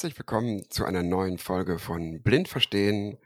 Herzlich 0.00 0.18
willkommen 0.18 0.64
zu 0.70 0.86
einer 0.86 1.02
neuen 1.02 1.36
Folge 1.36 1.78
von 1.78 2.22
Blind 2.22 2.48
Verstehen 2.48 3.18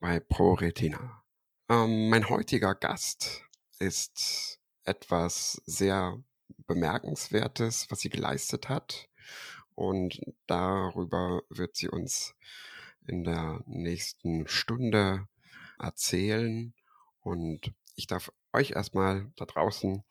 bei 0.00 0.20
ProRetina. 0.20 1.22
Ähm, 1.68 2.08
mein 2.08 2.30
heutiger 2.30 2.74
Gast 2.74 3.42
ist 3.78 4.58
etwas 4.84 5.60
sehr 5.66 6.16
Bemerkenswertes, 6.66 7.90
was 7.90 8.00
sie 8.00 8.08
geleistet 8.08 8.70
hat. 8.70 9.10
Und 9.74 10.18
darüber 10.46 11.42
wird 11.50 11.76
sie 11.76 11.90
uns 11.90 12.34
in 13.06 13.24
der 13.24 13.62
nächsten 13.66 14.48
Stunde 14.48 15.28
erzählen. 15.78 16.72
Und 17.20 17.74
ich 17.96 18.06
darf 18.06 18.32
euch 18.54 18.70
erstmal 18.70 19.30
da 19.36 19.44
draußen 19.44 20.02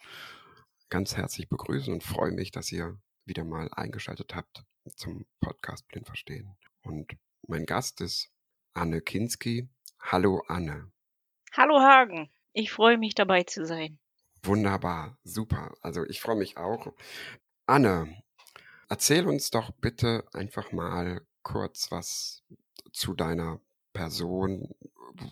ganz 0.89 1.17
herzlich 1.17 1.49
begrüßen 1.49 1.91
und 1.91 2.03
freue 2.03 2.33
mich, 2.33 2.51
dass 2.51 2.71
ihr 2.71 2.99
wieder 3.25 3.45
mal 3.45 3.67
eingeschaltet 3.73 4.35
habt 4.35 4.63
zum 4.91 5.25
Podcast 5.39 5.87
Blind 5.87 6.07
Verstehen. 6.07 6.55
Und 6.83 7.15
mein 7.47 7.65
Gast 7.65 8.01
ist 8.01 8.29
Anne 8.73 9.01
Kinski. 9.01 9.69
Hallo 9.99 10.43
Anne. 10.47 10.91
Hallo 11.53 11.79
Hagen, 11.79 12.31
ich 12.51 12.71
freue 12.71 12.97
mich 12.97 13.15
dabei 13.15 13.43
zu 13.43 13.65
sein. 13.65 13.99
Wunderbar, 14.43 15.17
super. 15.23 15.73
Also 15.81 16.03
ich 16.05 16.19
freue 16.19 16.35
mich 16.35 16.57
auch. 16.57 16.93
Anne, 17.65 18.23
erzähl 18.89 19.27
uns 19.27 19.51
doch 19.51 19.71
bitte 19.71 20.25
einfach 20.33 20.71
mal 20.71 21.25
kurz 21.43 21.91
was 21.91 22.43
zu 22.91 23.13
deiner 23.13 23.61
Person, 23.93 24.75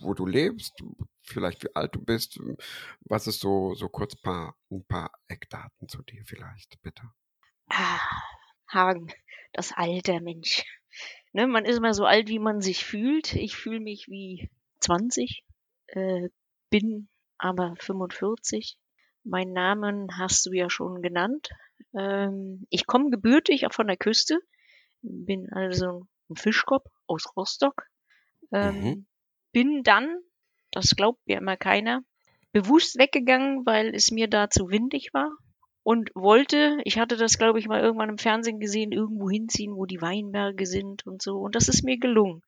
wo 0.01 0.13
du 0.13 0.25
lebst, 0.25 0.81
vielleicht 1.23 1.63
wie 1.63 1.75
alt 1.75 1.95
du 1.95 2.01
bist. 2.01 2.39
Was 3.01 3.27
ist 3.27 3.39
so, 3.39 3.73
so 3.73 3.89
kurz 3.89 4.15
paar, 4.15 4.55
ein 4.69 4.85
paar 4.85 5.11
Eckdaten 5.27 5.89
zu 5.89 6.01
dir 6.03 6.23
vielleicht, 6.25 6.81
bitte? 6.81 7.03
Ah, 7.67 7.99
Hagen, 8.71 9.11
das 9.53 9.71
Alter, 9.73 10.21
Mensch. 10.21 10.63
Ne, 11.33 11.47
man 11.47 11.63
ist 11.63 11.77
immer 11.77 11.93
so 11.93 12.03
alt, 12.03 12.27
wie 12.27 12.39
man 12.39 12.59
sich 12.59 12.83
fühlt. 12.83 13.35
Ich 13.35 13.55
fühle 13.55 13.79
mich 13.79 14.09
wie 14.09 14.51
20, 14.81 15.45
äh, 15.87 16.27
bin 16.69 17.07
aber 17.37 17.73
45. 17.79 18.77
Meinen 19.23 19.53
Namen 19.53 20.17
hast 20.17 20.45
du 20.45 20.51
ja 20.51 20.69
schon 20.69 21.01
genannt. 21.01 21.47
Ähm, 21.97 22.67
ich 22.69 22.85
komme 22.85 23.11
gebürtig 23.11 23.65
auch 23.65 23.71
von 23.71 23.87
der 23.87 23.95
Küste, 23.95 24.41
bin 25.03 25.49
also 25.53 26.05
ein 26.29 26.35
Fischkopf 26.35 26.91
aus 27.07 27.25
Rostock. 27.37 27.87
Ähm, 28.51 28.81
mhm. 28.81 29.07
Bin 29.53 29.83
dann, 29.83 30.19
das 30.71 30.97
glaubt 30.97 31.25
mir 31.27 31.37
immer 31.37 31.55
keiner, 31.55 32.03
bewusst 32.51 32.97
weggegangen, 32.97 33.65
weil 33.65 33.95
es 33.95 34.11
mir 34.11 34.27
da 34.27 34.49
zu 34.49 34.69
windig 34.69 35.13
war 35.13 35.31
und 35.83 36.11
wollte, 36.13 36.79
ich 36.85 36.99
hatte 36.99 37.17
das 37.17 37.37
glaube 37.37 37.59
ich 37.59 37.67
mal 37.67 37.81
irgendwann 37.81 38.09
im 38.09 38.17
Fernsehen 38.17 38.59
gesehen, 38.59 38.91
irgendwo 38.91 39.29
hinziehen, 39.29 39.75
wo 39.75 39.85
die 39.85 40.01
Weinberge 40.01 40.65
sind 40.65 41.05
und 41.05 41.21
so. 41.21 41.37
Und 41.37 41.55
das 41.55 41.67
ist 41.67 41.83
mir 41.83 41.97
gelungen. 41.97 42.41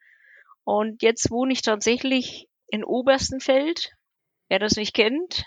Und 0.63 1.01
jetzt 1.01 1.31
wohne 1.31 1.53
ich 1.53 1.61
tatsächlich 1.61 2.47
in 2.67 2.83
Oberstenfeld. 2.83 3.91
Wer 4.49 4.59
das 4.59 4.75
nicht 4.75 4.93
kennt, 4.93 5.45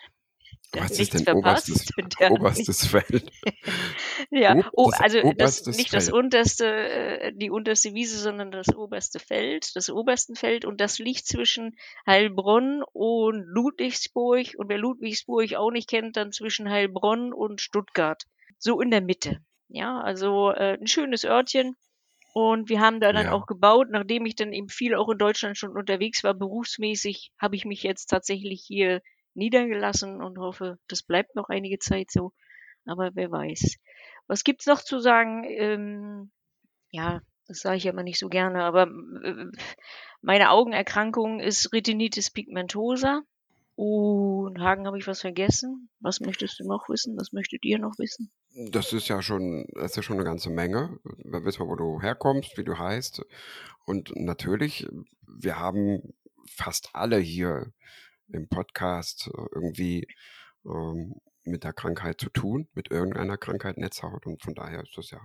Was 0.72 0.98
ist 0.98 1.14
denn 1.14 1.24
verpasst, 1.24 1.70
oberstes, 1.70 2.20
oberstes 2.30 2.86
Feld? 2.86 3.30
ja, 4.30 4.68
oh, 4.72 4.90
also 4.98 5.32
das, 5.36 5.66
nicht 5.66 5.90
Feld. 5.90 5.94
das 5.94 6.10
unterste, 6.10 6.66
äh, 6.66 7.32
die 7.34 7.50
unterste 7.50 7.94
Wiese, 7.94 8.18
sondern 8.18 8.50
das 8.50 8.74
oberste 8.74 9.18
Feld, 9.18 9.74
das 9.76 9.90
obersten 9.90 10.34
Feld 10.34 10.64
und 10.64 10.80
das 10.80 10.98
liegt 10.98 11.26
zwischen 11.26 11.76
Heilbronn 12.06 12.82
und 12.92 13.44
Ludwigsburg 13.46 14.54
und 14.56 14.68
wer 14.68 14.78
Ludwigsburg 14.78 15.54
auch 15.54 15.70
nicht 15.70 15.88
kennt, 15.88 16.16
dann 16.16 16.32
zwischen 16.32 16.68
Heilbronn 16.68 17.32
und 17.32 17.60
Stuttgart. 17.60 18.24
So 18.58 18.80
in 18.80 18.90
der 18.90 19.00
Mitte. 19.00 19.40
Ja, 19.68 20.00
also 20.00 20.50
äh, 20.50 20.78
ein 20.78 20.86
schönes 20.86 21.24
Örtchen. 21.24 21.76
Und 22.32 22.68
wir 22.68 22.80
haben 22.80 23.00
da 23.00 23.14
dann 23.14 23.26
ja. 23.26 23.32
auch 23.32 23.46
gebaut, 23.46 23.88
nachdem 23.90 24.26
ich 24.26 24.36
dann 24.36 24.52
eben 24.52 24.68
viel 24.68 24.94
auch 24.94 25.08
in 25.08 25.16
Deutschland 25.16 25.56
schon 25.56 25.70
unterwegs 25.70 26.22
war, 26.22 26.34
berufsmäßig, 26.34 27.32
habe 27.38 27.56
ich 27.56 27.64
mich 27.64 27.82
jetzt 27.82 28.08
tatsächlich 28.08 28.62
hier 28.66 29.00
niedergelassen 29.36 30.22
und 30.22 30.38
hoffe, 30.38 30.78
das 30.88 31.02
bleibt 31.02 31.34
noch 31.34 31.48
einige 31.48 31.78
Zeit 31.78 32.10
so. 32.10 32.32
Aber 32.84 33.10
wer 33.14 33.30
weiß. 33.30 33.76
Was 34.26 34.44
gibt's 34.44 34.66
noch 34.66 34.82
zu 34.82 34.98
sagen? 34.98 35.44
Ähm, 35.44 36.30
ja, 36.90 37.20
das 37.46 37.60
sage 37.60 37.76
ich 37.76 37.86
immer 37.86 38.02
nicht 38.02 38.18
so 38.18 38.28
gerne, 38.28 38.64
aber 38.64 38.84
äh, 39.22 39.46
meine 40.20 40.50
Augenerkrankung 40.50 41.40
ist 41.40 41.72
Retinitis 41.72 42.30
pigmentosa. 42.30 43.22
Und 43.78 44.58
Hagen, 44.58 44.86
habe 44.86 44.98
ich 44.98 45.06
was 45.06 45.20
vergessen? 45.20 45.90
Was 46.00 46.20
möchtest 46.20 46.58
du 46.58 46.66
noch 46.66 46.88
wissen? 46.88 47.14
Was 47.18 47.32
möchtet 47.32 47.62
ihr 47.62 47.78
noch 47.78 47.98
wissen? 47.98 48.32
Das 48.70 48.94
ist 48.94 49.08
ja 49.08 49.20
schon, 49.20 49.66
das 49.74 49.90
ist 49.90 49.96
ja 49.96 50.02
schon 50.02 50.16
eine 50.16 50.24
ganze 50.24 50.48
Menge. 50.48 50.98
Wir 51.22 51.44
wissen, 51.44 51.68
wo 51.68 51.76
du 51.76 52.00
herkommst, 52.00 52.56
wie 52.56 52.64
du 52.64 52.78
heißt. 52.78 53.22
Und 53.84 54.16
natürlich, 54.16 54.88
wir 55.26 55.58
haben 55.58 56.14
fast 56.48 56.88
alle 56.94 57.18
hier 57.18 57.70
im 58.28 58.48
Podcast 58.48 59.28
äh, 59.28 59.46
irgendwie 59.52 60.06
ähm, 60.64 61.14
mit 61.44 61.64
der 61.64 61.72
Krankheit 61.72 62.20
zu 62.20 62.30
tun, 62.30 62.68
mit 62.74 62.90
irgendeiner 62.90 63.38
Krankheit 63.38 63.78
Netzhaut. 63.78 64.26
Und 64.26 64.42
von 64.42 64.54
daher 64.54 64.82
ist 64.82 64.96
das 64.96 65.10
ja 65.10 65.20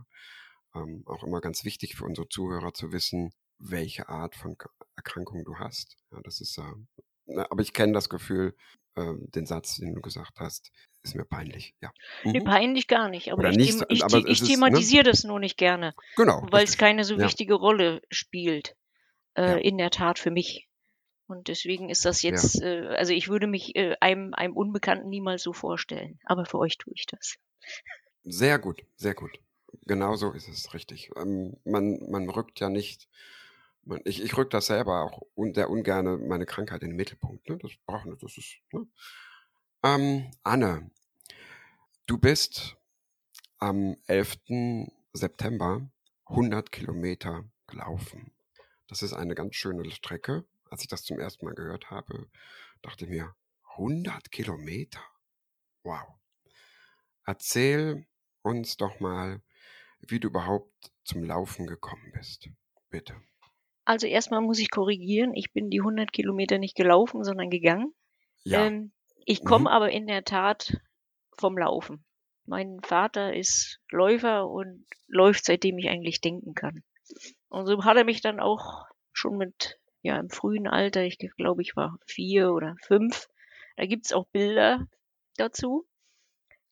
ähm, 0.75 1.03
auch 1.06 1.23
immer 1.23 1.41
ganz 1.41 1.66
wichtig 1.66 1.95
für 1.95 2.06
unsere 2.06 2.29
Zuhörer 2.29 2.73
zu 2.73 2.91
wissen, 2.91 3.31
welche 3.57 4.09
Art 4.09 4.35
von 4.35 4.56
Erkrankung 4.95 5.44
du 5.45 5.57
hast. 5.57 5.97
Ja, 6.11 6.19
das 6.23 6.41
ist, 6.41 6.57
äh, 6.57 7.41
aber 7.50 7.61
ich 7.61 7.73
kenne 7.73 7.94
das 7.94 8.09
Gefühl, 8.09 8.56
äh, 8.95 9.13
den 9.17 9.45
Satz, 9.45 9.78
den 9.78 9.95
du 9.95 10.01
gesagt 10.01 10.40
hast, 10.40 10.72
ist 11.03 11.16
mir 11.16 11.25
peinlich. 11.25 11.75
Ja. 11.81 11.91
Mhm. 12.23 12.31
Nee, 12.31 12.41
peinlich 12.41 12.88
gar 12.88 13.09
nicht. 13.09 13.31
Aber 13.31 13.40
Oder 13.40 13.51
ich, 13.51 13.57
nicht, 13.57 13.85
ich, 13.90 14.03
aber 14.03 14.17
ich, 14.19 14.41
ich 14.41 14.44
thematisiere 14.44 15.03
ne? 15.03 15.11
das 15.11 15.23
nur 15.23 15.40
nicht 15.40 15.57
gerne. 15.57 15.94
Genau. 16.16 16.45
Weil 16.51 16.63
es 16.63 16.78
keine 16.78 17.03
so 17.03 17.16
ja. 17.16 17.25
wichtige 17.25 17.56
Rolle 17.56 18.01
spielt. 18.09 18.75
Äh, 19.35 19.44
ja. 19.44 19.57
In 19.57 19.78
der 19.78 19.91
Tat 19.91 20.19
für 20.19 20.31
mich. 20.31 20.67
Und 21.31 21.47
deswegen 21.47 21.89
ist 21.89 22.05
das 22.05 22.21
jetzt, 22.21 22.55
ja. 22.55 22.67
äh, 22.67 22.95
also 22.95 23.13
ich 23.13 23.29
würde 23.29 23.47
mich 23.47 23.75
äh, 23.75 23.95
einem, 23.99 24.33
einem 24.33 24.55
Unbekannten 24.55 25.09
niemals 25.09 25.43
so 25.43 25.53
vorstellen. 25.53 26.19
Aber 26.25 26.45
für 26.45 26.59
euch 26.59 26.77
tue 26.77 26.93
ich 26.93 27.05
das. 27.05 27.37
Sehr 28.23 28.59
gut, 28.59 28.83
sehr 28.95 29.13
gut. 29.13 29.39
Genau 29.85 30.15
so 30.15 30.31
ist 30.31 30.47
es 30.47 30.73
richtig. 30.73 31.11
Ähm, 31.15 31.57
man, 31.63 31.99
man 32.09 32.29
rückt 32.29 32.59
ja 32.59 32.69
nicht, 32.69 33.07
man, 33.83 34.01
ich, 34.05 34.21
ich 34.21 34.37
rück 34.37 34.49
das 34.49 34.67
selber 34.67 35.03
auch 35.03 35.21
un, 35.35 35.53
sehr 35.53 35.69
ungern 35.69 36.27
meine 36.27 36.45
Krankheit 36.45 36.81
in 36.83 36.89
den 36.89 36.97
Mittelpunkt. 36.97 37.47
Ne? 37.49 37.57
Das 37.57 37.71
braucht 37.85 38.05
nicht, 38.05 38.21
das 38.21 38.37
ist. 38.37 38.57
Ne? 38.71 38.85
Ähm, 39.83 40.31
Anne, 40.43 40.91
du 42.05 42.17
bist 42.17 42.77
am 43.57 43.95
11. 44.07 44.89
September 45.13 45.89
100 46.25 46.71
Kilometer 46.71 47.45
gelaufen. 47.67 48.31
Das 48.87 49.01
ist 49.01 49.13
eine 49.13 49.35
ganz 49.35 49.55
schöne 49.55 49.89
Strecke 49.91 50.45
als 50.71 50.81
ich 50.81 50.87
das 50.87 51.03
zum 51.03 51.19
ersten 51.19 51.45
Mal 51.45 51.53
gehört 51.53 51.91
habe, 51.91 52.27
dachte 52.81 53.05
mir, 53.05 53.35
100 53.73 54.31
Kilometer? 54.31 55.01
Wow. 55.83 56.07
Erzähl 57.25 58.07
uns 58.41 58.77
doch 58.77 58.99
mal, 58.99 59.41
wie 59.99 60.19
du 60.19 60.29
überhaupt 60.29 60.91
zum 61.03 61.23
Laufen 61.23 61.67
gekommen 61.67 62.11
bist. 62.13 62.49
Bitte. 62.89 63.21
Also 63.83 64.07
erstmal 64.07 64.41
muss 64.41 64.59
ich 64.59 64.71
korrigieren, 64.71 65.33
ich 65.33 65.51
bin 65.51 65.69
die 65.69 65.81
100 65.81 66.11
Kilometer 66.13 66.57
nicht 66.57 66.75
gelaufen, 66.75 67.23
sondern 67.23 67.49
gegangen. 67.49 67.93
Ja. 68.43 68.65
Ähm, 68.65 68.93
ich 69.25 69.43
komme 69.43 69.63
mhm. 69.63 69.67
aber 69.67 69.91
in 69.91 70.07
der 70.07 70.23
Tat 70.23 70.77
vom 71.37 71.57
Laufen. 71.57 72.05
Mein 72.45 72.79
Vater 72.81 73.35
ist 73.35 73.79
Läufer 73.90 74.47
und 74.49 74.85
läuft 75.07 75.46
seitdem 75.46 75.78
ich 75.78 75.90
eigentlich 75.90 76.22
denken 76.22 76.53
kann. 76.53 76.84
Und 77.49 77.66
so 77.67 77.84
hat 77.84 77.97
er 77.97 78.05
mich 78.05 78.22
dann 78.22 78.40
auch 78.40 78.85
schon 79.11 79.37
mit 79.37 79.80
ja 80.01 80.19
im 80.19 80.29
frühen 80.29 80.67
Alter, 80.67 81.03
ich 81.03 81.17
glaube, 81.37 81.61
ich 81.61 81.75
war 81.75 81.97
vier 82.05 82.51
oder 82.51 82.75
fünf. 82.81 83.27
Da 83.77 83.85
gibt's 83.85 84.13
auch 84.13 84.25
Bilder 84.27 84.87
dazu. 85.37 85.85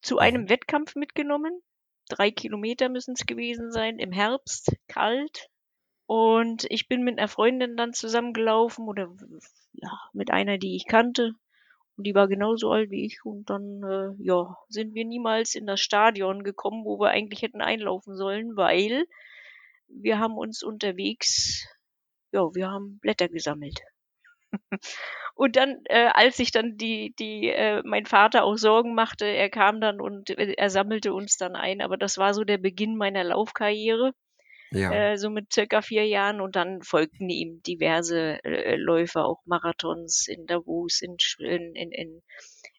Zu 0.01 0.17
einem 0.17 0.43
mhm. 0.43 0.49
Wettkampf 0.49 0.95
mitgenommen. 0.95 1.61
Drei 2.09 2.31
Kilometer 2.31 2.89
müssen 2.89 3.13
es 3.13 3.25
gewesen 3.25 3.71
sein, 3.71 3.99
im 3.99 4.11
Herbst, 4.11 4.75
kalt. 4.87 5.49
Und 6.05 6.65
ich 6.69 6.87
bin 6.87 7.03
mit 7.03 7.19
einer 7.19 7.27
Freundin 7.27 7.77
dann 7.77 7.93
zusammengelaufen 7.93 8.87
oder 8.87 9.15
ja, 9.73 9.91
mit 10.13 10.31
einer, 10.31 10.57
die 10.57 10.75
ich 10.75 10.87
kannte. 10.87 11.33
Und 11.97 12.07
die 12.07 12.15
war 12.15 12.27
genauso 12.27 12.71
alt 12.71 12.89
wie 12.89 13.05
ich. 13.05 13.19
Und 13.25 13.49
dann, 13.49 13.83
äh, 13.83 14.23
ja, 14.23 14.55
sind 14.69 14.95
wir 14.95 15.05
niemals 15.05 15.53
in 15.53 15.67
das 15.67 15.81
Stadion 15.81 16.43
gekommen, 16.43 16.83
wo 16.85 16.99
wir 16.99 17.09
eigentlich 17.09 17.41
hätten 17.41 17.61
einlaufen 17.61 18.15
sollen, 18.15 18.55
weil 18.55 19.05
wir 19.87 20.17
haben 20.17 20.37
uns 20.37 20.63
unterwegs 20.63 21.67
ja, 22.31 22.41
wir 22.53 22.69
haben 22.69 22.99
Blätter 22.99 23.29
gesammelt. 23.29 23.79
und 25.35 25.55
dann, 25.55 25.81
äh, 25.85 26.09
als 26.13 26.37
sich 26.37 26.51
dann 26.51 26.77
die, 26.77 27.13
die, 27.19 27.49
äh, 27.49 27.81
mein 27.83 28.05
Vater 28.05 28.43
auch 28.43 28.57
Sorgen 28.57 28.95
machte, 28.95 29.25
er 29.25 29.49
kam 29.49 29.81
dann 29.81 30.01
und 30.01 30.31
äh, 30.31 30.53
er 30.57 30.69
sammelte 30.69 31.13
uns 31.13 31.37
dann 31.37 31.55
ein. 31.55 31.81
Aber 31.81 31.97
das 31.97 32.17
war 32.17 32.33
so 32.33 32.43
der 32.43 32.57
Beginn 32.57 32.95
meiner 32.97 33.23
Laufkarriere. 33.23 34.13
Ja. 34.71 34.91
Äh, 34.91 35.17
so 35.17 35.31
mit 35.31 35.51
circa 35.51 35.81
vier 35.81 36.05
Jahren 36.05 36.41
und 36.41 36.55
dann 36.55 36.83
folgten 36.83 37.29
ihm 37.29 37.61
diverse 37.63 38.43
äh, 38.43 38.75
Läufe, 38.75 39.23
auch 39.23 39.41
Marathons 39.45 40.27
in 40.27 40.45
Davos, 40.45 41.01
in, 41.01 41.17
in, 41.39 41.73
in, 41.75 41.91
in 41.91 42.21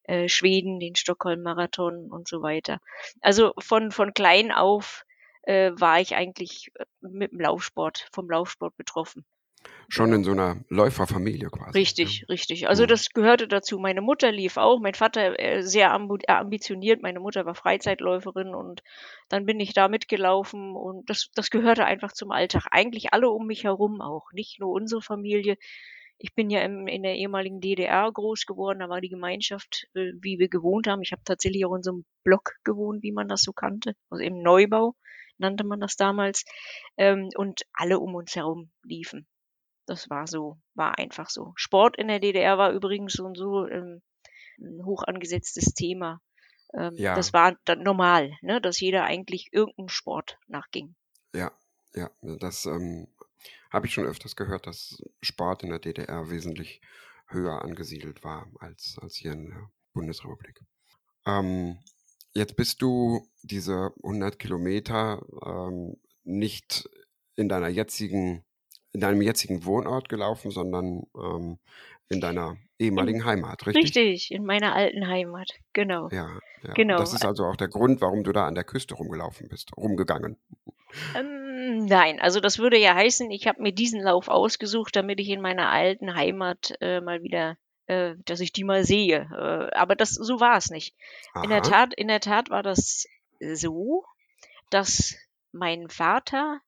äh, 0.05 0.29
Schweden, 0.29 0.79
den 0.79 0.95
Stockholm-Marathon 0.95 2.11
und 2.11 2.29
so 2.29 2.43
weiter. 2.43 2.81
Also 3.21 3.53
von, 3.59 3.91
von 3.91 4.13
klein 4.13 4.53
auf 4.53 5.05
äh, 5.43 5.73
war 5.75 6.01
ich 6.01 6.15
eigentlich 6.15 6.71
äh, 6.75 6.85
mit 7.01 7.33
dem 7.33 7.41
Laufsport, 7.41 8.09
vom 8.13 8.31
Laufsport 8.31 8.77
betroffen. 8.77 9.25
Schon 9.89 10.13
in 10.13 10.23
so 10.23 10.31
einer 10.31 10.63
Läuferfamilie 10.69 11.51
quasi. 11.51 11.77
Richtig, 11.77 12.21
ja. 12.21 12.27
richtig. 12.29 12.69
Also 12.69 12.85
mhm. 12.85 12.89
das 12.89 13.11
gehörte 13.11 13.49
dazu. 13.49 13.79
Meine 13.79 14.01
Mutter 14.01 14.31
lief 14.31 14.57
auch, 14.57 14.79
mein 14.79 14.95
Vater 14.95 15.39
äh, 15.39 15.63
sehr 15.63 15.89
äh, 15.89 16.33
ambitioniert, 16.33 17.03
meine 17.03 17.19
Mutter 17.19 17.45
war 17.45 17.57
Freizeitläuferin 17.57 18.55
und 18.55 18.83
dann 19.29 19.47
bin 19.47 19.59
ich 19.59 19.75
da 19.75 19.89
mitgelaufen 19.89 20.77
und 20.77 21.11
das, 21.11 21.31
das 21.35 21.51
gehörte 21.51 21.85
einfach 21.85 22.13
zum 22.13 22.31
Alltag. 22.31 22.67
Eigentlich 22.71 23.13
alle 23.13 23.31
um 23.31 23.47
mich 23.49 23.65
herum 23.65 24.01
auch, 24.01 24.31
nicht 24.33 24.61
nur 24.61 24.71
unsere 24.71 25.03
Familie. 25.03 25.57
Ich 26.19 26.35
bin 26.35 26.51
ja 26.51 26.61
im, 26.61 26.87
in 26.87 27.03
der 27.03 27.17
ehemaligen 27.17 27.61
DDR 27.61 28.13
groß 28.13 28.47
geworden, 28.47 28.79
da 28.79 28.89
war 28.89 29.01
die 29.01 29.09
Gemeinschaft, 29.09 29.89
äh, 29.95 30.13
wie 30.21 30.39
wir 30.39 30.49
gewohnt 30.49 30.87
haben. 30.87 31.03
Ich 31.03 31.11
habe 31.11 31.23
tatsächlich 31.25 31.67
auch 31.67 31.75
in 31.75 31.83
so 31.83 31.91
einem 31.91 32.05
Block 32.23 32.53
gewohnt, 32.63 33.03
wie 33.03 33.13
man 33.13 33.27
das 33.27 33.43
so 33.43 33.53
kannte, 33.53 33.97
also 34.09 34.23
im 34.23 34.41
Neubau 34.41 34.95
nannte 35.41 35.65
man 35.65 35.81
das 35.81 35.97
damals. 35.97 36.45
Ähm, 36.97 37.31
und 37.35 37.63
alle 37.73 37.99
um 37.99 38.15
uns 38.15 38.37
herum 38.37 38.71
liefen. 38.85 39.27
Das 39.91 40.09
war 40.09 40.27
so, 40.27 40.59
war 40.75 40.99
einfach 40.99 41.31
so. 41.31 41.53
Sport 41.57 41.97
in 41.97 42.09
der 42.09 42.21
DDR 42.21 42.59
war 42.59 42.73
übrigens 42.73 43.15
so 43.15 43.25
und 43.25 43.37
so 43.37 43.67
ähm, 43.67 44.03
ein 44.59 44.85
hoch 44.85 45.03
angesetztes 45.03 45.75
Thema. 45.75 46.21
Ähm, 46.75 46.95
ja. 46.97 47.15
Das 47.17 47.33
war 47.33 47.57
dann 47.65 47.83
normal, 47.83 48.33
ne, 48.43 48.61
dass 48.61 48.81
jeder 48.81 49.05
eigentlich 49.05 49.49
irgendeinem 49.53 49.89
Sport 49.89 50.39
nachging. 50.47 50.95
Ja, 51.35 51.51
ja, 51.95 52.11
das 52.23 52.67
ähm, 52.67 53.09
habe 53.73 53.87
ich 53.87 53.95
schon 53.95 54.07
öfters 54.07 54.37
gehört, 54.37 54.67
dass 54.67 55.03
Sport 55.23 55.65
in 55.65 55.71
der 55.71 55.81
DDR 55.81 56.31
wesentlich 56.31 56.81
höher 57.27 57.63
angesiedelt 57.63 58.23
war 58.23 58.49
als, 58.61 58.97
als 59.03 59.17
hier 59.17 59.33
in 59.33 59.47
der 59.47 59.71
Bundesrepublik. 59.93 60.61
Ähm, 61.27 61.79
Jetzt 62.33 62.55
bist 62.55 62.81
du 62.81 63.27
diese 63.43 63.93
100 64.05 64.39
Kilometer 64.39 65.25
ähm, 65.45 65.97
nicht 66.23 66.89
in 67.35 67.49
deiner 67.49 67.69
jetzigen, 67.69 68.45
in 68.93 69.01
deinem 69.01 69.23
jetzigen 69.23 69.65
Wohnort 69.65 70.09
gelaufen, 70.09 70.51
sondern 70.51 71.07
ähm, 71.17 71.59
in 72.09 72.21
deiner 72.21 72.57
ehemaligen 72.79 73.25
Heimat, 73.25 73.67
richtig? 73.67 73.85
Richtig, 73.85 74.33
in 74.33 74.45
meiner 74.45 74.75
alten 74.75 75.07
Heimat, 75.07 75.51
genau. 75.73 76.09
Ja, 76.11 76.41
ja. 76.63 76.73
Genau. 76.75 76.99
Das 76.99 77.13
ist 77.13 77.25
also 77.25 77.45
auch 77.45 77.57
der 77.57 77.69
Grund, 77.69 78.01
warum 78.01 78.25
du 78.25 78.33
da 78.33 78.47
an 78.47 78.55
der 78.55 78.65
Küste 78.65 78.95
rumgelaufen 78.95 79.49
bist, 79.49 79.77
rumgegangen. 79.77 80.37
Ähm, 81.15 81.85
nein, 81.87 82.21
also 82.21 82.41
das 82.41 82.59
würde 82.59 82.79
ja 82.79 82.95
heißen, 82.95 83.31
ich 83.31 83.47
habe 83.47 83.63
mir 83.63 83.73
diesen 83.73 84.03
Lauf 84.03 84.29
ausgesucht, 84.29 84.97
damit 84.97 85.21
ich 85.21 85.29
in 85.29 85.41
meiner 85.41 85.71
alten 85.71 86.15
Heimat 86.15 86.75
äh, 86.81 87.01
mal 87.01 87.23
wieder 87.23 87.57
äh, 87.91 88.15
dass 88.25 88.39
ich 88.39 88.53
die 88.53 88.63
mal 88.63 88.85
sehe. 88.85 89.29
Äh, 89.33 89.77
aber 89.77 89.97
das 89.97 90.11
so 90.11 90.39
war 90.39 90.57
es 90.57 90.71
nicht. 90.71 90.95
Aha. 91.35 91.43
In 91.43 91.51
der 91.51 91.63
Tat, 91.63 91.93
in 91.93 92.07
der 92.07 92.21
Tat 92.21 92.49
war 92.49 92.63
das 92.63 93.07
so, 93.41 94.05
dass 94.71 95.17
mein 95.51 95.89
Vater 95.89 96.61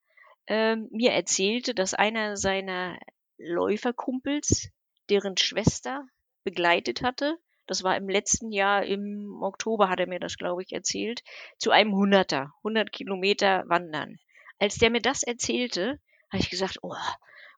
äh, 0.47 0.77
mir 0.77 1.13
erzählte, 1.13 1.75
dass 1.75 1.95
einer 1.95 2.37
seiner 2.37 2.99
Läuferkumpels, 3.39 4.69
deren 5.11 5.37
Schwester 5.37 6.07
begleitet 6.45 7.03
hatte, 7.03 7.39
das 7.67 7.83
war 7.85 7.97
im 7.97 8.09
letzten 8.09 8.51
Jahr 8.51 8.85
im 8.85 9.41
Oktober 9.43 9.89
hat 9.89 10.01
er 10.01 10.09
mir 10.09 10.19
das, 10.21 10.37
glaube 10.37 10.63
ich, 10.63 10.73
erzählt, 10.73 11.23
zu 11.59 11.71
einem 11.71 11.93
Hunderter, 11.95 12.53
100 12.59 12.93
Kilometer 12.93 13.65
wandern. 13.69 14.17
Als 14.59 14.77
der 14.77 14.91
mir 14.91 15.01
das 15.01 15.23
erzählte, 15.23 16.01
habe 16.31 16.43
ich 16.43 16.51
gesagt, 16.51 16.79
oh, 16.83 16.95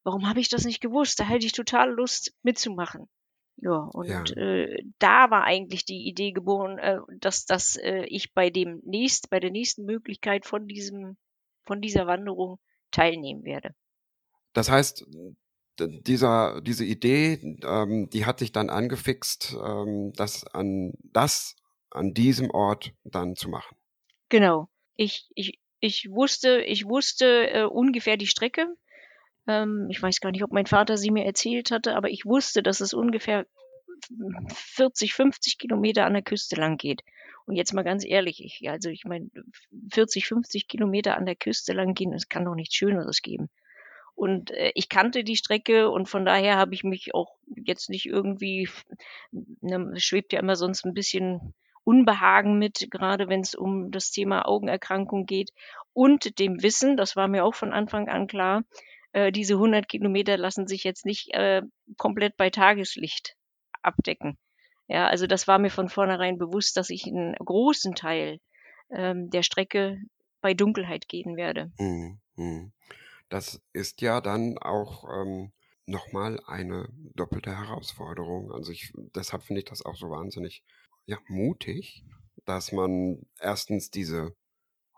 warum 0.03 0.29
habe 0.29 0.41
ich 0.41 0.49
das 0.49 0.65
nicht 0.65 0.81
gewusst? 0.81 1.19
Da 1.21 1.25
hätte 1.25 1.47
ich 1.47 1.53
total 1.53 1.91
Lust 1.91 2.35
mitzumachen. 2.43 3.09
Ja, 3.57 3.77
und 3.93 4.09
Ja. 4.09 4.25
äh, 4.37 4.83
da 4.99 5.31
war 5.31 5.45
eigentlich 5.45 5.85
die 5.85 6.07
Idee 6.07 6.33
geboren, 6.33 6.79
äh, 6.79 6.99
dass, 7.19 7.47
dass 7.47 7.77
äh, 7.77 8.05
ich 8.07 8.35
bei 8.35 8.51
dem 8.51 8.81
nächst, 8.85 9.31
bei 9.31 9.41
der 9.41 9.51
nächsten 9.51 9.85
Möglichkeit 9.85 10.45
von 10.45 10.67
diesem, 10.67 11.17
von 11.65 11.81
dieser 11.81 12.07
Wanderung 12.07 12.59
teilnehmen 12.95 13.45
werde. 13.45 13.75
Das 14.53 14.71
heißt, 14.71 15.07
dieser, 15.79 16.61
diese 16.61 16.85
Idee, 16.85 17.59
ähm, 17.65 18.09
die 18.11 18.25
hat 18.27 18.41
dich 18.41 18.53
dann 18.53 18.71
angefixt, 18.71 19.57
ähm, 19.63 20.13
das 20.15 20.47
an 20.47 20.93
das 21.03 21.57
an 21.91 22.13
diesem 22.13 22.51
Ort 22.51 22.93
dann 23.05 23.37
zu 23.37 23.49
machen. 23.49 23.77
Genau. 24.29 24.69
Ich, 24.97 25.29
ich, 25.35 25.61
ich 25.81 26.09
wusste, 26.11 26.61
ich 26.63 26.87
wusste 26.87 27.51
äh, 27.51 27.65
ungefähr 27.65 28.17
die 28.17 28.27
Strecke. 28.27 28.67
Ähm, 29.47 29.89
ich 29.91 30.03
weiß 30.03 30.21
gar 30.21 30.31
nicht, 30.31 30.45
ob 30.45 30.53
mein 30.53 30.67
Vater 30.67 30.97
sie 30.97 31.11
mir 31.11 31.25
erzählt 31.25 31.71
hatte, 31.71 31.97
aber 31.97 32.11
ich 32.11 32.25
wusste, 32.25 32.63
dass 32.63 32.81
es 32.81 32.95
ungefähr 32.95 33.47
40, 34.49 35.15
50 35.15 35.59
Kilometer 35.59 36.07
an 36.07 36.15
der 36.15 36.23
Küste 36.23 36.57
lang 36.57 36.77
geht. 36.77 37.03
Und 37.47 37.57
jetzt 37.57 37.75
mal 37.75 37.85
ganz 37.85 38.05
ehrlich, 38.05 38.43
ich, 38.43 38.69
also 38.69 38.89
ich 38.89 39.05
meine, 39.05 39.31
40, 39.93 40.27
50 40.27 40.67
Kilometer 40.69 41.17
an 41.17 41.27
der 41.27 41.37
Küste 41.37 41.73
lang 41.73 41.95
gehen, 41.95 42.13
es 42.13 42.29
kann 42.29 42.45
doch 42.45 42.55
nichts 42.55 42.75
Schöneres 42.75 43.21
geben. 43.23 43.51
Und 44.15 44.51
äh, 44.53 44.73
ich 44.75 44.89
kannte 44.89 45.25
die 45.25 45.37
Strecke 45.37 45.91
und 45.91 46.09
von 46.09 46.25
daher 46.25 46.57
habe 46.57 46.75
ich 46.75 46.85
mich 46.85 47.15
auch 47.15 47.37
jetzt 47.47 47.91
nicht 47.91 48.07
irgendwie, 48.07 48.69
ne, 49.33 49.93
schwebt 49.97 50.33
ja 50.33 50.41
immer 50.41 50.57
sonst 50.57 50.85
ein 50.85 50.95
bisschen 50.95 51.55
Unbehagen 51.83 52.59
mit, 52.59 52.89
gerade 52.91 53.29
wenn 53.29 53.41
es 53.41 53.55
um 53.55 53.91
das 53.91 54.11
Thema 54.11 54.47
Augenerkrankung 54.47 55.27
geht. 55.27 55.51
Und 55.93 56.39
dem 56.39 56.63
Wissen, 56.63 56.97
das 56.97 57.17
war 57.17 57.29
mir 57.29 57.45
auch 57.45 57.55
von 57.55 57.73
Anfang 57.73 58.09
an 58.09 58.27
klar, 58.27 58.65
äh, 59.13 59.33
diese 59.33 59.55
100 59.55 59.89
Kilometer 59.89 60.39
lassen 60.39 60.67
sich 60.67 60.85
jetzt 60.85 61.05
nicht 61.05 61.35
äh, 61.35 61.63
komplett 61.99 62.37
bei 62.37 62.51
Tageslicht 62.51 63.37
abdecken. 63.85 64.39
Ja, 64.89 65.07
also 65.07 65.27
das 65.27 65.49
war 65.49 65.59
mir 65.59 65.71
von 65.71 65.89
vornherein 65.89 66.39
bewusst, 66.39 66.77
dass 66.77 66.91
ich 66.91 67.07
einen 67.07 67.35
großen 67.35 67.95
Teil 67.95 68.39
ähm, 68.91 69.31
der 69.31 69.43
Strecke 69.43 69.99
bei 70.41 70.55
Dunkelheit 70.55 71.09
gehen 71.09 71.37
werde. 71.37 71.73
Mhm. 71.79 72.21
mhm. 72.37 72.73
Das 73.31 73.61
ist 73.73 74.03
ja 74.03 74.21
dann 74.21 74.59
auch 74.59 75.05
ähm, 75.11 75.53
nochmal 75.87 76.39
eine 76.47 76.89
doppelte 77.15 77.57
Herausforderung. 77.57 78.53
Also 78.53 78.71
ich, 78.71 78.93
deshalb 79.15 79.43
finde 79.43 79.61
ich 79.61 79.65
das 79.65 79.85
auch 79.85 79.97
so 79.97 80.11
wahnsinnig 80.11 80.63
ja, 81.07 81.19
mutig, 81.29 82.05
dass 82.45 82.73
man 82.73 83.27
erstens 83.41 83.91
diese 83.91 84.37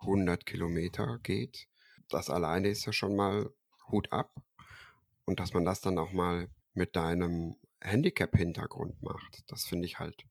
100 0.01 0.45
Kilometer 0.45 1.19
geht. 1.23 1.69
Das 2.09 2.29
alleine 2.29 2.69
ist 2.69 2.85
ja 2.85 2.93
schon 2.93 3.17
mal 3.17 3.51
Hut 3.91 4.13
ab. 4.13 4.35
Und 5.25 5.41
dass 5.41 5.55
man 5.55 5.65
das 5.65 5.81
dann 5.81 5.99
auch 5.99 6.13
mal 6.13 6.49
mit 6.75 6.95
deinem 6.95 7.57
Handicap-Hintergrund 7.87 9.03
macht, 9.03 9.45
das 9.49 9.65
finde 9.65 9.87
ich 9.87 9.99
halt 9.99 10.25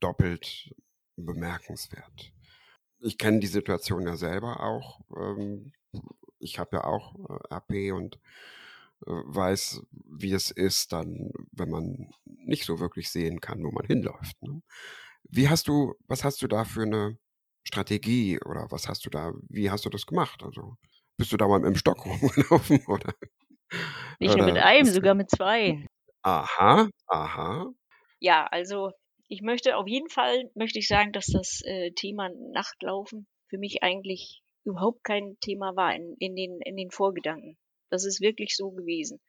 doppelt 0.00 0.74
bemerkenswert. 1.16 2.32
Ich 3.00 3.18
kenne 3.18 3.40
die 3.40 3.46
Situation 3.46 4.06
ja 4.06 4.16
selber 4.16 4.60
auch. 4.60 5.00
Ähm, 5.16 5.72
ich 6.38 6.58
habe 6.58 6.76
ja 6.76 6.84
auch 6.84 7.14
äh, 7.28 7.54
RP 7.54 7.92
und 7.92 8.16
äh, 9.06 9.10
weiß, 9.10 9.82
wie 9.92 10.32
es 10.32 10.50
ist, 10.50 10.92
dann, 10.92 11.30
wenn 11.52 11.70
man 11.70 12.10
nicht 12.24 12.64
so 12.64 12.80
wirklich 12.80 13.10
sehen 13.10 13.40
kann, 13.40 13.62
wo 13.62 13.70
man 13.70 13.86
hinläuft. 13.86 14.40
Ne? 14.42 14.62
Wie 15.24 15.48
hast 15.48 15.68
du, 15.68 15.94
was 16.06 16.24
hast 16.24 16.42
du 16.42 16.48
da 16.48 16.64
für 16.64 16.82
eine 16.82 17.18
Strategie 17.64 18.38
oder 18.40 18.70
was 18.70 18.88
hast 18.88 19.06
du 19.06 19.10
da, 19.10 19.32
wie 19.48 19.70
hast 19.70 19.84
du 19.84 19.90
das 19.90 20.06
gemacht? 20.06 20.42
Also 20.42 20.76
bist 21.16 21.32
du 21.32 21.36
da 21.36 21.48
mal 21.48 21.60
dem 21.60 21.76
Stock 21.76 22.04
rumgelaufen, 22.06 22.84
oder? 22.86 23.14
Nicht 24.20 24.36
nur 24.36 24.46
mit 24.46 24.58
einem, 24.58 24.86
sogar 24.86 25.14
mit 25.14 25.30
zwei. 25.30 25.86
Aha, 26.24 26.88
aha. 27.08 27.74
Ja, 28.18 28.46
also 28.46 28.92
ich 29.28 29.42
möchte 29.42 29.76
auf 29.76 29.86
jeden 29.86 30.08
Fall 30.08 30.50
möchte 30.54 30.78
ich 30.78 30.88
sagen, 30.88 31.12
dass 31.12 31.26
das 31.26 31.60
äh, 31.66 31.92
Thema 31.92 32.30
Nachtlaufen 32.52 33.26
für 33.48 33.58
mich 33.58 33.82
eigentlich 33.82 34.42
überhaupt 34.64 35.04
kein 35.04 35.36
Thema 35.40 35.76
war 35.76 35.94
in, 35.94 36.16
in, 36.18 36.34
den, 36.34 36.60
in 36.62 36.76
den 36.76 36.90
Vorgedanken. 36.90 37.58
Das 37.90 38.06
ist 38.06 38.22
wirklich 38.22 38.56
so 38.56 38.70
gewesen. 38.70 39.20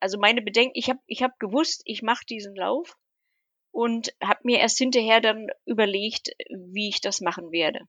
Also 0.00 0.18
meine 0.18 0.42
Bedenken, 0.42 0.72
ich 0.74 0.90
habe 0.90 1.00
ich 1.06 1.22
hab 1.22 1.38
gewusst, 1.38 1.80
ich 1.86 2.02
mache 2.02 2.26
diesen 2.28 2.54
Lauf 2.54 2.94
und 3.70 4.14
habe 4.22 4.40
mir 4.42 4.58
erst 4.58 4.76
hinterher 4.76 5.22
dann 5.22 5.46
überlegt, 5.64 6.28
wie 6.50 6.90
ich 6.90 7.00
das 7.00 7.22
machen 7.22 7.52
werde. 7.52 7.80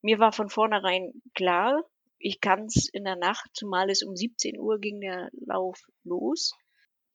Mir 0.00 0.18
war 0.18 0.32
von 0.32 0.48
vornherein 0.48 1.12
klar, 1.34 1.84
ich 2.18 2.40
kann 2.40 2.64
es 2.64 2.88
in 2.90 3.04
der 3.04 3.16
Nacht, 3.16 3.50
zumal 3.52 3.90
es 3.90 4.02
um 4.02 4.16
17 4.16 4.58
Uhr 4.58 4.78
ging 4.78 5.00
der 5.00 5.28
Lauf 5.46 5.78
los, 6.04 6.52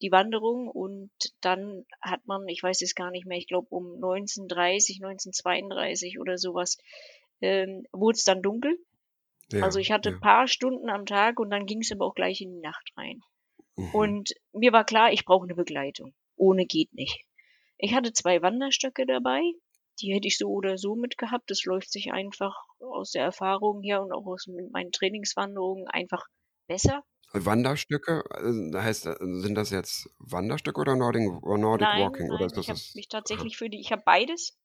die 0.02 0.12
Wanderung 0.12 0.68
und 0.68 1.10
dann 1.40 1.84
hat 2.00 2.26
man, 2.26 2.46
ich 2.48 2.62
weiß 2.62 2.82
es 2.82 2.94
gar 2.94 3.10
nicht 3.10 3.26
mehr, 3.26 3.38
ich 3.38 3.48
glaube 3.48 3.66
um 3.70 3.94
1930, 3.94 5.02
1932 5.02 6.20
oder 6.20 6.38
sowas, 6.38 6.78
ähm, 7.40 7.84
wurde 7.92 8.16
es 8.16 8.24
dann 8.24 8.42
dunkel. 8.42 8.78
Ja, 9.50 9.62
also 9.62 9.78
ich 9.78 9.90
hatte 9.90 10.10
ja. 10.10 10.18
paar 10.18 10.46
Stunden 10.46 10.90
am 10.90 11.06
Tag 11.06 11.40
und 11.40 11.50
dann 11.50 11.66
ging 11.66 11.80
es 11.80 11.90
aber 11.90 12.06
auch 12.06 12.14
gleich 12.14 12.40
in 12.40 12.52
die 12.52 12.60
Nacht 12.60 12.92
rein. 12.96 13.20
Mhm. 13.76 13.94
Und 13.94 14.34
mir 14.52 14.72
war 14.72 14.84
klar, 14.84 15.12
ich 15.12 15.24
brauche 15.24 15.44
eine 15.44 15.54
Begleitung. 15.54 16.14
Ohne 16.36 16.66
geht 16.66 16.92
nicht. 16.92 17.24
Ich 17.78 17.94
hatte 17.94 18.12
zwei 18.12 18.42
Wanderstöcke 18.42 19.06
dabei. 19.06 19.40
Die 20.00 20.12
hätte 20.12 20.28
ich 20.28 20.36
so 20.36 20.48
oder 20.48 20.78
so 20.78 20.94
mitgehabt. 20.94 21.50
Das 21.50 21.64
läuft 21.64 21.90
sich 21.90 22.12
einfach 22.12 22.54
aus 22.80 23.12
der 23.12 23.22
Erfahrung 23.22 23.82
her 23.82 24.02
und 24.02 24.12
auch 24.12 24.26
aus 24.26 24.46
meinen 24.46 24.92
Trainingswanderungen 24.92 25.88
einfach 25.88 26.26
besser. 26.66 27.02
Wanderstöcke, 27.32 28.24
äh, 28.30 28.76
heißt, 28.76 29.06
äh, 29.06 29.16
sind 29.20 29.54
das 29.54 29.70
jetzt 29.70 30.10
Wanderstöcke 30.18 30.80
oder 30.80 30.96
Nordic, 30.96 31.22
Nordic 31.42 31.86
nein, 31.86 32.02
Walking? 32.02 32.26
Nein, 32.28 32.36
oder 32.36 32.46
ist 32.46 32.56
das 32.56 32.64
ich 32.64 32.70
habe 32.70 32.80
mich 32.94 33.08
tatsächlich 33.08 33.56
für 33.56 33.68
die, 33.68 33.80
ich 33.80 33.92
habe 33.92 34.02
beides, 34.04 34.56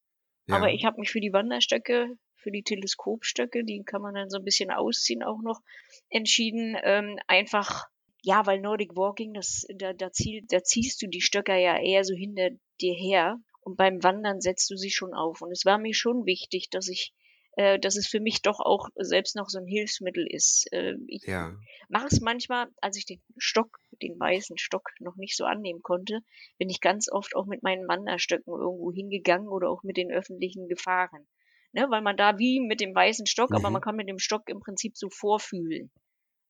ja. 0.48 0.55
aber 0.55 0.72
ich 0.72 0.86
habe 0.86 1.00
mich 1.00 1.12
für 1.12 1.20
die 1.20 1.34
Wanderstöcke, 1.34 2.17
für 2.36 2.51
die 2.51 2.63
Teleskopstöcke, 2.63 3.63
die 3.63 3.84
kann 3.84 4.01
man 4.01 4.13
dann 4.13 4.29
so 4.29 4.38
ein 4.38 4.43
bisschen 4.43 4.72
ausziehen 4.72 5.24
auch 5.24 5.41
noch, 5.41 5.62
entschieden. 6.10 6.77
Ähm, 6.84 7.17
einfach, 7.27 7.86
ja, 8.22 8.46
weil 8.46 8.60
Nordic 8.60 8.96
Walking, 8.96 9.34
das, 9.34 9.65
da, 9.75 9.93
da, 9.93 10.12
zieh, 10.12 10.46
da 10.50 10.62
ziehst 10.62 11.01
du 11.01 11.08
die 11.08 11.22
Stöcker 11.22 11.55
ja 11.55 11.79
eher 11.79 12.03
so 12.03 12.13
hinter 12.13 12.50
dir 12.82 12.93
her 12.93 13.38
und 13.62 13.77
beim 13.77 14.03
Wandern 14.03 14.41
setzt 14.41 14.70
du 14.70 14.75
sie 14.75 14.91
schon 14.91 15.13
auf. 15.13 15.41
Und 15.41 15.51
es 15.51 15.65
war 15.65 15.77
mir 15.77 15.93
schon 15.93 16.25
wichtig, 16.25 16.70
dass 16.70 16.89
ich 16.89 17.13
äh, 17.55 17.79
dass 17.79 17.95
es 17.95 18.07
für 18.07 18.19
mich 18.19 18.41
doch 18.41 18.60
auch 18.60 18.89
selbst 18.95 19.36
noch 19.36 19.48
so 19.48 19.60
ein 19.60 19.67
Hilfsmittel 19.67 20.25
ist. 20.27 20.67
Äh, 20.72 20.95
ich 21.07 21.24
ja. 21.25 21.55
mache 21.88 22.07
es 22.07 22.19
manchmal, 22.19 22.67
als 22.81 22.98
ich 22.98 23.05
den 23.05 23.22
Stock, 23.38 23.77
den 24.01 24.19
weißen 24.19 24.57
Stock 24.57 24.89
noch 25.00 25.15
nicht 25.17 25.38
so 25.38 25.45
annehmen 25.45 25.81
konnte, 25.83 26.22
bin 26.57 26.69
ich 26.69 26.81
ganz 26.81 27.12
oft 27.12 27.36
auch 27.36 27.45
mit 27.45 27.62
meinen 27.62 27.88
Wanderstöcken 27.88 28.53
irgendwo 28.53 28.91
hingegangen 28.91 29.48
oder 29.48 29.69
auch 29.69 29.83
mit 29.83 29.98
den 29.98 30.12
öffentlichen 30.12 30.67
gefahren. 30.67 31.27
Ne, 31.75 31.88
weil 31.89 32.01
man 32.01 32.17
da 32.17 32.38
wie 32.38 32.60
mit 32.60 32.81
dem 32.81 32.93
weißen 32.93 33.25
Stock, 33.25 33.50
mhm. 33.50 33.55
aber 33.57 33.72
man 33.72 33.81
kann 33.81 33.95
mit 33.95 34.07
dem 34.07 34.19
Stock 34.19 34.48
im 34.48 34.60
Prinzip 34.60 34.95
so 34.95 35.10
vorfühlen. 35.10 35.91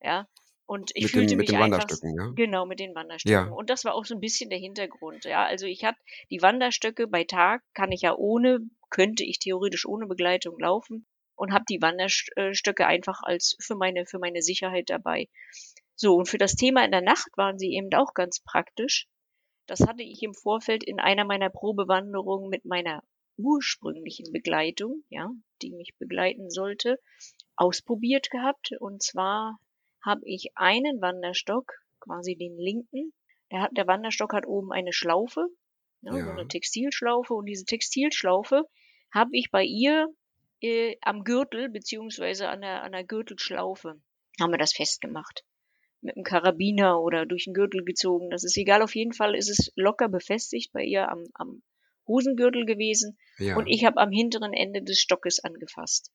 Ja, 0.02 0.28
und 0.74 0.90
ich 0.96 1.04
mit 1.04 1.12
fühlte 1.12 1.36
mich 1.36 1.50
mit 1.50 1.50
den 1.50 1.62
einfach, 1.62 1.82
Wanderstöcken, 1.82 2.18
ja? 2.18 2.32
genau, 2.36 2.66
mit 2.66 2.80
den 2.80 2.96
Wanderstöcken. 2.96 3.48
Ja. 3.48 3.54
Und 3.54 3.70
das 3.70 3.86
war 3.86 3.94
auch 3.94 4.06
so 4.06 4.16
ein 4.16 4.20
bisschen 4.20 4.50
der 4.50 4.58
Hintergrund, 4.58 5.24
ja. 5.24 5.46
Also 5.46 5.68
ich 5.68 5.86
hatte 5.86 6.00
die 6.32 6.42
Wanderstöcke 6.42 7.08
bei 7.08 7.26
Tag, 7.26 7.62
kann 7.76 7.92
ich 7.92 8.02
ja 8.02 8.16
ohne, 8.16 8.60
könnte 8.90 9.24
ich 9.24 9.38
theoretisch 9.38 9.86
ohne 9.86 10.08
Begleitung 10.08 10.58
laufen 10.60 11.06
und 11.36 11.54
habe 11.54 11.66
die 11.70 11.80
Wanderstöcke 11.80 12.88
einfach 12.88 13.22
als 13.22 13.56
für 13.60 13.76
meine, 13.76 14.08
für 14.08 14.18
meine 14.18 14.42
Sicherheit 14.42 14.90
dabei. 14.90 15.30
So, 15.96 16.16
und 16.16 16.28
für 16.28 16.40
das 16.40 16.56
Thema 16.56 16.84
in 16.84 16.92
der 16.92 17.02
Nacht 17.02 17.30
waren 17.36 17.60
sie 17.60 17.74
eben 17.76 17.94
auch 17.94 18.16
ganz 18.16 18.40
praktisch. 18.40 19.08
Das 19.68 19.82
hatte 19.82 20.02
ich 20.02 20.24
im 20.24 20.34
Vorfeld 20.34 20.84
in 20.84 21.00
einer 21.00 21.24
meiner 21.24 21.52
Probewanderungen 21.52 22.50
mit 22.50 22.66
meiner 22.66 23.04
ursprünglichen 23.38 24.32
Begleitung, 24.32 25.04
ja, 25.10 25.30
die 25.62 25.72
mich 25.72 25.94
begleiten 26.00 26.50
sollte, 26.50 27.00
ausprobiert 27.56 28.32
gehabt. 28.32 28.72
Und 28.80 29.04
zwar 29.04 29.60
habe 30.04 30.22
ich 30.26 30.52
einen 30.56 31.02
Wanderstock, 31.02 31.72
quasi 32.00 32.36
den 32.36 32.58
linken. 32.58 33.14
Der, 33.52 33.62
hat, 33.62 33.72
der 33.74 33.88
Wanderstock 33.88 34.34
hat 34.34 34.46
oben 34.46 34.72
eine 34.72 34.94
Schlaufe, 34.94 35.48
ne, 36.02 36.18
ja. 36.18 36.26
so 36.26 36.32
eine 36.32 36.48
Textilschlaufe. 36.48 37.34
Und 37.34 37.46
diese 37.46 37.66
Textilschlaufe 37.66 38.64
habe 39.12 39.30
ich 39.34 39.50
bei 39.52 39.64
ihr 39.64 40.08
äh, 40.62 40.98
am 41.02 41.24
Gürtel, 41.24 41.70
beziehungsweise 41.70 42.50
an 42.50 42.62
der, 42.62 42.84
an 42.84 42.92
der 42.92 43.04
Gürtelschlaufe, 43.04 44.02
haben 44.40 44.52
wir 44.52 44.58
das 44.58 44.74
festgemacht. 44.74 45.44
Mit 46.02 46.18
einem 46.18 46.26
Karabiner 46.26 47.00
oder 47.00 47.26
durch 47.26 47.46
den 47.46 47.54
Gürtel 47.54 47.86
gezogen. 47.86 48.30
Das 48.30 48.44
ist 48.44 48.58
egal. 48.58 48.82
Auf 48.82 48.96
jeden 48.96 49.14
Fall 49.14 49.36
ist 49.36 49.50
es 49.50 49.72
locker 49.76 50.10
befestigt 50.10 50.74
bei 50.74 50.84
ihr 50.84 51.10
am, 51.10 51.24
am 51.34 51.64
Hosengürtel 52.08 52.66
gewesen. 52.66 53.18
Ja. 53.38 53.56
Und 53.56 53.68
ich 53.68 53.86
habe 53.86 53.98
am 53.98 54.12
hinteren 54.12 54.52
Ende 54.52 54.82
des 54.82 55.00
Stockes 55.00 55.40
angefasst. 55.40 56.12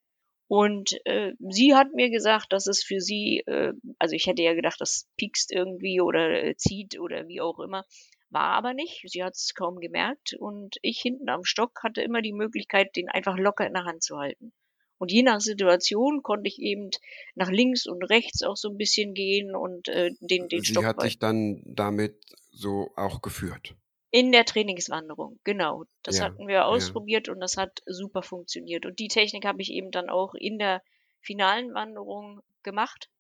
Und 0.49 0.99
äh, 1.05 1.33
sie 1.38 1.75
hat 1.75 1.93
mir 1.93 2.11
gesagt, 2.11 2.52
dass 2.55 2.67
es 2.67 2.83
für 2.83 3.00
sie, 3.00 3.43
äh, 3.47 3.75
also 3.99 4.14
ich 4.14 4.26
hätte 4.26 4.43
ja 4.43 4.55
gedacht, 4.55 4.81
das 4.81 5.07
piekst 5.19 5.52
irgendwie 5.52 6.00
oder 6.00 6.43
äh, 6.43 6.57
zieht 6.57 6.99
oder 6.99 7.28
wie 7.28 7.43
auch 7.43 7.59
immer. 7.59 7.85
War 8.31 8.52
aber 8.52 8.73
nicht. 8.73 9.02
Sie 9.07 9.23
hat 9.23 9.35
es 9.35 9.55
kaum 9.55 9.78
gemerkt. 9.78 10.35
Und 10.38 10.76
ich 10.81 11.00
hinten 11.00 11.28
am 11.28 11.45
Stock 11.45 11.83
hatte 11.83 12.00
immer 12.00 12.23
die 12.23 12.33
Möglichkeit, 12.33 12.97
den 12.97 13.11
einfach 13.11 13.37
locker 13.37 13.67
in 13.67 13.75
der 13.75 13.85
Hand 13.85 14.02
zu 14.02 14.17
halten. 14.17 14.52
Und 14.97 15.12
je 15.12 15.23
nach 15.23 15.40
Situation 15.40 16.23
konnte 16.23 16.49
ich 16.49 16.59
eben 16.59 16.90
nach 17.35 17.50
links 17.50 17.87
und 17.87 18.02
rechts 18.05 18.43
auch 18.43 18.57
so 18.57 18.71
ein 18.71 18.78
bisschen 18.78 19.14
gehen 19.14 19.55
und 19.55 19.88
äh, 19.88 20.11
den, 20.21 20.49
den 20.49 20.61
Sie 20.61 20.73
Stock. 20.73 20.83
Sie 20.83 20.87
hat 20.87 21.02
dich 21.02 21.19
dann 21.19 21.62
damit 21.64 22.17
so 22.50 22.90
auch 22.97 23.23
geführt. 23.23 23.76
In 24.11 24.33
der 24.33 24.45
Trainingswanderung, 24.45 25.38
genau. 25.45 25.85
Das 26.03 26.19
ja, 26.19 26.25
hatten 26.25 26.49
wir 26.49 26.67
ausprobiert 26.67 27.27
ja. 27.27 27.35
und 27.35 27.41
das 27.41 27.57
hat 27.57 27.83
super 27.87 28.23
funktioniert. 28.23 28.87
Und 28.87 28.99
die 28.99 29.09
Technik 29.09 29.45
habe 29.45 29.61
ich 29.61 29.71
eben 29.71 29.91
dann 29.91 30.09
auch 30.09 30.35
in 30.35 30.59
der 30.59 30.83
finalen 31.21 31.75
Wanderung 31.75 32.41
gemacht, 32.62 33.11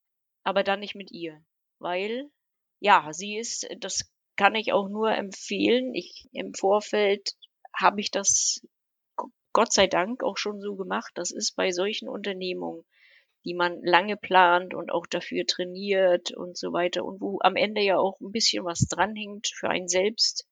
aber 0.44 0.62
dann 0.62 0.80
nicht 0.80 0.94
mit 0.94 1.10
ihr. 1.10 1.42
Weil, 1.78 2.30
ja, 2.80 3.12
sie 3.12 3.36
ist, 3.36 3.68
das 3.78 4.10
kann 4.36 4.54
ich 4.54 4.72
auch 4.72 4.88
nur 4.88 5.10
empfehlen. 5.12 5.94
Ich 5.94 6.28
im 6.32 6.54
Vorfeld 6.54 7.34
habe 7.74 8.00
ich 8.00 8.10
das 8.10 8.62
Gott 9.52 9.72
sei 9.72 9.86
Dank 9.86 10.22
auch 10.22 10.36
schon 10.36 10.60
so 10.60 10.76
gemacht. 10.76 11.10
Das 11.14 11.30
ist 11.30 11.56
bei 11.56 11.72
solchen 11.72 12.08
Unternehmungen, 12.08 12.84
die 13.44 13.54
man 13.54 13.82
lange 13.82 14.16
plant 14.16 14.74
und 14.74 14.90
auch 14.90 15.06
dafür 15.06 15.46
trainiert 15.46 16.32
und 16.32 16.56
so 16.56 16.72
weiter 16.72 17.04
und 17.04 17.20
wo 17.20 17.38
am 17.40 17.56
Ende 17.56 17.80
ja 17.80 17.98
auch 17.98 18.20
ein 18.20 18.32
bisschen 18.32 18.64
was 18.64 18.86
dranhängt 18.88 19.48
für 19.48 19.68
einen 19.68 19.88
selbst, 19.88 20.46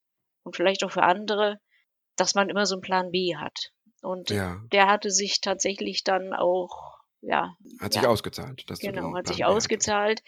und 0.46 0.54
vielleicht 0.54 0.84
auch 0.84 0.92
für 0.92 1.02
andere, 1.02 1.58
dass 2.14 2.36
man 2.36 2.48
immer 2.48 2.66
so 2.66 2.76
einen 2.76 2.82
Plan 2.82 3.10
B 3.10 3.36
hat. 3.36 3.72
Und 4.00 4.30
ja. 4.30 4.62
der 4.72 4.86
hatte 4.86 5.10
sich 5.10 5.40
tatsächlich 5.40 6.04
dann 6.04 6.32
auch, 6.32 7.00
ja. 7.20 7.56
Hat 7.80 7.94
sich 7.94 8.06
ausgezahlt. 8.06 8.62
Dass 8.70 8.78
genau, 8.78 9.14
hat 9.16 9.26
sich 9.26 9.44
ausgezahlt, 9.44 10.22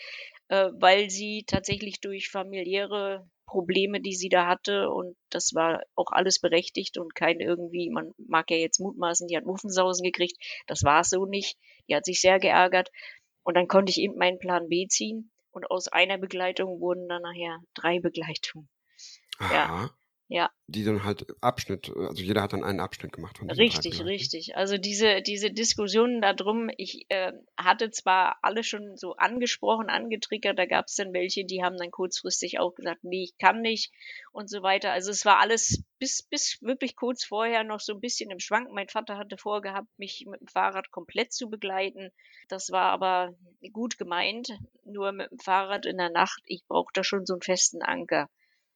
äh, 0.49 0.71
weil 0.75 1.09
sie 1.09 1.45
tatsächlich 1.47 2.01
durch 2.01 2.31
familiäre 2.31 3.31
Probleme, 3.47 4.01
die 4.01 4.15
sie 4.15 4.29
da 4.29 4.49
hatte, 4.49 4.91
und 4.91 5.17
das 5.31 5.55
war 5.55 5.83
auch 5.95 6.11
alles 6.11 6.41
berechtigt 6.41 6.99
und 6.99 7.15
kein 7.15 7.39
irgendwie, 7.39 7.89
man 7.89 8.13
mag 8.19 8.51
ja 8.51 8.57
jetzt 8.57 8.81
mutmaßen, 8.81 9.29
die 9.29 9.37
hat 9.37 9.47
Muffensausen 9.47 10.03
gekriegt, 10.03 10.37
das 10.67 10.83
war 10.83 11.01
es 11.03 11.11
so 11.11 11.25
nicht. 11.27 11.57
Die 11.89 11.95
hat 11.95 12.05
sich 12.05 12.21
sehr 12.21 12.41
geärgert. 12.41 12.91
Und 13.45 13.57
dann 13.57 13.69
konnte 13.69 13.91
ich 13.91 13.99
eben 13.99 14.17
meinen 14.19 14.41
Plan 14.41 14.69
B 14.69 14.89
ziehen. 14.89 15.31
Und 15.53 15.71
aus 15.71 15.87
einer 15.89 16.19
Begleitung 16.19 16.81
wurden 16.81 17.09
dann 17.09 17.23
nachher 17.23 17.61
drei 17.75 18.01
Begleitungen. 18.01 18.69
Aha. 19.39 19.55
Ja. 19.55 19.91
Ja. 20.31 20.51
Die 20.67 20.85
dann 20.85 21.05
halt 21.05 21.25
Abschnitt, 21.41 21.91
also 21.97 22.23
jeder 22.23 22.43
hat 22.43 22.53
dann 22.53 22.63
einen 22.63 22.81
Abschnitt 22.81 23.15
gemacht. 23.15 23.39
Von 23.39 23.51
richtig, 23.51 24.05
richtig. 24.05 24.57
Also 24.57 24.77
diese, 24.77 25.23
diese 25.23 25.51
Diskussionen 25.51 26.21
darum, 26.21 26.69
ich 26.77 27.07
äh, 27.09 27.33
hatte 27.57 27.91
zwar 27.91 28.37
alle 28.43 28.63
schon 28.63 28.99
so 28.99 29.17
angesprochen, 29.17 29.89
angetriggert, 29.89 30.59
da 30.59 30.67
gab 30.67 30.89
es 30.89 30.97
dann 30.97 31.15
welche, 31.15 31.47
die 31.47 31.63
haben 31.63 31.79
dann 31.79 31.91
kurzfristig 31.91 32.59
auch 32.59 32.75
gesagt, 32.75 33.05
nee, 33.05 33.25
ich 33.25 33.39
kann 33.39 33.63
nicht 33.63 33.91
und 34.31 34.51
so 34.51 34.63
weiter. 34.63 34.93
Also 34.93 35.11
es 35.11 35.25
war 35.25 35.39
alles 35.41 35.83
bis, 35.99 36.23
bis 36.23 36.59
wirklich 36.61 36.95
kurz 36.95 37.25
vorher 37.25 37.65
noch 37.65 37.81
so 37.81 37.95
ein 37.95 38.01
bisschen 38.01 38.31
im 38.31 38.39
Schwank. 38.39 38.71
Mein 38.71 38.89
Vater 38.89 39.17
hatte 39.17 39.39
vorgehabt, 39.39 39.89
mich 39.97 40.27
mit 40.29 40.43
dem 40.43 40.49
Fahrrad 40.49 40.91
komplett 40.91 41.33
zu 41.33 41.49
begleiten. 41.49 42.11
Das 42.49 42.71
war 42.71 42.91
aber 42.91 43.35
gut 43.73 43.97
gemeint, 43.97 44.51
nur 44.85 45.13
mit 45.13 45.31
dem 45.31 45.39
Fahrrad 45.39 45.87
in 45.87 45.97
der 45.97 46.11
Nacht, 46.11 46.43
ich 46.45 46.67
brauche 46.69 46.93
da 46.93 47.03
schon 47.03 47.25
so 47.25 47.33
einen 47.33 47.43
festen 47.43 47.81
Anker. 47.81 48.29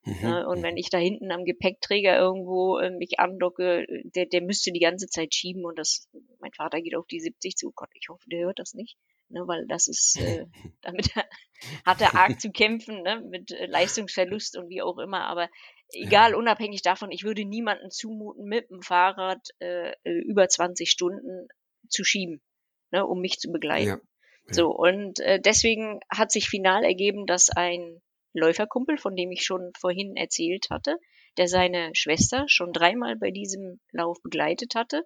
Mhm. 0.05 0.17
Ne? 0.23 0.49
Und 0.49 0.63
wenn 0.63 0.77
ich 0.77 0.91
da 0.91 0.99
hinten 0.99 1.31
am 1.31 1.45
Gepäckträger 1.45 2.19
irgendwo 2.19 2.79
äh, 2.79 2.91
mich 2.91 3.21
andocke, 3.21 3.87
der, 4.05 4.27
der 4.27 4.43
müsste 4.43 4.73
die 4.73 4.81
ganze 4.81 5.07
Zeit 5.07 5.35
schieben 5.35 5.65
und 5.65 5.79
das, 5.79 6.09
mein 6.41 6.53
Vater 6.53 6.81
geht 6.81 6.97
auf 6.97 7.07
die 7.07 7.21
70 7.21 7.57
zu. 7.57 7.73
Gott, 7.75 7.91
ich 7.95 8.09
hoffe, 8.09 8.29
der 8.29 8.47
hört 8.47 8.59
das 8.59 8.75
nicht. 8.75 8.97
Ne, 9.29 9.45
weil 9.47 9.67
das 9.67 9.89
ist, 9.89 10.17
äh, 10.21 10.47
damit 10.83 11.09
hat 11.87 12.01
er 12.01 12.15
arg 12.17 12.41
zu 12.41 12.51
kämpfen, 12.51 13.03
ne, 13.03 13.21
mit 13.21 13.51
äh, 13.53 13.67
Leistungsverlust 13.67 14.59
und 14.59 14.69
wie 14.69 14.83
auch 14.83 14.99
immer. 14.99 15.25
Aber 15.25 15.49
egal, 15.93 16.35
unabhängig 16.35 16.83
davon, 16.83 17.11
ich 17.11 17.23
würde 17.25 17.45
niemanden 17.45 17.91
zumuten, 17.91 18.45
mit 18.45 18.71
dem 18.71 18.83
Fahrrad 18.83 19.41
äh, 19.61 19.93
äh 20.05 20.19
über 20.27 20.49
20 20.49 20.91
Stunden 20.91 21.49
zu 21.89 22.05
schieben, 22.05 22.43
ne, 22.91 23.07
um 23.07 23.21
mich 23.21 23.39
zu 23.39 23.51
begleiten. 23.51 23.89
Ja. 23.89 24.01
Ja. 24.49 24.55
So, 24.55 24.71
und 24.71 25.21
äh, 25.21 25.41
deswegen 25.41 26.01
hat 26.11 26.33
sich 26.33 26.49
final 26.49 26.85
ergeben, 26.85 27.27
dass 27.27 27.49
ein 27.49 28.03
Läuferkumpel, 28.33 28.99
von 28.99 29.17
dem 29.17 29.31
ich 29.31 29.45
schon 29.45 29.73
vorhin 29.79 30.17
erzählt 30.17 30.69
hatte, 30.71 30.99
der 31.37 31.49
seine 31.49 31.95
Schwester 31.95 32.45
schon 32.49 32.73
dreimal 32.73 33.17
bei 33.17 33.31
diesem 33.31 33.81
Lauf 33.91 34.23
begleitet 34.23 34.75
hatte. 34.75 35.05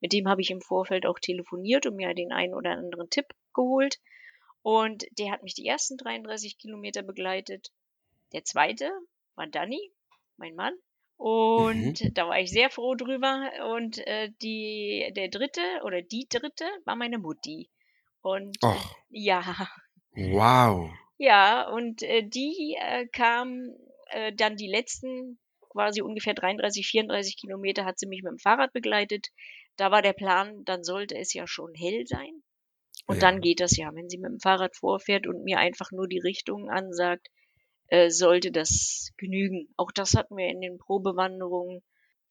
Mit 0.00 0.12
dem 0.12 0.28
habe 0.28 0.40
ich 0.40 0.50
im 0.50 0.60
Vorfeld 0.60 1.06
auch 1.06 1.18
telefoniert 1.18 1.86
und 1.86 1.96
mir 1.96 2.14
den 2.14 2.32
einen 2.32 2.54
oder 2.54 2.70
anderen 2.70 3.10
Tipp 3.10 3.26
geholt. 3.54 3.98
Und 4.62 5.04
der 5.18 5.32
hat 5.32 5.42
mich 5.42 5.54
die 5.54 5.66
ersten 5.66 5.96
33 5.96 6.58
Kilometer 6.58 7.02
begleitet. 7.02 7.72
Der 8.32 8.44
zweite 8.44 8.90
war 9.34 9.46
Danny, 9.46 9.92
mein 10.36 10.54
Mann. 10.54 10.74
Und 11.16 12.00
mhm. 12.00 12.14
da 12.14 12.28
war 12.28 12.38
ich 12.38 12.50
sehr 12.50 12.70
froh 12.70 12.94
drüber. 12.94 13.50
Und 13.74 13.98
äh, 14.06 14.30
die, 14.40 15.12
der 15.16 15.28
dritte 15.28 15.60
oder 15.84 16.00
die 16.00 16.26
dritte 16.28 16.64
war 16.84 16.96
meine 16.96 17.18
Mutti. 17.18 17.70
Und 18.22 18.56
Och. 18.62 18.96
ja. 19.10 19.68
Wow. 20.12 20.90
Ja, 21.18 21.68
und 21.68 22.02
äh, 22.02 22.22
die 22.22 22.76
äh, 22.80 23.06
kam 23.08 23.74
äh, 24.10 24.32
dann 24.32 24.56
die 24.56 24.68
letzten 24.68 25.38
quasi 25.68 26.00
ungefähr 26.00 26.34
33, 26.34 26.86
34 26.86 27.36
Kilometer 27.36 27.84
hat 27.84 27.98
sie 27.98 28.06
mich 28.06 28.22
mit 28.22 28.30
dem 28.30 28.38
Fahrrad 28.38 28.72
begleitet. 28.72 29.28
Da 29.76 29.90
war 29.90 30.00
der 30.00 30.12
Plan, 30.12 30.64
dann 30.64 30.82
sollte 30.84 31.16
es 31.16 31.34
ja 31.34 31.46
schon 31.46 31.74
hell 31.74 32.06
sein. 32.06 32.42
Und 33.06 33.16
ja. 33.16 33.20
dann 33.20 33.40
geht 33.40 33.60
das 33.60 33.76
ja, 33.76 33.94
wenn 33.94 34.08
sie 34.08 34.18
mit 34.18 34.30
dem 34.30 34.40
Fahrrad 34.40 34.76
vorfährt 34.76 35.26
und 35.26 35.44
mir 35.44 35.58
einfach 35.58 35.90
nur 35.92 36.08
die 36.08 36.18
Richtung 36.18 36.70
ansagt, 36.70 37.28
äh, 37.88 38.10
sollte 38.10 38.52
das 38.52 39.12
genügen. 39.16 39.68
Auch 39.76 39.90
das 39.92 40.14
hatten 40.14 40.36
wir 40.36 40.48
in 40.48 40.60
den 40.60 40.78
Probewanderungen. 40.78 41.82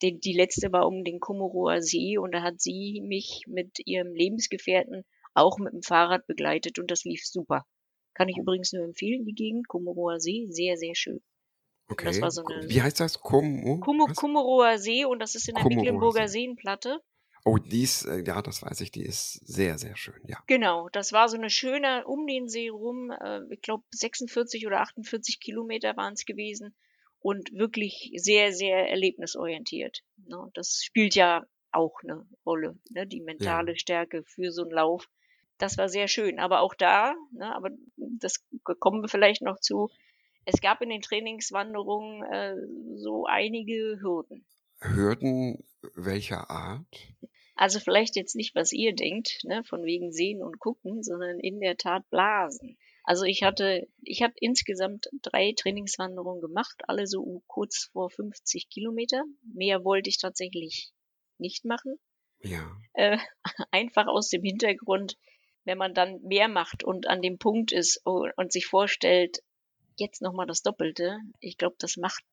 Die, 0.01 0.19
die 0.19 0.33
letzte 0.33 0.71
war 0.71 0.87
um 0.87 1.03
den 1.03 1.19
Kummerower 1.19 1.81
See 1.81 2.17
und 2.17 2.31
da 2.31 2.41
hat 2.41 2.61
sie 2.61 3.01
mich 3.01 3.43
mit 3.47 3.79
ihrem 3.85 4.13
Lebensgefährten 4.13 5.03
auch 5.33 5.57
mit 5.57 5.73
dem 5.73 5.81
Fahrrad 5.81 6.27
begleitet 6.27 6.79
und 6.79 6.91
das 6.91 7.03
lief 7.03 7.25
super. 7.25 7.65
Kann 8.17 8.29
ich 8.29 8.37
übrigens 8.37 8.73
nur 8.73 8.83
empfehlen, 8.83 9.25
die 9.25 9.35
Gegend, 9.35 9.67
Kummerower 9.67 10.19
See, 10.19 10.47
sehr, 10.49 10.75
sehr 10.75 10.95
schön. 10.95 11.21
Okay. 11.87 12.11
So 12.31 12.43
eine, 12.43 12.67
Wie 12.67 12.81
heißt 12.81 12.99
das? 12.99 13.19
Kum 13.19 13.79
Kum 13.79 13.99
Kummerower 14.15 14.79
See 14.79 15.05
und 15.05 15.19
das 15.19 15.35
ist 15.35 15.47
in 15.47 15.53
der 15.53 15.65
Mecklenburger 15.65 16.27
See. 16.27 16.39
Seenplatte. 16.39 16.99
Oh, 17.45 17.59
die 17.59 17.83
ist, 17.83 18.05
äh, 18.05 18.23
ja, 18.25 18.41
das 18.41 18.63
weiß 18.63 18.81
ich, 18.81 18.91
die 18.91 19.05
ist 19.05 19.33
sehr, 19.47 19.77
sehr 19.77 19.95
schön, 19.95 20.19
ja. 20.25 20.39
Genau, 20.47 20.89
das 20.89 21.13
war 21.13 21.29
so 21.29 21.37
eine 21.37 21.51
schöne, 21.51 22.05
um 22.07 22.25
den 22.25 22.49
See 22.49 22.69
rum, 22.69 23.11
äh, 23.11 23.41
ich 23.51 23.61
glaube 23.61 23.83
46 23.91 24.65
oder 24.65 24.81
48 24.81 25.39
Kilometer 25.39 25.95
waren 25.95 26.13
es 26.13 26.25
gewesen 26.25 26.75
und 27.19 27.53
wirklich 27.53 28.11
sehr, 28.15 28.51
sehr 28.51 28.89
erlebnisorientiert. 28.89 30.01
Ne? 30.25 30.49
Das 30.55 30.81
spielt 30.83 31.13
ja 31.13 31.45
auch 31.71 31.99
eine 32.01 32.27
Rolle, 32.47 32.79
ne? 32.89 33.05
die 33.05 33.21
mentale 33.21 33.73
ja. 33.73 33.77
Stärke 33.77 34.23
für 34.23 34.51
so 34.51 34.63
einen 34.63 34.71
Lauf. 34.71 35.07
Das 35.57 35.77
war 35.77 35.89
sehr 35.89 36.07
schön, 36.07 36.39
aber 36.39 36.61
auch 36.61 36.75
da, 36.75 37.15
ne, 37.31 37.53
aber 37.55 37.69
das 37.97 38.45
kommen 38.79 39.01
wir 39.01 39.09
vielleicht 39.09 39.41
noch 39.41 39.59
zu, 39.59 39.89
es 40.45 40.61
gab 40.61 40.81
in 40.81 40.89
den 40.89 41.01
Trainingswanderungen 41.01 42.23
äh, 42.23 42.55
so 42.95 43.25
einige 43.25 43.99
Hürden. 43.99 44.45
Hürden 44.79 45.63
welcher 45.95 46.49
Art? 46.49 46.87
Also 47.55 47.79
vielleicht 47.79 48.15
jetzt 48.15 48.35
nicht, 48.35 48.55
was 48.55 48.71
ihr 48.71 48.93
denkt, 48.93 49.39
ne, 49.43 49.63
von 49.63 49.83
wegen 49.83 50.11
sehen 50.11 50.43
und 50.43 50.59
gucken, 50.59 51.03
sondern 51.03 51.39
in 51.39 51.59
der 51.59 51.75
Tat 51.75 52.07
blasen. 52.09 52.77
Also 53.03 53.25
ich 53.25 53.43
hatte, 53.43 53.87
ich 54.01 54.21
habe 54.21 54.33
insgesamt 54.39 55.07
drei 55.21 55.53
Trainingswanderungen 55.57 56.41
gemacht, 56.41 56.83
alle 56.87 57.07
so 57.07 57.41
kurz 57.47 57.89
vor 57.91 58.09
50 58.09 58.69
Kilometer. 58.69 59.23
Mehr 59.43 59.83
wollte 59.83 60.09
ich 60.09 60.19
tatsächlich 60.19 60.91
nicht 61.39 61.65
machen. 61.65 61.95
Ja. 62.41 62.69
Äh, 62.93 63.17
einfach 63.71 64.07
aus 64.07 64.29
dem 64.29 64.43
Hintergrund, 64.43 65.17
wenn 65.67 65.77
man 65.77 65.93
dann 65.93 66.21
mehr 66.21 66.47
macht 66.47 66.83
und 66.83 67.07
an 67.07 67.21
dem 67.21 67.37
Punkt 67.37 67.71
ist 67.71 68.01
und 68.05 68.51
sich 68.51 68.65
vorstellt, 68.65 69.43
jetzt 69.97 70.21
nochmal 70.21 70.47
das 70.47 70.63
Doppelte. 70.63 71.19
Ich 71.39 71.57
glaube, 71.57 71.75
das 71.79 71.97
macht 71.97 72.23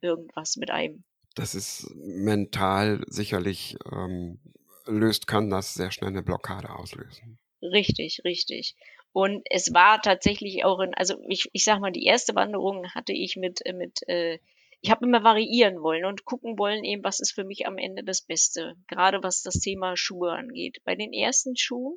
irgendwas 0.00 0.56
mit 0.56 0.70
einem. 0.70 1.04
Das 1.34 1.54
ist 1.54 1.90
mental 1.94 3.04
sicherlich, 3.08 3.76
ähm, 3.92 4.38
löst, 4.86 5.26
kann 5.26 5.50
das 5.50 5.74
sehr 5.74 5.90
schnell 5.90 6.10
eine 6.10 6.22
Blockade 6.22 6.70
auslösen. 6.70 7.38
Richtig, 7.62 8.20
richtig. 8.24 8.76
Und 9.12 9.46
es 9.50 9.72
war 9.72 10.00
tatsächlich 10.02 10.64
auch 10.64 10.80
in, 10.80 10.94
also 10.94 11.16
ich, 11.28 11.48
ich 11.52 11.64
sag 11.64 11.80
mal, 11.80 11.92
die 11.92 12.04
erste 12.04 12.34
Wanderung 12.34 12.86
hatte 12.94 13.12
ich 13.12 13.36
mit, 13.36 13.60
mit 13.74 14.06
äh, 14.08 14.38
ich 14.82 14.90
habe 14.90 15.06
immer 15.06 15.24
variieren 15.24 15.80
wollen 15.80 16.04
und 16.04 16.24
gucken 16.24 16.58
wollen, 16.58 16.84
eben, 16.84 17.02
was 17.02 17.20
ist 17.20 17.32
für 17.32 17.44
mich 17.44 17.66
am 17.66 17.78
Ende 17.78 18.04
das 18.04 18.20
Beste. 18.20 18.76
Gerade 18.86 19.22
was 19.22 19.42
das 19.42 19.58
Thema 19.58 19.96
Schuhe 19.96 20.32
angeht. 20.32 20.80
Bei 20.84 20.94
den 20.94 21.12
ersten 21.12 21.56
Schuhen, 21.56 21.96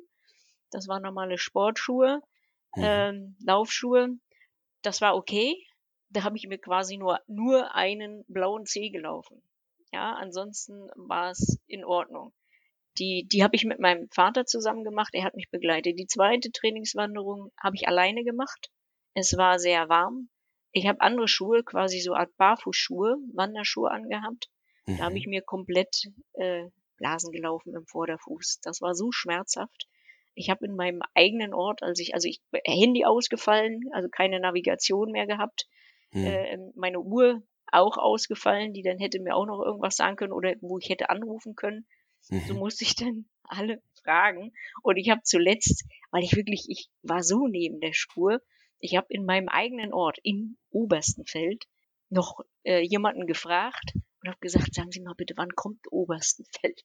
das 0.70 0.88
waren 0.88 1.02
normale 1.02 1.38
Sportschuhe, 1.38 2.20
mhm. 2.76 2.82
ähm, 2.82 3.36
Laufschuhe, 3.44 4.18
das 4.82 5.00
war 5.00 5.16
okay. 5.16 5.56
Da 6.08 6.24
habe 6.24 6.36
ich 6.36 6.46
mir 6.48 6.58
quasi 6.58 6.96
nur, 6.96 7.20
nur 7.28 7.74
einen 7.74 8.24
blauen 8.26 8.66
Zeh 8.66 8.90
gelaufen. 8.90 9.42
Ja, 9.92 10.14
ansonsten 10.14 10.88
war 10.96 11.30
es 11.30 11.58
in 11.66 11.84
Ordnung. 11.84 12.32
Die, 12.98 13.26
die 13.30 13.44
habe 13.44 13.56
ich 13.56 13.64
mit 13.64 13.78
meinem 13.78 14.08
Vater 14.10 14.44
zusammen 14.44 14.84
gemacht. 14.84 15.10
Er 15.12 15.24
hat 15.24 15.34
mich 15.34 15.50
begleitet. 15.50 15.98
Die 15.98 16.06
zweite 16.06 16.50
Trainingswanderung 16.50 17.52
habe 17.60 17.76
ich 17.76 17.86
alleine 17.86 18.24
gemacht. 18.24 18.70
Es 19.14 19.36
war 19.36 19.58
sehr 19.58 19.88
warm. 19.88 20.28
Ich 20.72 20.86
habe 20.86 21.00
andere 21.00 21.28
Schuhe, 21.28 21.62
quasi 21.64 22.00
so 22.00 22.14
Art 22.14 22.36
Barfußschuhe, 22.36 23.16
Wanderschuhe 23.32 23.90
angehabt. 23.90 24.48
Mhm. 24.86 24.96
Da 24.98 25.04
habe 25.04 25.18
ich 25.18 25.26
mir 25.26 25.42
komplett 25.42 26.10
äh, 26.34 26.66
Blasen 26.96 27.32
gelaufen 27.32 27.74
im 27.74 27.86
Vorderfuß. 27.86 28.60
Das 28.62 28.80
war 28.80 28.94
so 28.94 29.10
schmerzhaft. 29.10 29.88
Ich 30.34 30.50
habe 30.50 30.64
in 30.64 30.76
meinem 30.76 31.02
eigenen 31.14 31.54
Ort, 31.54 31.82
als 31.82 31.98
ich, 31.98 32.14
also 32.14 32.28
ich 32.28 32.40
Handy 32.64 33.04
ausgefallen, 33.04 33.82
also 33.92 34.08
keine 34.08 34.40
Navigation 34.40 35.10
mehr 35.10 35.26
gehabt, 35.26 35.68
hm. 36.12 36.24
äh, 36.24 36.58
meine 36.74 37.00
Uhr 37.00 37.42
auch 37.72 37.98
ausgefallen, 37.98 38.72
die 38.72 38.82
dann 38.82 38.98
hätte 38.98 39.20
mir 39.20 39.36
auch 39.36 39.46
noch 39.46 39.62
irgendwas 39.64 39.96
sagen 39.96 40.16
können 40.16 40.32
oder 40.32 40.54
wo 40.60 40.78
ich 40.78 40.88
hätte 40.88 41.10
anrufen 41.10 41.54
können. 41.54 41.86
Mhm. 42.28 42.40
So 42.46 42.54
musste 42.54 42.84
ich 42.84 42.94
dann 42.96 43.26
alle 43.44 43.82
fragen. 44.02 44.52
Und 44.82 44.96
ich 44.96 45.10
habe 45.10 45.22
zuletzt, 45.22 45.84
weil 46.10 46.24
ich 46.24 46.36
wirklich, 46.36 46.66
ich 46.68 46.88
war 47.02 47.22
so 47.22 47.46
neben 47.46 47.80
der 47.80 47.92
Spur, 47.92 48.40
ich 48.78 48.96
habe 48.96 49.06
in 49.10 49.24
meinem 49.24 49.48
eigenen 49.48 49.92
Ort, 49.92 50.18
im 50.22 50.56
Oberstenfeld, 50.70 51.66
noch 52.08 52.40
äh, 52.64 52.80
jemanden 52.80 53.26
gefragt 53.26 53.92
und 53.94 54.28
habe 54.28 54.40
gesagt, 54.40 54.74
sagen 54.74 54.90
Sie 54.90 55.00
mal 55.00 55.14
bitte, 55.14 55.34
wann 55.36 55.54
kommt 55.54 55.80
Oberstenfeld? 55.90 56.82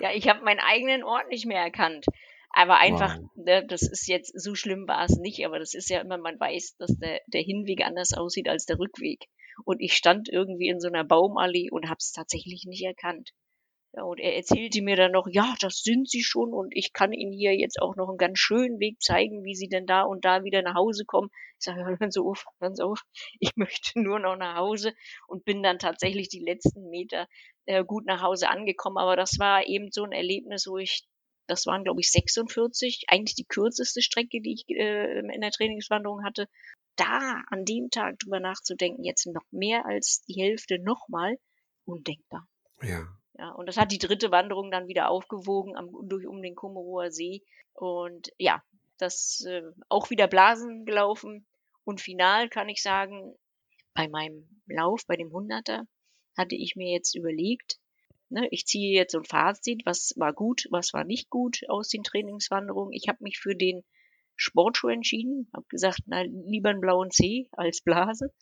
Ja, 0.00 0.12
ich 0.12 0.28
habe 0.28 0.44
meinen 0.44 0.60
eigenen 0.60 1.02
Ort 1.04 1.28
nicht 1.28 1.46
mehr 1.46 1.60
erkannt. 1.60 2.06
Aber 2.52 2.78
einfach, 2.78 3.16
wow. 3.16 3.30
ne, 3.36 3.66
das 3.66 3.82
ist 3.82 4.08
jetzt, 4.08 4.32
so 4.34 4.54
schlimm 4.54 4.88
war 4.88 5.04
es 5.04 5.16
nicht, 5.18 5.44
aber 5.46 5.58
das 5.58 5.74
ist 5.74 5.88
ja 5.88 6.00
immer, 6.00 6.18
man 6.18 6.38
weiß, 6.38 6.76
dass 6.78 6.96
der, 6.98 7.20
der 7.28 7.42
Hinweg 7.42 7.86
anders 7.86 8.12
aussieht 8.12 8.48
als 8.48 8.66
der 8.66 8.78
Rückweg. 8.78 9.26
Und 9.64 9.80
ich 9.80 9.94
stand 9.94 10.28
irgendwie 10.28 10.68
in 10.68 10.80
so 10.80 10.88
einer 10.88 11.04
Baumallee 11.04 11.70
und 11.70 11.88
habe 11.88 11.98
es 11.98 12.12
tatsächlich 12.12 12.64
nicht 12.66 12.84
erkannt. 12.84 13.30
Ja, 13.92 14.04
und 14.04 14.20
er 14.20 14.36
erzählte 14.36 14.82
mir 14.82 14.94
dann 14.94 15.10
noch, 15.10 15.26
ja, 15.28 15.54
das 15.60 15.82
sind 15.82 16.08
sie 16.08 16.22
schon 16.22 16.52
und 16.54 16.70
ich 16.76 16.92
kann 16.92 17.12
Ihnen 17.12 17.32
hier 17.32 17.56
jetzt 17.56 17.82
auch 17.82 17.96
noch 17.96 18.08
einen 18.08 18.18
ganz 18.18 18.38
schönen 18.38 18.78
Weg 18.78 19.02
zeigen, 19.02 19.42
wie 19.42 19.56
Sie 19.56 19.68
denn 19.68 19.84
da 19.84 20.02
und 20.02 20.24
da 20.24 20.44
wieder 20.44 20.62
nach 20.62 20.76
Hause 20.76 21.04
kommen. 21.04 21.28
Ich 21.58 21.64
sage, 21.64 21.84
hören 21.84 22.10
Sie 22.12 22.20
auf, 22.20 22.44
hören 22.60 22.76
Sie 22.76 22.84
auf, 22.84 23.02
ich 23.40 23.50
möchte 23.56 24.00
nur 24.00 24.20
noch 24.20 24.36
nach 24.36 24.56
Hause 24.56 24.94
und 25.26 25.44
bin 25.44 25.64
dann 25.64 25.80
tatsächlich 25.80 26.28
die 26.28 26.38
letzten 26.38 26.88
Meter 26.88 27.26
äh, 27.66 27.84
gut 27.84 28.06
nach 28.06 28.22
Hause 28.22 28.48
angekommen. 28.48 28.96
Aber 28.96 29.16
das 29.16 29.40
war 29.40 29.66
eben 29.66 29.90
so 29.90 30.04
ein 30.04 30.12
Erlebnis, 30.12 30.68
wo 30.68 30.78
ich, 30.78 31.04
das 31.48 31.66
waren 31.66 31.82
glaube 31.82 32.00
ich 32.00 32.12
46, 32.12 33.06
eigentlich 33.08 33.34
die 33.34 33.46
kürzeste 33.46 34.02
Strecke, 34.02 34.40
die 34.40 34.52
ich 34.52 34.68
äh, 34.68 35.18
in 35.18 35.40
der 35.40 35.50
Trainingswanderung 35.50 36.24
hatte. 36.24 36.46
Da 36.94 37.42
an 37.48 37.64
dem 37.64 37.90
Tag 37.90 38.20
drüber 38.20 38.38
nachzudenken, 38.38 39.02
jetzt 39.02 39.26
noch 39.26 39.44
mehr 39.50 39.84
als 39.84 40.22
die 40.28 40.40
Hälfte 40.40 40.78
nochmal, 40.78 41.38
undenkbar. 41.84 42.46
Ja. 42.82 43.19
Ja, 43.40 43.52
und 43.52 43.64
das 43.64 43.78
hat 43.78 43.90
die 43.90 43.96
dritte 43.96 44.30
Wanderung 44.30 44.70
dann 44.70 44.86
wieder 44.86 45.08
aufgewogen 45.08 45.74
am, 45.74 45.90
durch 46.02 46.26
um 46.26 46.42
den 46.42 46.54
Kummerower 46.54 47.10
See. 47.10 47.42
Und 47.72 48.30
ja, 48.36 48.62
das 48.98 49.42
äh, 49.48 49.62
auch 49.88 50.10
wieder 50.10 50.28
Blasen 50.28 50.84
gelaufen. 50.84 51.46
Und 51.84 52.02
final 52.02 52.50
kann 52.50 52.68
ich 52.68 52.82
sagen, 52.82 53.34
bei 53.94 54.08
meinem 54.08 54.46
Lauf, 54.66 55.06
bei 55.06 55.16
dem 55.16 55.32
Hunderter, 55.32 55.86
hatte 56.36 56.54
ich 56.54 56.76
mir 56.76 56.92
jetzt 56.92 57.14
überlegt, 57.14 57.78
ne, 58.28 58.46
ich 58.50 58.66
ziehe 58.66 58.94
jetzt 58.94 59.12
so 59.12 59.18
ein 59.18 59.24
Fazit, 59.24 59.86
was 59.86 60.12
war 60.18 60.34
gut, 60.34 60.66
was 60.68 60.92
war 60.92 61.04
nicht 61.04 61.30
gut 61.30 61.62
aus 61.70 61.88
den 61.88 62.02
Trainingswanderungen. 62.02 62.92
Ich 62.92 63.08
habe 63.08 63.24
mich 63.24 63.38
für 63.38 63.56
den 63.56 63.84
Sportschuh 64.36 64.88
entschieden, 64.88 65.48
habe 65.54 65.66
gesagt, 65.68 66.00
na, 66.04 66.20
lieber 66.20 66.68
einen 66.68 66.82
blauen 66.82 67.10
C 67.10 67.48
als 67.52 67.80
Blase. 67.80 68.34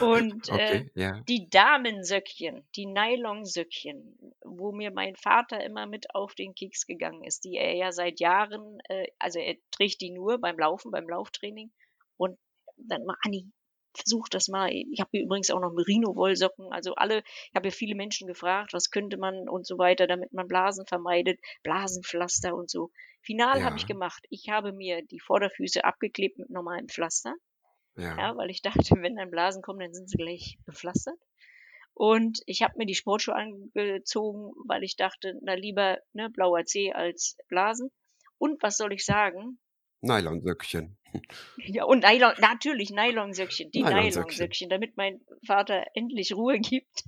Und 0.00 0.48
okay, 0.50 0.90
äh, 0.94 1.00
ja. 1.00 1.20
die 1.28 1.48
Damensöckchen, 1.50 2.66
die 2.74 2.86
Nylonsöckchen, 2.86 4.34
wo 4.42 4.72
mir 4.72 4.90
mein 4.90 5.14
Vater 5.16 5.62
immer 5.62 5.86
mit 5.86 6.14
auf 6.14 6.34
den 6.34 6.54
Keks 6.54 6.86
gegangen 6.86 7.22
ist, 7.24 7.44
die 7.44 7.56
er 7.56 7.74
ja 7.74 7.92
seit 7.92 8.20
Jahren, 8.20 8.80
äh, 8.88 9.08
also 9.18 9.38
er 9.38 9.56
trägt 9.70 10.00
die 10.00 10.10
nur 10.10 10.38
beim 10.38 10.58
Laufen, 10.58 10.90
beim 10.90 11.08
Lauftraining. 11.08 11.70
Und 12.16 12.38
dann 12.76 13.04
mal, 13.04 13.16
Anni, 13.22 13.50
versuch 13.94 14.28
das 14.30 14.48
mal. 14.48 14.70
Ich 14.70 15.00
habe 15.00 15.10
hier 15.12 15.24
übrigens 15.24 15.50
auch 15.50 15.60
noch 15.60 15.72
Merino-Wollsocken. 15.72 16.72
Also 16.72 16.94
alle, 16.94 17.18
ich 17.18 17.54
habe 17.54 17.68
ja 17.68 17.72
viele 17.72 17.94
Menschen 17.94 18.26
gefragt, 18.26 18.72
was 18.72 18.90
könnte 18.90 19.18
man 19.18 19.48
und 19.48 19.66
so 19.66 19.76
weiter, 19.76 20.06
damit 20.06 20.32
man 20.32 20.48
Blasen 20.48 20.86
vermeidet, 20.86 21.40
Blasenpflaster 21.62 22.54
und 22.54 22.70
so. 22.70 22.90
Final 23.20 23.62
habe 23.64 23.76
ich 23.76 23.86
gemacht. 23.86 24.24
Ich 24.30 24.48
habe 24.48 24.72
mir 24.72 25.02
die 25.02 25.20
Vorderfüße 25.20 25.84
abgeklebt 25.84 26.38
mit 26.38 26.48
normalem 26.48 26.88
Pflaster 26.88 27.34
ja. 27.98 28.16
ja, 28.16 28.36
weil 28.36 28.50
ich 28.50 28.62
dachte, 28.62 28.78
wenn 29.02 29.16
dann 29.16 29.30
Blasen 29.30 29.62
kommen, 29.62 29.80
dann 29.80 29.94
sind 29.94 30.08
sie 30.08 30.16
gleich 30.16 30.58
bepflastert. 30.64 31.18
Und 31.94 32.40
ich 32.46 32.62
habe 32.62 32.74
mir 32.78 32.86
die 32.86 32.94
Sportschuhe 32.94 33.34
angezogen, 33.34 34.52
weil 34.66 34.84
ich 34.84 34.96
dachte, 34.96 35.36
na 35.42 35.54
lieber 35.54 35.98
ne, 36.12 36.30
blauer 36.30 36.64
C 36.64 36.92
als 36.92 37.36
Blasen. 37.48 37.90
Und 38.38 38.62
was 38.62 38.76
soll 38.76 38.92
ich 38.92 39.04
sagen? 39.04 39.58
Nylonsöckchen. 40.00 40.96
Ja, 41.56 41.84
und 41.84 42.04
Nylon, 42.04 42.34
natürlich 42.38 42.90
Nylonsöckchen, 42.90 43.70
die 43.70 43.82
Nylonsöckchen, 43.82 44.68
damit 44.68 44.98
mein 44.98 45.22
Vater 45.46 45.86
endlich 45.94 46.34
Ruhe 46.34 46.60
gibt. 46.60 47.04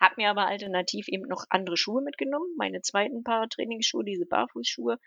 Hab 0.00 0.16
mir 0.16 0.28
aber 0.30 0.48
alternativ 0.48 1.06
eben 1.08 1.28
noch 1.28 1.44
andere 1.48 1.76
Schuhe 1.76 2.02
mitgenommen, 2.02 2.52
meine 2.58 2.82
zweiten 2.82 3.22
Paar 3.22 3.48
Trainingsschuhe, 3.48 4.04
diese 4.04 4.26
Barfußschuhe 4.26 4.98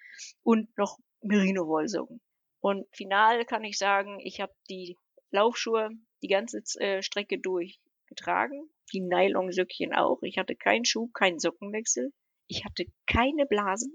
und 0.41 0.75
noch 0.77 0.97
Merino-Wollsocken. 1.21 2.21
Und 2.61 2.87
final 2.91 3.45
kann 3.45 3.63
ich 3.63 3.77
sagen, 3.77 4.19
ich 4.21 4.39
habe 4.41 4.53
die 4.69 4.95
Laufschuhe 5.31 5.91
die 6.21 6.27
ganze 6.27 6.61
äh, 6.79 7.01
Strecke 7.01 7.39
durch 7.39 7.79
getragen, 8.07 8.69
die 8.91 9.01
Nylonsöckchen 9.01 9.93
auch. 9.93 10.21
Ich 10.23 10.37
hatte 10.37 10.55
keinen 10.55 10.85
Schuh, 10.85 11.07
keinen 11.07 11.39
Sockenwechsel. 11.39 12.11
Ich 12.47 12.65
hatte 12.65 12.85
keine 13.05 13.45
Blasen, 13.45 13.93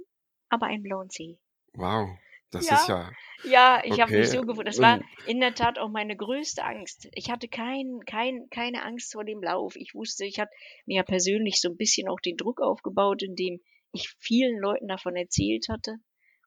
aber 0.49 0.66
einen 0.66 0.83
blauen 0.83 1.11
Zeh. 1.11 1.38
Wow. 1.75 2.09
Das 2.55 2.68
ja. 2.68 2.75
ist 2.77 2.88
ja. 2.88 3.12
Ja, 3.42 3.83
ich 3.85 3.92
okay. 3.92 4.03
habe 4.03 4.18
mich 4.18 4.31
so 4.31 4.42
gefühlt. 4.42 4.68
Das 4.68 4.79
war 4.79 5.01
in 5.27 5.40
der 5.40 5.55
Tat 5.55 5.79
auch 5.79 5.90
meine 5.90 6.16
größte 6.16 6.64
Angst. 6.64 7.09
Ich 7.12 7.31
hatte 7.31 7.49
kein, 7.49 8.01
kein, 8.07 8.49
keine 8.51 8.85
Angst 8.85 9.12
vor 9.12 9.25
dem 9.25 9.42
Lauf. 9.42 9.75
Ich 9.77 9.92
wusste, 9.94 10.25
ich 10.25 10.38
hatte 10.38 10.53
mir 10.87 11.03
persönlich 11.03 11.61
so 11.61 11.70
ein 11.70 11.77
bisschen 11.77 12.09
auch 12.09 12.20
den 12.20 12.37
Druck 12.37 12.61
aufgebaut, 12.61 13.23
indem 13.23 13.61
ich 13.92 14.09
vielen 14.18 14.59
Leuten 14.61 14.87
davon 14.87 15.16
erzählt 15.16 15.66
hatte. 15.68 15.97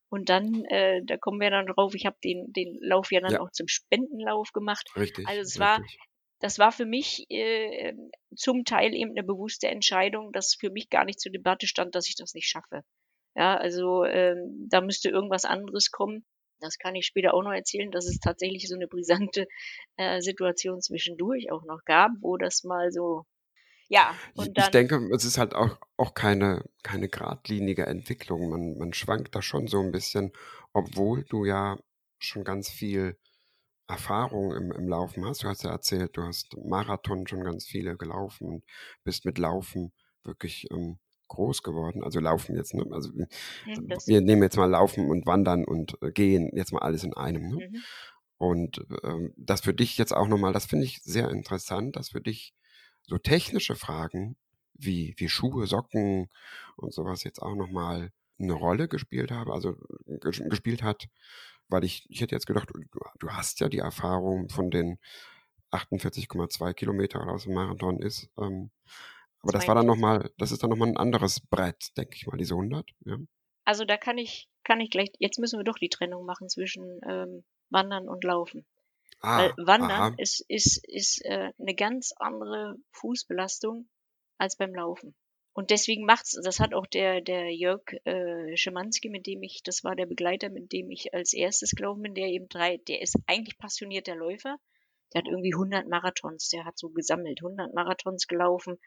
Und 0.10 0.30
dann, 0.30 0.64
äh, 0.66 1.02
da 1.04 1.18
kommen 1.18 1.42
wir 1.42 1.50
dann 1.50 1.66
drauf, 1.68 1.94
ich 1.94 2.06
habe 2.06 2.18
den, 2.24 2.52
den 2.54 2.78
Lauf 2.82 3.12
ja 3.12 3.20
dann 3.20 3.34
ja. 3.34 3.42
auch 3.42 3.52
zum 3.52 3.68
Spendenlauf 3.68 4.52
gemacht. 4.54 4.90
Richtig. 4.96 5.28
Also 5.28 5.42
es 5.42 5.60
richtig. 5.60 5.62
war, 5.62 5.82
das 6.40 6.60
war 6.60 6.72
für 6.72 6.86
mich 6.86 7.26
äh, 7.30 7.94
zum 8.36 8.64
Teil 8.64 8.94
eben 8.94 9.12
eine 9.12 9.24
bewusste 9.24 9.68
Entscheidung, 9.68 10.32
dass 10.32 10.56
für 10.58 10.70
mich 10.70 10.90
gar 10.90 11.04
nicht 11.04 11.20
zur 11.20 11.32
Debatte 11.32 11.68
stand, 11.68 11.96
dass 11.96 12.08
ich 12.08 12.16
das 12.16 12.34
nicht 12.34 12.48
schaffe. 12.48 12.84
Ja, 13.36 13.56
also 13.58 14.04
ähm, 14.04 14.68
da 14.70 14.82
müsste 14.82 15.10
irgendwas 15.10 15.46
anderes 15.46 15.92
kommen. 15.92 16.26
Das 16.60 16.78
kann 16.78 16.96
ich 16.96 17.06
später 17.06 17.34
auch 17.34 17.44
noch 17.44 17.54
erzählen, 17.54 17.92
dass 17.92 18.08
es 18.08 18.20
tatsächlich 18.20 18.68
so 18.68 18.76
eine 18.76 18.88
brisante 18.88 19.48
äh, 19.98 20.22
Situation 20.22 20.82
zwischendurch 20.82 21.52
auch 21.52 21.64
noch 21.64 21.84
gab, 21.86 22.12
wo 22.22 22.38
das 22.38 22.64
mal 22.64 22.92
so 22.92 23.26
ja, 23.90 24.16
und 24.36 24.58
dann. 24.58 24.66
Ich 24.66 24.72
denke, 24.72 25.10
es 25.14 25.24
ist 25.24 25.38
halt 25.38 25.56
auch, 25.56 25.78
auch 25.96 26.14
keine, 26.14 26.66
keine 26.84 27.08
geradlinige 27.08 27.86
Entwicklung. 27.86 28.50
Man, 28.50 28.78
man 28.78 28.94
schwankt 28.94 29.36
da 29.36 29.42
schon 29.42 29.68
so 29.68 29.80
ein 29.80 29.92
bisschen, 29.92 30.32
obwohl 30.74 31.24
du 31.24 31.46
ja 31.46 31.78
schon 32.20 32.44
ganz 32.44 32.70
viel 32.70 33.18
Erfahrung 33.88 34.54
im, 34.54 34.72
im 34.72 34.88
Laufen 34.88 35.26
hast. 35.26 35.44
Du 35.44 35.48
hast 35.48 35.64
ja 35.64 35.72
erzählt, 35.72 36.18
du 36.18 36.24
hast 36.24 36.58
Marathon 36.58 37.26
schon 37.28 37.44
ganz 37.44 37.66
viele 37.66 37.96
gelaufen 37.96 38.48
und 38.48 38.64
bist 39.04 39.26
mit 39.26 39.38
Laufen 39.38 39.94
wirklich 40.24 40.68
ähm, 40.72 41.00
groß 41.30 41.64
geworden. 41.64 42.04
Also 42.04 42.20
Laufen 42.20 42.56
jetzt, 42.56 42.74
ne? 42.74 42.86
Also 42.92 43.14
wir, 43.14 43.28
hm, 43.64 43.90
wir 44.06 44.22
nehmen 44.22 44.44
jetzt 44.44 44.58
mal 44.58 44.70
Laufen 44.70 45.10
und 45.10 45.26
Wandern 45.26 45.64
und 45.64 45.98
äh, 46.02 46.12
Gehen, 46.12 46.52
jetzt 46.54 46.74
mal 46.74 46.82
alles 46.82 47.04
in 47.04 47.14
einem. 47.14 47.50
Ne? 47.50 47.70
Mhm. 47.70 47.84
Und 48.38 48.86
ähm, 49.04 49.34
das 49.38 49.62
für 49.62 49.74
dich 49.74 49.98
jetzt 49.98 50.14
auch 50.14 50.28
nochmal, 50.28 50.54
das 50.54 50.66
finde 50.66 50.86
ich 50.86 51.02
sehr 51.04 51.30
interessant, 51.30 51.96
dass 51.96 52.10
für 52.10 52.22
dich 52.22 52.54
so 53.08 53.18
technische 53.18 53.76
Fragen 53.76 54.36
wie, 54.74 55.16
wie 55.18 55.30
Schuhe, 55.30 55.66
Socken 55.66 56.30
und 56.76 56.94
sowas 56.94 57.24
jetzt 57.24 57.42
auch 57.42 57.56
nochmal 57.56 58.12
eine 58.40 58.54
Rolle 58.54 58.88
gespielt 58.88 59.32
habe, 59.32 59.54
also 59.54 59.76
gespielt 60.06 60.84
hat, 60.84 61.08
weil 61.70 61.84
ich, 61.84 62.06
ich 62.10 62.22
hätte 62.22 62.36
jetzt 62.36 62.46
gedacht, 62.46 62.70
du, 62.72 62.82
du 63.20 63.30
hast 63.30 63.60
ja 63.60 63.70
die 63.70 63.80
Erfahrung 63.80 64.50
von 64.50 64.70
den 64.70 65.00
48,2 65.72 66.74
Kilometer 66.74 67.28
aus 67.28 67.44
dem 67.44 67.54
Marathon 67.54 68.00
ist. 68.00 68.30
Ähm, 68.38 68.70
aber 69.42 69.54
das, 69.54 69.62
das 69.62 69.68
war 69.68 69.76
dann 69.76 69.86
nochmal, 69.86 70.32
das 70.38 70.52
ist 70.52 70.64
dann 70.64 70.70
nochmal 70.70 70.90
ein 70.90 70.98
anderes 70.98 71.40
Brett, 71.40 71.98
denke 71.98 72.16
ich 72.16 72.28
mal, 72.28 72.38
diese 72.38 72.54
100. 72.54 72.90
Ja. 73.06 73.18
Also 73.66 73.86
da 73.86 73.98
kann 73.98 74.18
ich, 74.18 74.50
kann 74.64 74.80
ich 74.80 74.90
gleich, 74.90 75.10
jetzt 75.20 75.40
müssen 75.40 75.60
wir 75.60 75.64
doch 75.64 75.78
die 75.78 75.90
Trennung 75.90 76.26
machen 76.26 76.50
zwischen 76.50 77.02
ähm, 77.08 77.44
Wandern 77.70 78.08
und 78.08 78.24
Laufen. 78.24 78.66
Ah, 79.22 79.40
Weil 79.40 79.54
Wandern 79.66 79.92
aha. 79.92 80.16
ist, 80.18 80.46
ist, 80.48 80.86
ist 80.88 81.26
äh, 81.26 81.52
eine 81.60 81.76
ganz 81.76 82.14
andere 82.18 82.76
Fußbelastung 82.92 83.90
als 84.38 84.58
beim 84.58 84.76
Laufen. 84.76 85.16
Und 85.54 85.72
deswegen 85.72 86.06
macht's, 86.06 86.40
das 86.44 86.60
hat 86.60 86.76
auch 86.76 86.86
der, 86.86 87.20
der 87.20 87.52
Jörg 87.52 87.82
äh, 88.06 88.56
Schimanski, 88.56 89.10
mit 89.10 89.26
dem 89.26 89.42
ich, 89.42 89.64
das 89.64 89.84
war 89.84 89.96
der 89.96 90.06
Begleiter, 90.06 90.50
mit 90.50 90.72
dem 90.72 90.92
ich 90.92 91.16
als 91.16 91.34
erstes 91.34 91.72
gelaufen 91.72 92.04
bin, 92.04 92.14
der 92.14 92.28
eben 92.28 92.48
drei, 92.48 92.78
der 92.78 93.02
ist 93.02 93.18
eigentlich 93.26 93.58
passionierter 93.58 94.16
Läufer. 94.16 94.58
Der 95.14 95.22
hat 95.22 95.28
irgendwie 95.28 95.54
100 95.54 95.88
Marathons, 95.88 96.50
der 96.50 96.66
hat 96.66 96.78
so 96.78 96.90
gesammelt, 96.90 97.40
100 97.42 97.74
Marathons 97.74 98.28
gelaufen 98.28 98.78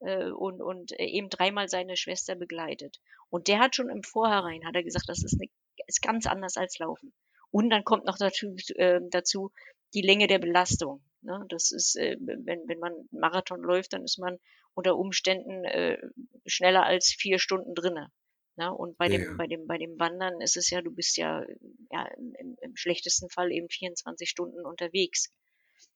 äh, 0.00 0.26
und, 0.30 0.60
und 0.60 0.92
äh, 1.00 1.06
eben 1.06 1.30
dreimal 1.30 1.68
seine 1.68 1.96
Schwester 1.96 2.34
begleitet. 2.34 3.00
Und 3.30 3.48
der 3.48 3.60
hat 3.60 3.74
schon 3.74 3.88
im 3.88 4.02
Vorhinein, 4.02 4.66
hat 4.66 4.74
er 4.74 4.82
gesagt, 4.82 5.08
das 5.08 5.22
ist, 5.22 5.40
eine, 5.40 5.48
ist 5.86 6.02
ganz 6.02 6.26
anders 6.26 6.58
als 6.58 6.78
Laufen. 6.78 7.14
Und 7.50 7.70
dann 7.70 7.84
kommt 7.84 8.04
noch 8.04 8.18
dazu, 8.18 8.54
äh, 8.76 9.00
dazu 9.10 9.52
die 9.94 10.02
Länge 10.02 10.26
der 10.26 10.38
Belastung. 10.38 11.02
Ne? 11.22 11.44
Das 11.48 11.72
ist, 11.72 11.96
äh, 11.96 12.16
wenn, 12.20 12.68
wenn 12.68 12.78
man 12.78 12.92
Marathon 13.10 13.60
läuft, 13.60 13.92
dann 13.92 14.04
ist 14.04 14.18
man 14.18 14.38
unter 14.74 14.96
Umständen 14.96 15.64
äh, 15.64 15.98
schneller 16.46 16.84
als 16.84 17.14
vier 17.18 17.38
Stunden 17.38 17.74
drinne. 17.74 18.12
Ne? 18.56 18.72
Und 18.72 18.98
bei 18.98 19.08
dem, 19.08 19.36
bei 19.36 19.46
dem, 19.46 19.66
bei 19.66 19.78
dem 19.78 19.98
Wandern 19.98 20.40
ist 20.40 20.56
es 20.56 20.70
ja, 20.70 20.82
du 20.82 20.90
bist 20.90 21.16
ja, 21.16 21.44
ja 21.90 22.06
im, 22.16 22.56
im 22.60 22.76
schlechtesten 22.76 23.30
Fall 23.30 23.52
eben 23.52 23.68
24 23.68 24.28
Stunden 24.28 24.64
unterwegs. 24.64 25.32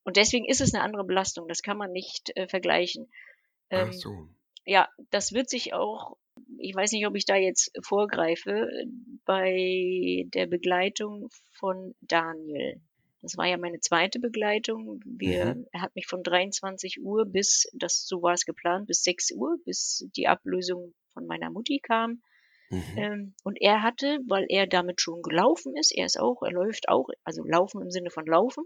Und 0.05 0.17
deswegen 0.17 0.47
ist 0.47 0.61
es 0.61 0.75
eine 0.75 0.83
andere 0.83 1.05
Belastung. 1.05 1.49
Das 1.49 1.63
kann 1.63 1.77
man 1.77 1.93
nicht 1.93 2.37
äh, 2.37 2.49
vergleichen. 2.49 3.11
Ähm, 3.71 3.89
Ach 3.91 3.93
so. 3.93 4.29
Ja, 4.65 4.89
das 5.11 5.33
wird 5.33 5.51
sich 5.51 5.75
auch, 5.75 6.17
ich 6.59 6.75
weiß 6.75 6.93
nicht, 6.93 7.07
ob 7.07 7.17
ich 7.17 7.25
da 7.25 7.37
jetzt 7.37 7.73
vorgreife, 7.83 8.69
bei 9.25 10.25
der 10.29 10.47
Begleitung 10.47 11.29
von 11.53 11.95
Daniel. 12.01 12.81
Das 13.21 13.37
war 13.37 13.47
ja 13.47 13.57
meine 13.57 13.79
zweite 13.79 14.19
Begleitung. 14.19 15.01
Wir, 15.05 15.55
mhm. 15.55 15.67
Er 15.73 15.83
hat 15.83 15.95
mich 15.95 16.07
von 16.07 16.23
23 16.23 17.01
Uhr 17.03 17.25
bis, 17.25 17.69
das 17.73 18.05
so 18.07 18.21
war 18.23 18.35
es 18.35 18.45
geplant, 18.45 18.89
bis 18.89 19.03
6 19.05 19.33
Uhr, 19.33 19.59
bis 19.65 20.09
die 20.17 20.27
Ablösung 20.27 20.93
von 21.13 21.27
meiner 21.27 21.51
Mutti 21.51 21.79
kam. 21.81 22.23
Mhm. 22.71 22.83
Ähm, 22.97 23.35
und 23.45 23.61
er 23.61 23.83
hatte, 23.83 24.19
weil 24.27 24.47
er 24.49 24.67
damit 24.67 25.01
schon 25.01 25.23
gelaufen 25.23 25.77
ist, 25.77 25.93
er 25.95 26.07
ist 26.07 26.19
auch, 26.19 26.43
er 26.43 26.53
läuft 26.53 26.89
auch, 26.89 27.09
also 27.23 27.45
laufen 27.45 27.83
im 27.83 27.91
Sinne 27.91 28.11
von 28.11 28.27
laufen, 28.27 28.65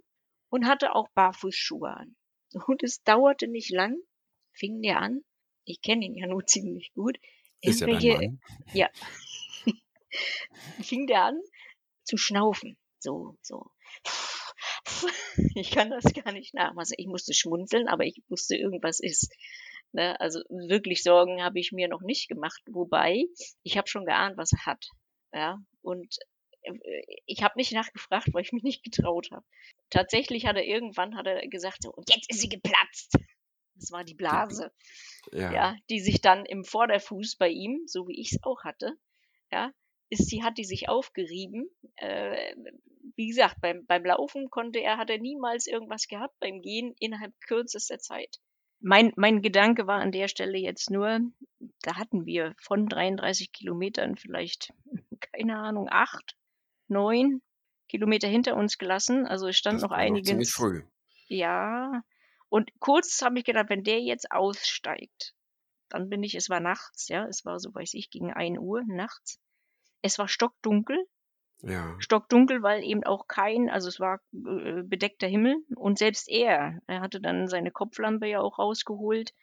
und 0.49 0.67
hatte 0.67 0.95
auch 0.95 1.09
Barfußschuhe 1.15 1.91
an. 1.91 2.17
Und 2.67 2.83
es 2.83 3.03
dauerte 3.03 3.49
nicht 3.49 3.71
lang, 3.71 3.97
fing 4.53 4.81
der 4.81 5.01
an, 5.01 5.23
ich 5.67 5.83
kenne 5.83 6.07
ihn 6.07 6.15
ja 6.15 6.27
nur 6.27 6.47
ziemlich 6.47 6.93
gut, 6.95 7.19
ist 7.61 7.83
irgendwelche, 7.83 8.39
ja, 8.73 8.89
ja 9.65 9.73
fing 10.83 11.07
der 11.07 11.25
an 11.25 11.41
zu 12.05 12.17
schnaufen, 12.17 12.79
so, 12.99 13.37
so. 13.43 13.71
ich 15.55 15.71
kann 15.71 15.91
das 15.91 16.05
gar 16.13 16.33
nicht 16.33 16.55
nachmachen. 16.55 16.95
Ich 16.97 17.07
musste 17.07 17.35
schmunzeln, 17.35 17.89
aber 17.89 18.05
ich 18.05 18.23
wusste, 18.29 18.57
irgendwas 18.57 19.01
ist. 19.01 19.33
Ne? 19.93 20.19
Also 20.21 20.41
wirklich 20.49 21.03
Sorgen 21.03 21.43
habe 21.43 21.59
ich 21.59 21.73
mir 21.73 21.89
noch 21.89 22.03
nicht 22.03 22.29
gemacht. 22.29 22.61
Wobei, 22.71 23.25
ich 23.63 23.77
habe 23.77 23.89
schon 23.89 24.05
geahnt, 24.05 24.37
was 24.37 24.53
er 24.53 24.67
hat. 24.67 24.87
Ja, 25.33 25.59
und 25.83 26.17
äh, 26.63 26.73
ich 27.27 27.43
habe 27.43 27.55
nicht 27.57 27.73
nachgefragt, 27.73 28.29
weil 28.33 28.43
ich 28.43 28.53
mich 28.53 28.63
nicht 28.63 28.85
getraut 28.85 29.29
habe. 29.31 29.45
Tatsächlich 29.91 30.47
hat 30.47 30.57
er 30.57 30.65
irgendwann 30.65 31.17
hat 31.17 31.27
er 31.27 31.47
gesagt, 31.49 31.83
so, 31.83 31.91
und 31.93 32.09
jetzt 32.11 32.31
ist 32.31 32.41
sie 32.41 32.49
geplatzt. 32.49 33.17
Das 33.77 33.93
war 33.93 34.05
die 34.05 34.15
Blase, 34.15 34.73
ja. 35.33 35.53
ja, 35.53 35.77
die 35.91 36.01
sich 36.01 36.21
dann 36.21 36.45
im 36.45 36.65
Vorderfuß 36.65 37.37
bei 37.37 37.49
ihm, 37.49 37.83
so 37.87 38.09
wie 38.09 38.21
ich 38.21 38.33
es 38.33 38.43
auch 38.43 38.65
hatte, 38.65 38.97
ja, 39.53 39.71
ist 40.09 40.29
sie, 40.29 40.43
hat 40.43 40.59
die 40.59 40.65
sich 40.65 40.89
aufgerieben. 40.89 41.69
Äh, 41.97 42.55
wie 43.17 43.29
gesagt, 43.29 43.61
beim, 43.61 43.87
beim 43.87 44.05
Laufen 44.05 44.51
konnte 44.51 44.79
er, 44.79 44.99
hat 44.99 45.11
er 45.11 45.19
niemals 45.19 45.67
irgendwas 45.67 46.07
gehabt, 46.09 46.39
beim 46.41 46.61
Gehen 46.61 46.95
innerhalb 46.99 47.33
kürzester 47.47 47.99
Zeit. 47.99 48.39
Mein, 48.81 49.13
mein 49.17 49.43
Gedanke 49.43 49.87
war 49.87 50.01
an 50.01 50.13
der 50.13 50.29
Stelle 50.29 50.59
jetzt 50.59 50.91
nur, 50.91 51.21
da 51.83 51.97
hatten 51.97 52.27
wir 52.27 52.55
von 52.61 52.89
33 52.89 53.53
Kilometern 53.53 54.17
vielleicht, 54.17 54.73
keine 55.33 55.57
Ahnung, 55.59 55.89
acht, 55.91 56.37
neun 56.89 57.43
Kilometer 57.89 58.29
hinter 58.29 58.57
uns 58.57 58.79
gelassen. 58.79 59.27
Also 59.27 59.49
es 59.49 59.57
stand 59.57 59.77
das 59.77 59.83
noch 59.83 59.93
einiges. 59.93 60.29
Ziemlich 60.29 60.53
früh. 60.53 60.83
Ja. 61.29 62.03
Und 62.57 62.71
kurz 62.79 63.21
habe 63.21 63.39
ich 63.39 63.45
gedacht, 63.45 63.69
wenn 63.69 63.83
der 63.83 64.01
jetzt 64.01 64.33
aussteigt, 64.33 65.35
dann 65.91 66.09
bin 66.09 66.23
ich, 66.23 66.35
es 66.35 66.49
war 66.49 66.59
nachts, 66.59 67.07
ja, 67.09 67.27
es 67.27 67.45
war 67.45 67.59
so 67.59 67.75
weiß 67.75 67.93
ich, 67.93 68.09
gegen 68.09 68.33
ein 68.33 68.59
Uhr 68.59 68.83
nachts. 68.87 69.39
Es 70.01 70.19
war 70.19 70.27
stockdunkel. 70.27 70.97
Ja. 71.61 71.95
Stockdunkel, 71.99 72.63
weil 72.63 72.83
eben 72.83 73.05
auch 73.05 73.29
kein, 73.29 73.69
also 73.69 73.89
es 73.89 74.01
war 74.01 74.21
äh, 74.33 74.83
bedeckter 74.85 75.27
Himmel 75.27 75.57
und 75.75 75.99
selbst 75.99 76.31
er, 76.31 76.81
er 76.87 77.03
hatte 77.03 77.21
dann 77.21 77.47
seine 77.47 77.73
Kopflampe 77.73 78.27
ja 78.27 78.41
auch 78.41 78.59
rausgeholt. 78.59 79.35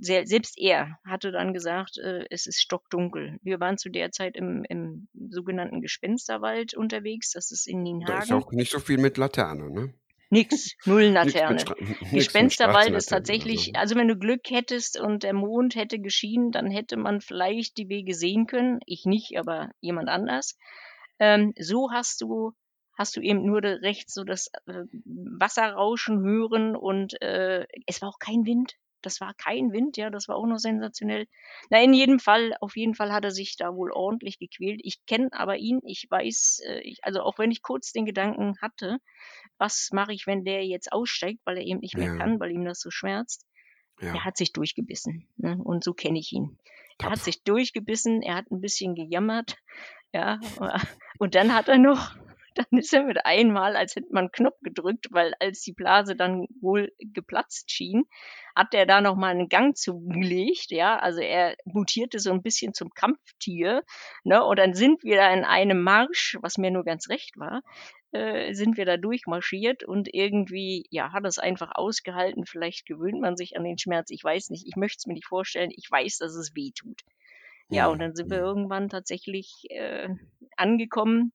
Selbst 0.00 0.58
er 0.58 0.98
hatte 1.06 1.32
dann 1.32 1.54
gesagt, 1.54 1.96
äh, 1.96 2.26
es 2.28 2.46
ist 2.46 2.60
stockdunkel. 2.60 3.38
Wir 3.40 3.60
waren 3.60 3.78
zu 3.78 3.88
der 3.88 4.12
Zeit 4.12 4.36
im, 4.36 4.62
im 4.68 5.08
sogenannten 5.30 5.80
Gespensterwald 5.80 6.74
unterwegs. 6.74 7.30
Das 7.32 7.50
ist 7.50 7.66
in 7.66 7.82
Nienhagen. 7.82 8.14
Da 8.14 8.22
ist 8.22 8.32
auch 8.32 8.52
nicht 8.52 8.72
so 8.72 8.78
viel 8.78 8.98
mit 8.98 9.16
Laterne, 9.16 9.70
ne? 9.70 9.94
Nix, 10.32 10.76
null 10.86 11.02
Laterne. 11.02 11.62
Gespensterwald 12.10 12.94
ist 12.94 13.10
tatsächlich, 13.10 13.66
so. 13.66 13.72
also 13.74 13.96
wenn 13.96 14.08
du 14.08 14.16
Glück 14.16 14.48
hättest 14.48 14.98
und 14.98 15.24
der 15.24 15.34
Mond 15.34 15.76
hätte 15.76 15.98
geschienen, 15.98 16.52
dann 16.52 16.70
hätte 16.70 16.96
man 16.96 17.20
vielleicht 17.20 17.76
die 17.76 17.90
Wege 17.90 18.14
sehen 18.14 18.46
können. 18.46 18.80
Ich 18.86 19.04
nicht, 19.04 19.38
aber 19.38 19.72
jemand 19.82 20.08
anders. 20.08 20.56
Ähm, 21.18 21.52
so 21.58 21.90
hast 21.92 22.22
du 22.22 22.52
hast 22.96 23.14
du 23.16 23.20
eben 23.20 23.44
nur 23.44 23.62
rechts 23.62 24.14
so 24.14 24.24
das 24.24 24.48
äh, 24.66 24.84
Wasserrauschen 25.04 26.22
hören 26.22 26.76
und 26.76 27.20
äh, 27.20 27.66
es 27.86 28.00
war 28.00 28.08
auch 28.08 28.18
kein 28.18 28.46
Wind. 28.46 28.76
Das 29.02 29.20
war 29.20 29.34
kein 29.34 29.72
Wind, 29.72 29.96
ja, 29.96 30.10
das 30.10 30.28
war 30.28 30.36
auch 30.36 30.46
noch 30.46 30.58
sensationell. 30.58 31.26
Na, 31.70 31.82
in 31.82 31.92
jedem 31.92 32.18
Fall, 32.18 32.54
auf 32.60 32.76
jeden 32.76 32.94
Fall 32.94 33.12
hat 33.12 33.24
er 33.24 33.30
sich 33.30 33.56
da 33.56 33.74
wohl 33.74 33.92
ordentlich 33.92 34.38
gequält. 34.38 34.80
Ich 34.82 35.04
kenne 35.06 35.28
aber 35.32 35.56
ihn, 35.56 35.80
ich 35.84 36.06
weiß, 36.08 36.62
äh, 36.66 36.80
ich, 36.80 37.04
also 37.04 37.22
auch 37.22 37.38
wenn 37.38 37.50
ich 37.50 37.62
kurz 37.62 37.92
den 37.92 38.06
Gedanken 38.06 38.56
hatte, 38.60 38.98
was 39.58 39.90
mache 39.92 40.12
ich, 40.12 40.26
wenn 40.26 40.44
der 40.44 40.64
jetzt 40.64 40.92
aussteigt, 40.92 41.40
weil 41.44 41.58
er 41.58 41.64
eben 41.64 41.80
nicht 41.80 41.96
mehr 41.96 42.08
ja. 42.08 42.16
kann, 42.16 42.40
weil 42.40 42.52
ihm 42.52 42.64
das 42.64 42.80
so 42.80 42.90
schmerzt. 42.90 43.46
Ja. 44.00 44.14
Er 44.14 44.24
hat 44.24 44.36
sich 44.36 44.52
durchgebissen. 44.52 45.28
Ne? 45.36 45.58
Und 45.62 45.84
so 45.84 45.92
kenne 45.92 46.18
ich 46.18 46.32
ihn. 46.32 46.58
Er 46.98 47.10
hat 47.10 47.18
sich 47.20 47.42
durchgebissen, 47.42 48.22
er 48.22 48.36
hat 48.36 48.50
ein 48.50 48.60
bisschen 48.60 48.94
gejammert, 48.94 49.56
ja, 50.12 50.38
Und 51.18 51.34
dann 51.34 51.54
hat 51.54 51.68
er 51.68 51.78
noch 51.78 52.16
dann 52.54 52.78
ist 52.78 52.92
er 52.92 53.04
mit 53.04 53.24
einmal, 53.24 53.76
als 53.76 53.96
hätte 53.96 54.08
man 54.10 54.24
einen 54.24 54.32
Knopf 54.32 54.58
gedrückt, 54.62 55.08
weil 55.10 55.34
als 55.40 55.62
die 55.62 55.72
Blase 55.72 56.16
dann 56.16 56.46
wohl 56.60 56.92
geplatzt 56.98 57.70
schien, 57.70 58.04
hat 58.54 58.74
er 58.74 58.86
da 58.86 59.00
nochmal 59.00 59.30
einen 59.30 59.48
Gang 59.48 59.76
zugelegt, 59.76 60.70
ja, 60.70 60.98
also 60.98 61.20
er 61.20 61.56
mutierte 61.64 62.18
so 62.18 62.30
ein 62.30 62.42
bisschen 62.42 62.74
zum 62.74 62.90
Kampftier, 62.90 63.82
ne, 64.24 64.44
und 64.44 64.58
dann 64.58 64.74
sind 64.74 65.02
wir 65.04 65.16
da 65.16 65.32
in 65.32 65.44
einem 65.44 65.82
Marsch, 65.82 66.36
was 66.42 66.58
mir 66.58 66.70
nur 66.70 66.84
ganz 66.84 67.08
recht 67.08 67.38
war, 67.38 67.62
äh, 68.12 68.52
sind 68.52 68.76
wir 68.76 68.84
da 68.84 68.98
durchmarschiert 68.98 69.84
und 69.84 70.12
irgendwie, 70.12 70.86
ja, 70.90 71.12
hat 71.12 71.24
es 71.24 71.38
einfach 71.38 71.70
ausgehalten. 71.74 72.44
Vielleicht 72.44 72.84
gewöhnt 72.84 73.20
man 73.20 73.38
sich 73.38 73.56
an 73.56 73.64
den 73.64 73.78
Schmerz. 73.78 74.10
Ich 74.10 74.22
weiß 74.22 74.50
nicht. 74.50 74.66
Ich 74.66 74.76
möchte 74.76 74.98
es 74.98 75.06
mir 75.06 75.14
nicht 75.14 75.26
vorstellen. 75.26 75.70
Ich 75.74 75.90
weiß, 75.90 76.18
dass 76.18 76.34
es 76.34 76.54
weh 76.54 76.72
tut. 76.74 77.00
Ja, 77.70 77.86
und 77.86 78.00
dann 78.00 78.14
sind 78.14 78.28
wir 78.30 78.36
irgendwann 78.36 78.90
tatsächlich 78.90 79.64
äh, 79.70 80.10
angekommen 80.56 81.32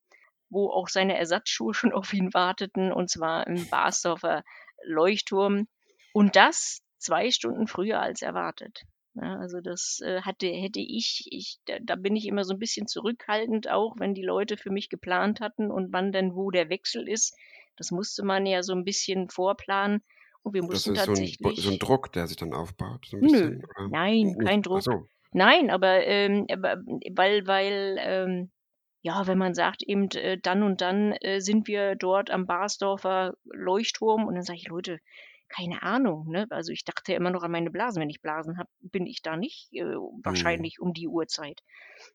wo 0.50 0.70
auch 0.70 0.88
seine 0.88 1.16
Ersatzschuhe 1.16 1.74
schon 1.74 1.92
auf 1.92 2.12
ihn 2.12 2.32
warteten, 2.34 2.92
und 2.92 3.10
zwar 3.10 3.46
im 3.46 3.66
Basdorfer 3.68 4.44
Leuchtturm. 4.84 5.68
Und 6.12 6.36
das 6.36 6.82
zwei 6.98 7.30
Stunden 7.30 7.66
früher 7.66 8.00
als 8.00 8.22
erwartet. 8.22 8.82
Ja, 9.14 9.36
also 9.38 9.60
das 9.60 10.00
äh, 10.04 10.22
hatte, 10.22 10.46
hätte 10.46 10.80
ich, 10.80 11.26
ich 11.30 11.58
da, 11.64 11.78
da, 11.82 11.96
bin 11.96 12.14
ich 12.14 12.26
immer 12.26 12.44
so 12.44 12.54
ein 12.54 12.58
bisschen 12.58 12.86
zurückhaltend 12.86 13.68
auch, 13.68 13.96
wenn 13.98 14.14
die 14.14 14.22
Leute 14.22 14.56
für 14.56 14.70
mich 14.70 14.88
geplant 14.88 15.40
hatten 15.40 15.70
und 15.70 15.92
wann 15.92 16.12
denn 16.12 16.34
wo 16.34 16.50
der 16.50 16.68
Wechsel 16.68 17.08
ist. 17.08 17.36
Das 17.76 17.90
musste 17.90 18.24
man 18.24 18.46
ja 18.46 18.62
so 18.62 18.74
ein 18.74 18.84
bisschen 18.84 19.28
vorplanen. 19.28 20.02
Und 20.42 20.54
wir 20.54 20.62
mussten 20.62 20.94
das 20.94 21.02
ist 21.02 21.06
tatsächlich. 21.06 21.38
So 21.40 21.48
ein, 21.48 21.56
so 21.56 21.70
ein 21.70 21.78
Druck, 21.78 22.12
der 22.12 22.26
sich 22.26 22.36
dann 22.36 22.52
aufbaut. 22.52 23.06
So 23.06 23.18
bisschen, 23.18 23.58
Nö, 23.58 23.88
nein, 23.90 24.36
kein 24.38 24.62
Druck. 24.62 24.82
So. 24.82 25.08
Nein, 25.32 25.70
aber, 25.70 26.06
ähm, 26.06 26.46
aber 26.50 26.80
weil, 27.12 27.46
weil 27.46 27.96
ähm, 28.00 28.50
ja, 29.08 29.26
wenn 29.26 29.38
man 29.38 29.54
sagt 29.54 29.82
eben, 29.82 30.10
äh, 30.10 30.36
dann 30.38 30.62
und 30.62 30.82
dann 30.82 31.12
äh, 31.12 31.40
sind 31.40 31.66
wir 31.66 31.94
dort 31.94 32.30
am 32.30 32.44
Barsdorfer 32.44 33.34
Leuchtturm 33.44 34.26
und 34.26 34.34
dann 34.34 34.42
sage 34.42 34.58
ich, 34.58 34.68
Leute, 34.68 35.00
keine 35.48 35.82
Ahnung, 35.82 36.28
ne? 36.28 36.46
Also 36.50 36.72
ich 36.72 36.84
dachte 36.84 37.12
ja 37.12 37.16
immer 37.16 37.30
noch 37.30 37.42
an 37.42 37.50
meine 37.50 37.70
Blasen. 37.70 38.02
Wenn 38.02 38.10
ich 38.10 38.20
Blasen 38.20 38.58
habe, 38.58 38.68
bin 38.82 39.06
ich 39.06 39.22
da 39.22 39.38
nicht 39.38 39.72
äh, 39.72 39.82
mhm. 39.82 40.20
wahrscheinlich 40.22 40.78
um 40.78 40.92
die 40.92 41.08
Uhrzeit. 41.08 41.62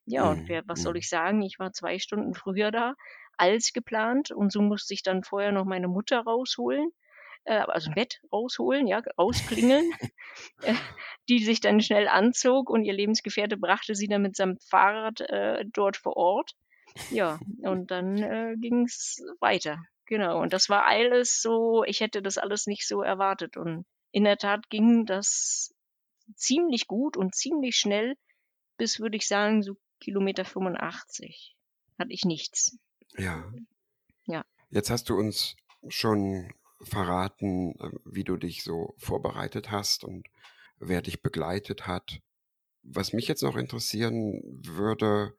Ja, 0.06 0.30
und 0.30 0.48
wer, 0.48 0.62
was 0.68 0.84
soll 0.84 0.94
mhm. 0.94 1.00
ich 1.00 1.10
sagen? 1.10 1.42
Ich 1.42 1.58
war 1.58 1.74
zwei 1.74 1.98
Stunden 1.98 2.36
früher 2.36 2.70
da 2.70 2.94
als 3.38 3.74
geplant 3.74 4.30
und 4.30 4.52
so 4.52 4.62
musste 4.62 4.94
ich 4.94 5.02
dann 5.02 5.24
vorher 5.24 5.52
noch 5.52 5.66
meine 5.66 5.88
Mutter 5.88 6.20
rausholen, 6.20 6.92
äh, 7.46 7.56
also 7.56 7.90
ein 7.90 7.96
Bett 7.96 8.22
rausholen, 8.32 8.86
ja, 8.86 9.02
rausklingeln, 9.18 9.92
äh, 10.62 10.76
die 11.28 11.40
sich 11.40 11.60
dann 11.60 11.82
schnell 11.82 12.08
anzog 12.08 12.70
und 12.70 12.84
ihr 12.84 12.94
Lebensgefährte 12.94 13.58
brachte 13.58 13.96
sie 13.96 14.08
dann 14.08 14.22
mit 14.22 14.36
seinem 14.36 14.60
Fahrrad 14.60 15.22
äh, 15.22 15.66
dort 15.74 15.98
vor 15.98 16.18
Ort. 16.18 16.52
Ja, 17.12 17.40
und 17.62 17.92
dann 17.92 18.18
äh, 18.18 18.56
ging 18.58 18.86
es 18.86 19.24
weiter. 19.40 19.84
Genau. 20.06 20.42
Und 20.42 20.54
das 20.54 20.70
war 20.70 20.86
alles 20.86 21.42
so, 21.42 21.84
ich 21.86 22.02
hätte 22.02 22.22
das 22.22 22.38
alles 22.38 22.68
nicht 22.68 22.88
so 22.88 23.02
erwartet. 23.02 23.58
Und 23.58 23.86
in 24.12 24.26
der 24.26 24.38
Tat 24.38 24.70
ging 24.70 25.06
das 25.06 25.74
ziemlich 26.36 26.88
gut 26.88 27.18
und 27.18 27.36
ziemlich 27.36 27.78
schnell 27.78 28.16
bis, 28.78 29.00
würde 29.00 29.18
ich 29.18 29.28
sagen, 29.28 29.64
so 29.64 29.78
Kilometer 30.00 30.46
85. 30.46 31.56
Hatte 31.98 32.12
ich 32.12 32.26
nichts. 32.26 32.78
Ja. 33.18 33.44
Ja. 34.26 34.46
Jetzt 34.70 34.90
hast 34.90 35.10
du 35.10 35.16
uns 35.16 35.56
schon 35.88 36.52
verraten, 36.82 37.76
äh, 37.80 37.92
wie 38.06 38.24
du 38.24 38.38
dich 38.38 38.64
so 38.64 38.96
vorbereitet 38.98 39.72
hast 39.72 40.04
und 40.04 40.28
wer 40.80 41.02
dich 41.02 41.22
begleitet 41.22 41.88
hat. 41.88 42.20
Was 42.82 43.14
mich 43.14 43.28
jetzt 43.28 43.44
noch 43.44 43.56
interessieren 43.56 44.42
würde, 44.66 45.38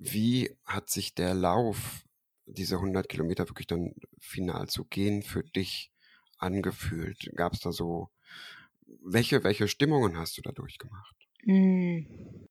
wie 0.00 0.56
hat 0.64 0.88
sich 0.88 1.14
der 1.14 1.34
Lauf, 1.34 2.04
diese 2.46 2.76
100 2.76 3.08
Kilometer 3.08 3.48
wirklich 3.48 3.66
dann 3.66 3.94
final 4.18 4.66
zu 4.66 4.84
gehen, 4.86 5.22
für 5.22 5.44
dich 5.44 5.92
angefühlt? 6.38 7.30
Gab 7.36 7.52
es 7.52 7.60
da 7.60 7.70
so, 7.70 8.08
welche, 9.02 9.44
welche 9.44 9.68
Stimmungen 9.68 10.16
hast 10.16 10.38
du 10.38 10.42
da 10.42 10.52
durchgemacht? 10.52 11.14
Hm. 11.44 12.48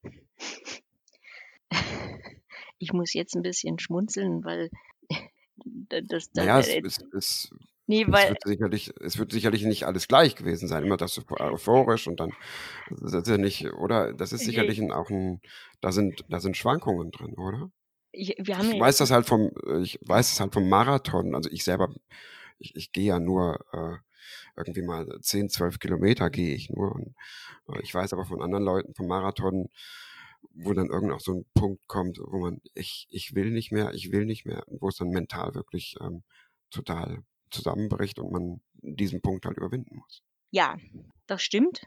Ich 2.82 2.94
muss 2.94 3.12
jetzt 3.14 3.36
ein 3.36 3.42
bisschen 3.42 3.78
schmunzeln, 3.78 4.46
weil 4.46 4.70
das, 5.58 6.06
das, 6.08 6.30
naja, 6.34 6.60
es, 6.60 6.70
es, 6.70 7.00
es 7.12 7.50
Nee, 7.90 8.06
weil. 8.08 8.26
Es 8.26 8.30
wird, 8.30 8.44
sicherlich, 8.46 8.94
es 9.02 9.18
wird 9.18 9.32
sicherlich 9.32 9.64
nicht 9.64 9.88
alles 9.88 10.08
gleich 10.08 10.36
gewesen 10.36 10.68
sein. 10.68 10.84
Immer 10.84 10.96
das 10.96 11.20
euphorisch 11.28 12.08
und 12.08 12.20
dann, 12.20 12.32
das 12.92 13.14
ist 13.14 13.28
ja 13.28 13.40
nicht, 13.40 13.66
oder? 13.74 14.14
Das 14.14 14.32
ist 14.32 14.46
sicherlich 14.46 14.80
ein, 14.80 14.92
auch 14.92 15.10
ein, 15.10 15.42
da 15.82 15.92
sind, 15.92 16.24
da 16.30 16.40
sind 16.40 16.56
Schwankungen 16.56 17.10
drin, 17.10 17.34
oder? 17.34 17.72
Ich, 18.12 18.36
wir 18.38 18.60
haben 18.60 18.72
ich 18.72 18.80
weiß 18.80 18.98
das 18.98 19.10
halt 19.10 19.26
vom, 19.26 19.50
ich 19.82 20.00
weiß 20.06 20.32
es 20.32 20.40
halt 20.40 20.54
vom 20.54 20.70
Marathon. 20.70 21.34
Also 21.34 21.50
ich 21.50 21.64
selber, 21.64 21.90
ich, 22.60 22.76
ich 22.76 22.92
gehe 22.92 23.06
ja 23.06 23.20
nur, 23.20 23.66
äh, 23.74 23.98
irgendwie 24.56 24.84
mal 24.84 25.08
10, 25.20 25.50
12 25.50 25.80
Kilometer 25.80 26.30
gehe 26.30 26.54
ich 26.54 26.70
nur. 26.70 26.94
Und, 26.94 27.16
äh, 27.70 27.82
ich 27.82 27.96
weiß 27.96 28.14
aber 28.14 28.26
von 28.26 28.44
anderen 28.44 28.66
Leuten 28.66 28.94
vom 28.94 29.08
Marathon, 29.08 29.68
wo 30.54 30.74
dann 30.74 30.90
irgendwann 30.90 31.16
auch 31.16 31.22
so 31.22 31.34
ein 31.34 31.46
Punkt 31.56 31.88
kommt, 31.88 32.20
wo 32.22 32.38
man, 32.38 32.62
ich, 32.76 33.08
ich 33.10 33.34
will 33.34 33.50
nicht 33.50 33.72
mehr, 33.72 33.96
ich 33.96 34.12
will 34.12 34.26
nicht 34.26 34.46
mehr, 34.46 34.64
wo 34.68 34.90
es 34.90 34.98
dann 34.98 35.10
mental 35.10 35.56
wirklich 35.56 35.96
ähm, 36.02 36.22
total 36.70 37.24
zusammenbricht 37.52 38.20
und 38.20 38.32
man 38.32 38.62
diesen 38.74 39.22
Punkt 39.22 39.46
halt 39.46 39.58
überwinden 39.58 39.98
muss. 39.98 40.22
Ja, 40.52 40.78
das 41.28 41.44
stimmt. 41.44 41.86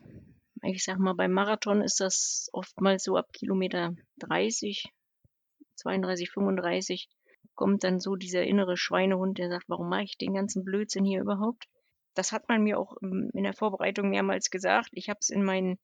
Ich 0.62 0.85
sag 0.85 0.98
mal, 0.98 1.14
beim 1.14 1.33
Marathon 1.33 1.83
ist 1.83 2.01
das 2.01 2.48
oftmals 2.53 3.05
so 3.05 3.16
ab 3.16 3.33
Kilometer 3.33 3.94
30, 4.18 4.85
32, 5.77 6.31
35 6.31 7.09
kommt 7.55 7.85
dann 7.85 8.01
so 8.01 8.16
dieser 8.16 8.44
innere 8.44 8.77
Schweinehund, 8.77 9.38
der 9.38 9.48
sagt, 9.48 9.68
warum 9.68 9.88
mache 9.88 10.05
ich 10.05 10.16
den 10.16 10.35
ganzen 10.35 10.64
Blödsinn 10.64 11.05
hier 11.05 11.20
überhaupt? 11.20 11.68
Das 12.14 12.33
hat 12.33 12.48
man 12.48 12.62
mir 12.62 12.79
auch 12.79 12.96
in 13.01 13.42
der 13.42 13.55
Vorbereitung 13.55 14.11
mehrmals 14.11 14.51
gesagt. 14.51 14.90
Ich 14.92 15.09
habe 15.09 15.18
es 15.20 15.31
in 15.31 15.44
meinen 15.44 15.79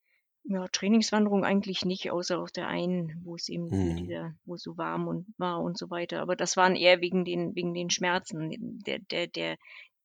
ja, 0.50 0.66
Trainingswanderung 0.68 1.44
eigentlich 1.44 1.84
nicht, 1.84 2.10
außer 2.10 2.38
auf 2.38 2.50
der 2.50 2.68
einen, 2.68 3.20
wo 3.22 3.34
es 3.34 3.50
eben 3.50 3.68
mhm. 3.68 3.96
dieser, 3.96 4.34
wo 4.46 4.54
es 4.54 4.62
so 4.62 4.78
warm 4.78 5.06
und 5.06 5.26
war 5.36 5.60
und 5.60 5.76
so 5.76 5.90
weiter. 5.90 6.22
Aber 6.22 6.36
das 6.36 6.56
waren 6.56 6.74
eher 6.74 7.02
wegen 7.02 7.26
den, 7.26 7.54
wegen 7.54 7.74
den 7.74 7.90
Schmerzen. 7.90 8.50
Der, 8.86 8.98
der, 8.98 9.26
der, 9.26 9.56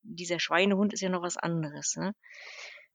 dieser 0.01 0.39
Schweinehund 0.39 0.91
ist 0.91 0.99
ja 0.99 1.07
noch 1.07 1.21
was 1.21 1.37
anderes. 1.37 1.95
Ne? 1.95 2.13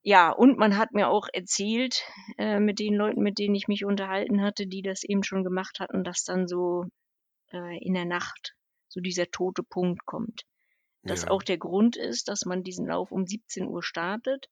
Ja, 0.02 0.30
und 0.30 0.58
man 0.58 0.76
hat 0.76 0.92
mir 0.92 1.08
auch 1.08 1.26
erzählt, 1.32 2.04
äh, 2.36 2.60
mit 2.60 2.78
den 2.80 2.94
Leuten, 2.94 3.22
mit 3.22 3.38
denen 3.38 3.54
ich 3.54 3.66
mich 3.66 3.86
unterhalten 3.86 4.42
hatte, 4.42 4.66
die 4.66 4.82
das 4.82 5.02
eben 5.02 5.22
schon 5.22 5.42
gemacht 5.42 5.80
hatten, 5.80 6.04
dass 6.04 6.24
dann 6.24 6.48
so 6.48 6.84
äh, 7.50 7.78
in 7.82 7.94
der 7.94 8.04
Nacht 8.04 8.54
so 8.88 9.00
dieser 9.00 9.30
tote 9.30 9.62
Punkt 9.62 10.04
kommt. 10.04 10.42
Das 11.02 11.22
ja. 11.22 11.30
auch 11.30 11.42
der 11.42 11.56
Grund 11.56 11.96
ist, 11.96 12.28
dass 12.28 12.44
man 12.44 12.62
diesen 12.62 12.86
Lauf 12.86 13.10
um 13.10 13.26
17 13.26 13.66
Uhr 13.66 13.82
startet 13.82 14.50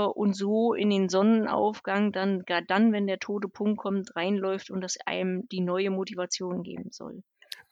und 0.00 0.34
so 0.34 0.74
in 0.74 0.90
den 0.90 1.08
Sonnenaufgang 1.08 2.12
dann, 2.12 2.44
gar 2.44 2.62
dann, 2.62 2.92
wenn 2.92 3.06
der 3.06 3.18
tote 3.18 3.48
Punkt 3.48 3.78
kommt, 3.78 4.14
reinläuft 4.16 4.70
und 4.70 4.80
das 4.80 4.98
einem 5.06 5.48
die 5.48 5.60
neue 5.60 5.90
Motivation 5.90 6.62
geben 6.62 6.90
soll. 6.90 7.22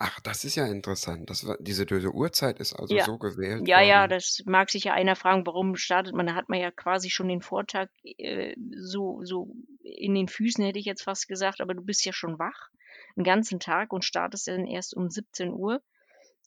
Ach, 0.03 0.19
das 0.21 0.45
ist 0.45 0.55
ja 0.55 0.67
interessant. 0.67 1.29
Das 1.29 1.47
war, 1.47 1.59
diese, 1.61 1.85
diese 1.85 2.11
Uhrzeit 2.11 2.59
ist 2.59 2.73
also 2.73 2.95
ja. 2.95 3.05
so 3.05 3.19
gewählt. 3.19 3.69
Ja, 3.69 3.77
worden. 3.77 3.89
ja, 3.89 4.09
das 4.09 4.43
mag 4.47 4.71
sich 4.71 4.85
ja 4.85 4.95
einer 4.95 5.15
fragen, 5.15 5.47
warum 5.47 5.77
startet 5.77 6.15
man? 6.15 6.27
Da 6.27 6.35
hat 6.35 6.49
man 6.49 6.59
ja 6.59 6.71
quasi 6.71 7.11
schon 7.11 7.29
den 7.29 7.43
Vortag 7.43 7.89
äh, 8.03 8.55
so, 8.79 9.21
so 9.25 9.55
in 9.83 10.15
den 10.15 10.29
Füßen, 10.29 10.65
hätte 10.65 10.79
ich 10.79 10.87
jetzt 10.87 11.03
fast 11.03 11.29
gesagt, 11.29 11.61
aber 11.61 11.75
du 11.75 11.83
bist 11.83 12.03
ja 12.07 12.15
schon 12.15 12.39
wach, 12.39 12.71
einen 13.15 13.25
ganzen 13.25 13.61
Tag 13.61 13.93
und 13.93 14.03
startest 14.03 14.49
dann 14.49 14.67
erst 14.67 14.95
um 14.97 15.11
17 15.11 15.53
Uhr 15.53 15.83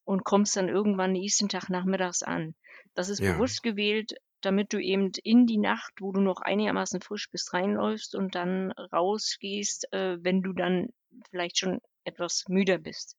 und 0.04 0.24
kommst 0.24 0.56
dann 0.56 0.68
irgendwann 0.68 1.12
nächsten 1.12 1.48
Tag 1.48 1.70
nachmittags 1.70 2.24
an. 2.24 2.56
Das 2.96 3.10
ist 3.10 3.20
ja. 3.20 3.34
bewusst 3.34 3.62
gewählt, 3.62 4.16
damit 4.46 4.74
du 4.74 4.80
eben 4.80 5.12
in 5.24 5.46
die 5.48 5.58
Nacht, 5.58 5.94
wo 6.00 6.12
du 6.12 6.22
noch 6.22 6.42
einigermaßen 6.42 7.02
frisch 7.02 7.30
bist, 7.32 7.54
reinläufst 7.54 8.16
und 8.16 8.36
dann 8.36 8.72
rausgehst, 8.72 9.92
äh, 9.94 10.18
wenn 10.22 10.42
du 10.42 10.54
dann 10.54 10.90
vielleicht 11.30 11.58
schon 11.58 11.80
etwas 12.04 12.46
müder 12.48 12.78
bist. 12.78 13.18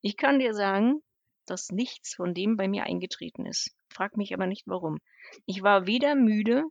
Ich 0.00 0.16
kann 0.16 0.38
dir 0.38 0.54
sagen, 0.54 1.02
dass 1.46 1.70
nichts 1.70 2.14
von 2.14 2.34
dem 2.34 2.56
bei 2.56 2.68
mir 2.68 2.84
eingetreten 2.84 3.46
ist. 3.46 3.74
Frag 3.88 4.16
mich 4.16 4.32
aber 4.32 4.46
nicht 4.46 4.66
warum. 4.66 4.98
Ich 5.46 5.62
war 5.62 5.86
weder 5.86 6.14
müde, 6.14 6.64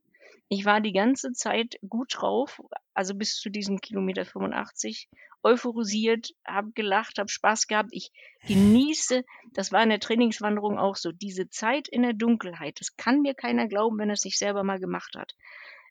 ich 0.49 0.65
war 0.65 0.81
die 0.81 0.93
ganze 0.93 1.31
Zeit 1.31 1.77
gut 1.87 2.13
drauf, 2.15 2.61
also 2.93 3.15
bis 3.15 3.37
zu 3.37 3.49
diesem 3.49 3.79
Kilometer 3.81 4.25
85, 4.25 5.09
euphorisiert, 5.43 6.33
habe 6.45 6.71
gelacht, 6.73 7.17
habe 7.17 7.29
Spaß 7.29 7.67
gehabt. 7.67 7.89
Ich 7.91 8.11
genieße, 8.47 9.23
das 9.53 9.71
war 9.71 9.83
in 9.83 9.89
der 9.89 9.99
Trainingswanderung 9.99 10.77
auch 10.77 10.95
so, 10.95 11.11
diese 11.11 11.49
Zeit 11.49 11.87
in 11.87 12.03
der 12.03 12.13
Dunkelheit. 12.13 12.79
Das 12.79 12.95
kann 12.95 13.21
mir 13.21 13.33
keiner 13.33 13.67
glauben, 13.67 13.97
wenn 13.99 14.09
er 14.09 14.13
es 14.13 14.25
nicht 14.25 14.37
selber 14.37 14.63
mal 14.63 14.79
gemacht 14.79 15.15
hat. 15.17 15.35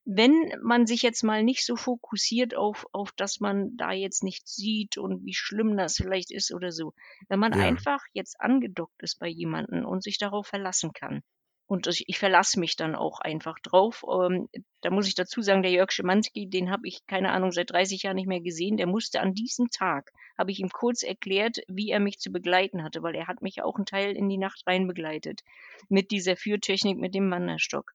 Wenn 0.05 0.53
man 0.63 0.87
sich 0.87 1.03
jetzt 1.03 1.23
mal 1.23 1.45
nicht 1.45 1.65
so 1.65 1.77
fokussiert 1.77 2.57
auf, 2.57 2.87
auf, 2.93 3.13
dass 3.13 3.39
man 3.39 3.77
da 3.77 3.93
jetzt 3.93 4.25
nichts 4.25 4.57
sieht 4.57 4.99
und 4.99 5.25
wie 5.25 5.35
schlimm 5.35 5.77
das 5.77 5.97
vielleicht 5.97 6.33
ist 6.33 6.53
oder 6.53 6.73
so. 6.73 6.93
Wenn 7.29 7.39
man 7.39 7.53
ja. 7.53 7.65
einfach 7.65 8.01
jetzt 8.13 8.41
angedockt 8.41 9.01
ist 9.03 9.21
bei 9.21 9.29
jemandem 9.29 9.85
und 9.85 10.03
sich 10.03 10.19
darauf 10.19 10.49
verlassen 10.49 10.93
kann 10.93 11.23
Und 11.67 11.87
ich, 11.87 12.05
ich 12.07 12.19
verlasse 12.19 12.61
mich 12.61 12.77
dann 12.77 12.95
auch 12.95 13.21
einfach 13.21 13.59
drauf. 13.61 14.05
Ähm, 14.09 14.49
da 14.83 14.91
muss 14.91 15.07
ich 15.07 15.15
dazu 15.15 15.43
sagen, 15.43 15.63
der 15.63 15.71
Jörg 15.71 15.91
Schimanski, 15.91 16.49
den 16.49 16.71
habe 16.71 16.87
ich, 16.87 17.07
keine 17.07 17.31
Ahnung, 17.31 17.53
seit 17.53 17.71
30 17.71 18.03
Jahren 18.03 18.17
nicht 18.17 18.29
mehr 18.29 18.41
gesehen. 18.41 18.77
Der 18.77 18.87
musste 18.87 19.21
an 19.21 19.35
diesem 19.35 19.71
Tag, 19.71 20.13
habe 20.37 20.51
ich 20.51 20.61
ihm 20.61 20.71
kurz 20.71 21.03
erklärt, 21.03 21.59
wie 21.69 21.91
er 21.91 22.01
mich 22.01 22.19
zu 22.19 22.31
begleiten 22.31 22.83
hatte, 22.83 23.03
weil 23.03 23.15
er 23.15 23.27
hat 23.27 23.43
mich 23.43 23.63
auch 23.63 23.77
einen 23.77 23.87
Teil 23.87 24.17
in 24.17 24.29
die 24.29 24.39
Nacht 24.39 24.63
rein 24.67 24.87
begleitet. 24.87 25.43
Mit 25.89 26.11
dieser 26.11 26.37
Führtechnik, 26.37 26.99
mit 26.99 27.15
dem 27.15 27.31
Wanderstock. 27.31 27.93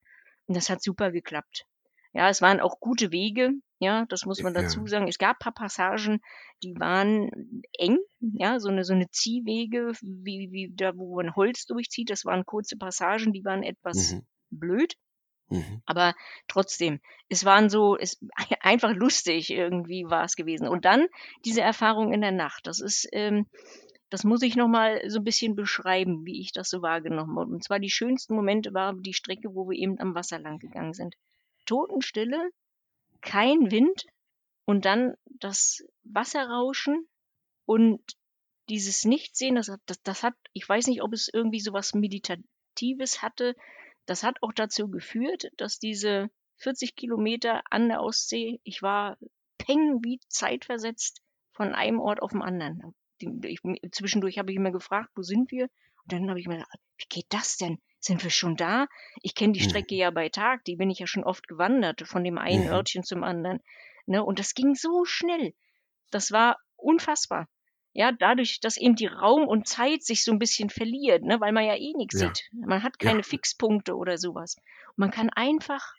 Und 0.47 0.55
das 0.55 0.69
hat 0.69 0.81
super 0.81 1.11
geklappt. 1.11 1.65
Ja, 2.13 2.29
es 2.29 2.41
waren 2.41 2.59
auch 2.59 2.79
gute 2.79 3.11
Wege. 3.11 3.51
Ja, 3.79 4.05
das 4.09 4.25
muss 4.25 4.41
man 4.41 4.55
dazu 4.55 4.87
sagen. 4.87 5.07
Es 5.07 5.19
gab 5.19 5.37
paar 5.37 5.53
Passagen, 5.53 6.19
die 6.63 6.73
waren 6.79 7.61
eng, 7.77 7.99
ja, 8.19 8.59
so 8.59 8.69
eine, 8.69 8.83
so 8.83 8.93
eine 8.93 9.09
Ziehwege, 9.11 9.91
wie, 10.01 10.49
wie 10.51 10.73
da, 10.73 10.97
wo 10.97 11.15
man 11.15 11.35
Holz 11.35 11.65
durchzieht. 11.65 12.09
Das 12.09 12.25
waren 12.25 12.45
kurze 12.45 12.77
Passagen, 12.77 13.33
die 13.33 13.45
waren 13.45 13.61
etwas 13.61 14.13
mhm. 14.13 14.25
blöd. 14.49 14.95
Mhm. 15.49 15.81
Aber 15.85 16.15
trotzdem, 16.47 16.99
es 17.29 17.45
waren 17.45 17.69
so, 17.69 17.95
es 17.97 18.19
einfach 18.61 18.93
lustig 18.93 19.51
irgendwie 19.51 20.05
war 20.05 20.23
es 20.23 20.35
gewesen. 20.35 20.67
Und 20.67 20.85
dann 20.85 21.07
diese 21.45 21.61
Erfahrung 21.61 22.13
in 22.13 22.21
der 22.21 22.31
Nacht. 22.31 22.65
Das 22.65 22.79
ist, 22.79 23.07
ähm, 23.11 23.45
das 24.09 24.23
muss 24.23 24.41
ich 24.41 24.55
nochmal 24.55 25.01
so 25.09 25.19
ein 25.19 25.23
bisschen 25.23 25.55
beschreiben, 25.55 26.25
wie 26.25 26.41
ich 26.41 26.51
das 26.51 26.69
so 26.69 26.81
wahrgenommen 26.81 27.37
habe. 27.37 27.51
Und 27.51 27.63
zwar 27.63 27.79
die 27.79 27.89
schönsten 27.89 28.35
Momente 28.35 28.73
war 28.73 28.93
die 28.93 29.13
Strecke, 29.13 29.53
wo 29.53 29.69
wir 29.69 29.77
eben 29.77 29.99
am 29.99 30.15
Wasser 30.15 30.39
lang 30.39 30.59
gegangen 30.59 30.93
sind. 30.93 31.15
Totenstille, 31.67 32.49
kein 33.21 33.69
Wind 33.69 34.05
und 34.65 34.85
dann 34.85 35.13
das 35.25 35.85
Wasserrauschen 36.03 37.07
und 37.65 38.01
dieses 38.69 39.05
Nichtsehen, 39.05 39.55
das, 39.55 39.71
das, 39.85 40.01
das 40.01 40.23
hat, 40.23 40.33
ich 40.53 40.67
weiß 40.67 40.87
nicht, 40.87 41.03
ob 41.03 41.13
es 41.13 41.29
irgendwie 41.31 41.59
so 41.59 41.73
was 41.73 41.93
Meditatives 41.93 43.21
hatte. 43.21 43.55
Das 44.05 44.23
hat 44.23 44.41
auch 44.41 44.53
dazu 44.53 44.89
geführt, 44.89 45.49
dass 45.57 45.79
diese 45.79 46.29
40 46.57 46.95
Kilometer 46.95 47.61
an 47.69 47.87
der 47.87 48.01
Ostsee, 48.01 48.59
ich 48.63 48.81
war 48.81 49.17
peng 49.57 50.03
wie 50.03 50.19
zeitversetzt 50.27 51.21
von 51.51 51.73
einem 51.73 51.99
Ort 51.99 52.21
auf 52.21 52.31
den 52.31 52.41
anderen. 52.41 52.95
Ich, 53.19 53.61
zwischendurch 53.91 54.37
habe 54.37 54.51
ich 54.51 54.57
immer 54.57 54.71
gefragt, 54.71 55.09
wo 55.15 55.21
sind 55.21 55.51
wir? 55.51 55.69
Und 56.03 56.11
dann 56.11 56.29
habe 56.29 56.39
ich 56.39 56.47
mir 56.47 56.55
gedacht, 56.55 56.79
wie 56.97 57.07
geht 57.09 57.27
das 57.29 57.57
denn? 57.57 57.79
Sind 57.99 58.23
wir 58.23 58.29
schon 58.29 58.55
da? 58.55 58.87
Ich 59.21 59.35
kenne 59.35 59.53
die 59.53 59.61
mhm. 59.61 59.69
Strecke 59.69 59.95
ja 59.95 60.11
bei 60.11 60.29
Tag, 60.29 60.63
die 60.65 60.75
bin 60.75 60.89
ich 60.89 60.99
ja 60.99 61.07
schon 61.07 61.23
oft 61.23 61.47
gewandert, 61.47 62.07
von 62.07 62.23
dem 62.23 62.37
einen 62.37 62.65
mhm. 62.65 62.71
Örtchen 62.71 63.03
zum 63.03 63.23
anderen. 63.23 63.61
Ne? 64.05 64.23
Und 64.23 64.39
das 64.39 64.53
ging 64.53 64.75
so 64.75 65.03
schnell. 65.05 65.53
Das 66.11 66.31
war 66.31 66.57
unfassbar. 66.75 67.47
Ja, 67.93 68.11
dadurch, 68.11 68.59
dass 68.59 68.77
eben 68.77 68.95
die 68.95 69.07
Raum 69.07 69.47
und 69.47 69.67
Zeit 69.67 70.03
sich 70.03 70.23
so 70.23 70.31
ein 70.31 70.37
bisschen 70.37 70.69
verliert, 70.69 71.23
ne, 71.23 71.41
weil 71.41 71.51
man 71.51 71.65
ja 71.65 71.75
eh 71.75 71.93
nichts 71.95 72.21
ja. 72.21 72.27
sieht. 72.27 72.47
Man 72.53 72.83
hat 72.83 72.99
keine 72.99 73.19
ja. 73.19 73.23
Fixpunkte 73.23 73.95
oder 73.95 74.19
sowas. 74.19 74.57
Und 74.89 74.97
man 74.99 75.11
kann 75.11 75.31
einfach 75.31 75.95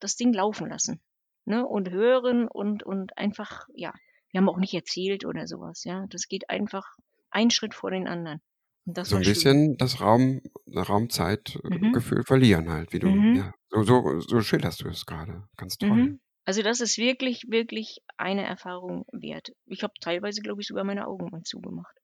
das 0.00 0.16
Ding 0.16 0.32
laufen 0.32 0.68
lassen. 0.68 1.00
Ne, 1.44 1.64
und 1.64 1.90
hören 1.90 2.48
und, 2.48 2.82
und 2.82 3.16
einfach, 3.16 3.68
ja, 3.72 3.94
wir 4.32 4.38
haben 4.40 4.48
auch 4.48 4.58
nicht 4.58 4.74
erzählt 4.74 5.24
oder 5.24 5.46
sowas, 5.46 5.84
ja. 5.84 6.06
Das 6.10 6.26
geht 6.26 6.50
einfach 6.50 6.96
ein 7.30 7.50
Schritt 7.50 7.74
vor 7.74 7.92
den 7.92 8.08
anderen 8.08 8.42
so 8.86 9.16
ein 9.16 9.22
bisschen 9.22 9.66
schön. 9.66 9.76
das 9.78 10.00
Raum, 10.00 10.40
Raumzeitgefühl 10.74 12.18
mhm. 12.18 12.24
verlieren 12.24 12.70
halt, 12.70 12.92
wie 12.92 12.98
du, 13.00 13.08
mhm. 13.08 13.34
ja, 13.36 13.54
so, 13.68 13.82
so, 13.82 14.20
so 14.20 14.40
schilderst 14.40 14.82
du 14.82 14.88
es 14.88 15.06
gerade. 15.06 15.44
Ganz 15.56 15.76
toll. 15.76 15.90
Mhm. 15.90 16.20
Also 16.44 16.62
das 16.62 16.80
ist 16.80 16.96
wirklich, 16.96 17.42
wirklich 17.48 17.98
eine 18.16 18.44
Erfahrung 18.44 19.04
wert. 19.12 19.50
Ich 19.66 19.82
habe 19.82 19.92
teilweise, 20.00 20.40
glaube 20.40 20.62
ich, 20.62 20.68
sogar 20.68 20.84
meine 20.84 21.08
Augen 21.08 21.28
mal 21.30 21.42
zugemacht. 21.42 21.96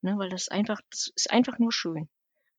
Ne, 0.00 0.16
weil 0.16 0.28
das 0.28 0.48
einfach, 0.48 0.80
das 0.90 1.10
ist 1.14 1.30
einfach 1.30 1.58
nur 1.58 1.72
schön. 1.72 2.08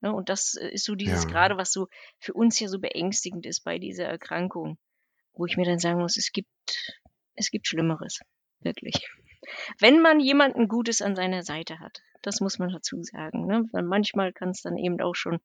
Ne, 0.01 0.13
und 0.13 0.29
das 0.29 0.55
äh, 0.55 0.69
ist 0.69 0.85
so 0.85 0.95
dieses 0.95 1.23
ja. 1.25 1.29
gerade, 1.29 1.57
was 1.57 1.71
so 1.71 1.87
für 2.19 2.33
uns 2.33 2.59
ja 2.59 2.69
so 2.69 2.79
beängstigend 2.79 3.45
ist 3.45 3.63
bei 3.63 3.79
dieser 3.79 4.05
Erkrankung, 4.05 4.77
wo 5.33 5.45
ich 5.45 5.57
mir 5.57 5.65
dann 5.65 5.79
sagen 5.79 5.99
muss, 5.99 6.17
es 6.17 6.31
gibt, 6.31 6.49
es 7.35 7.51
gibt 7.51 7.67
Schlimmeres. 7.67 8.19
Wirklich. 8.61 9.09
Wenn 9.77 10.01
man 10.01 10.19
jemanden 10.19 10.67
Gutes 10.67 11.01
an 11.01 11.15
seiner 11.15 11.43
Seite 11.43 11.79
hat, 11.79 12.01
das 12.21 12.41
muss 12.41 12.59
man 12.59 12.69
dazu 12.69 13.01
sagen. 13.03 13.45
Ne? 13.45 13.67
Weil 13.71 13.83
manchmal 13.83 14.33
kann 14.33 14.49
es 14.49 14.61
dann 14.61 14.77
eben 14.77 14.99
auch 15.01 15.15
schon 15.15 15.39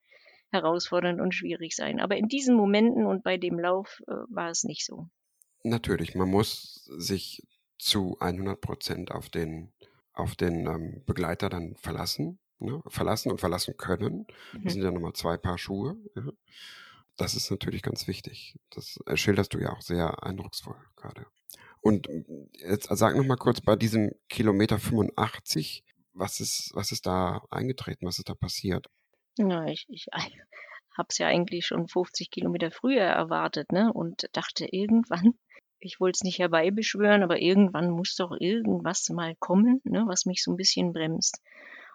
herausfordernd 0.50 1.20
und 1.20 1.34
schwierig 1.34 1.74
sein. 1.74 2.00
Aber 2.00 2.16
in 2.16 2.28
diesen 2.28 2.56
Momenten 2.56 3.06
und 3.06 3.22
bei 3.22 3.36
dem 3.36 3.58
Lauf 3.58 4.02
äh, 4.06 4.12
war 4.28 4.50
es 4.50 4.64
nicht 4.64 4.84
so. 4.84 5.08
Natürlich, 5.62 6.14
man 6.14 6.28
muss 6.28 6.84
sich 6.96 7.42
zu 7.78 8.16
100 8.20 8.60
Prozent 8.60 9.10
auf 9.10 9.28
den, 9.28 9.72
auf 10.12 10.36
den 10.36 10.66
ähm, 10.66 11.02
Begleiter 11.06 11.48
dann 11.48 11.74
verlassen. 11.76 12.38
Ne? 12.58 12.80
Verlassen 12.86 13.30
und 13.30 13.40
verlassen 13.40 13.76
können. 13.76 14.26
Das 14.52 14.62
mhm. 14.62 14.68
sind 14.70 14.82
ja 14.82 14.90
nochmal 14.90 15.12
zwei 15.14 15.36
Paar 15.36 15.58
Schuhe. 15.58 15.96
Ja? 16.14 16.22
Das 17.16 17.34
ist 17.34 17.50
natürlich 17.50 17.82
ganz 17.82 18.08
wichtig. 18.08 18.56
Das 18.70 18.98
schilderst 19.14 19.54
du 19.54 19.58
ja 19.58 19.72
auch 19.72 19.80
sehr 19.80 20.22
eindrucksvoll 20.24 20.78
gerade. 20.96 21.26
Und 21.84 22.08
jetzt 22.54 22.88
sag 22.90 23.14
noch 23.14 23.26
mal 23.26 23.36
kurz 23.36 23.60
bei 23.60 23.76
diesem 23.76 24.12
Kilometer 24.30 24.78
85, 24.78 25.84
was 26.14 26.40
ist, 26.40 26.70
was 26.72 26.92
ist 26.92 27.04
da 27.04 27.44
eingetreten? 27.50 28.06
Was 28.06 28.16
ist 28.16 28.30
da 28.30 28.34
passiert? 28.34 28.86
Ja, 29.36 29.66
ich, 29.66 29.84
ich 29.90 30.06
habe 30.96 31.08
es 31.10 31.18
ja 31.18 31.26
eigentlich 31.26 31.66
schon 31.66 31.86
50 31.86 32.30
Kilometer 32.30 32.70
früher 32.70 33.02
erwartet, 33.02 33.70
ne? 33.70 33.92
Und 33.92 34.30
dachte 34.32 34.66
irgendwann, 34.70 35.34
ich 35.78 36.00
wollte 36.00 36.16
es 36.16 36.24
nicht 36.24 36.38
herbeibeschwören, 36.38 37.22
aber 37.22 37.42
irgendwann 37.42 37.90
muss 37.90 38.16
doch 38.16 38.34
irgendwas 38.40 39.10
mal 39.10 39.36
kommen, 39.36 39.82
ne, 39.84 40.04
was 40.06 40.24
mich 40.24 40.42
so 40.42 40.52
ein 40.52 40.56
bisschen 40.56 40.94
bremst. 40.94 41.42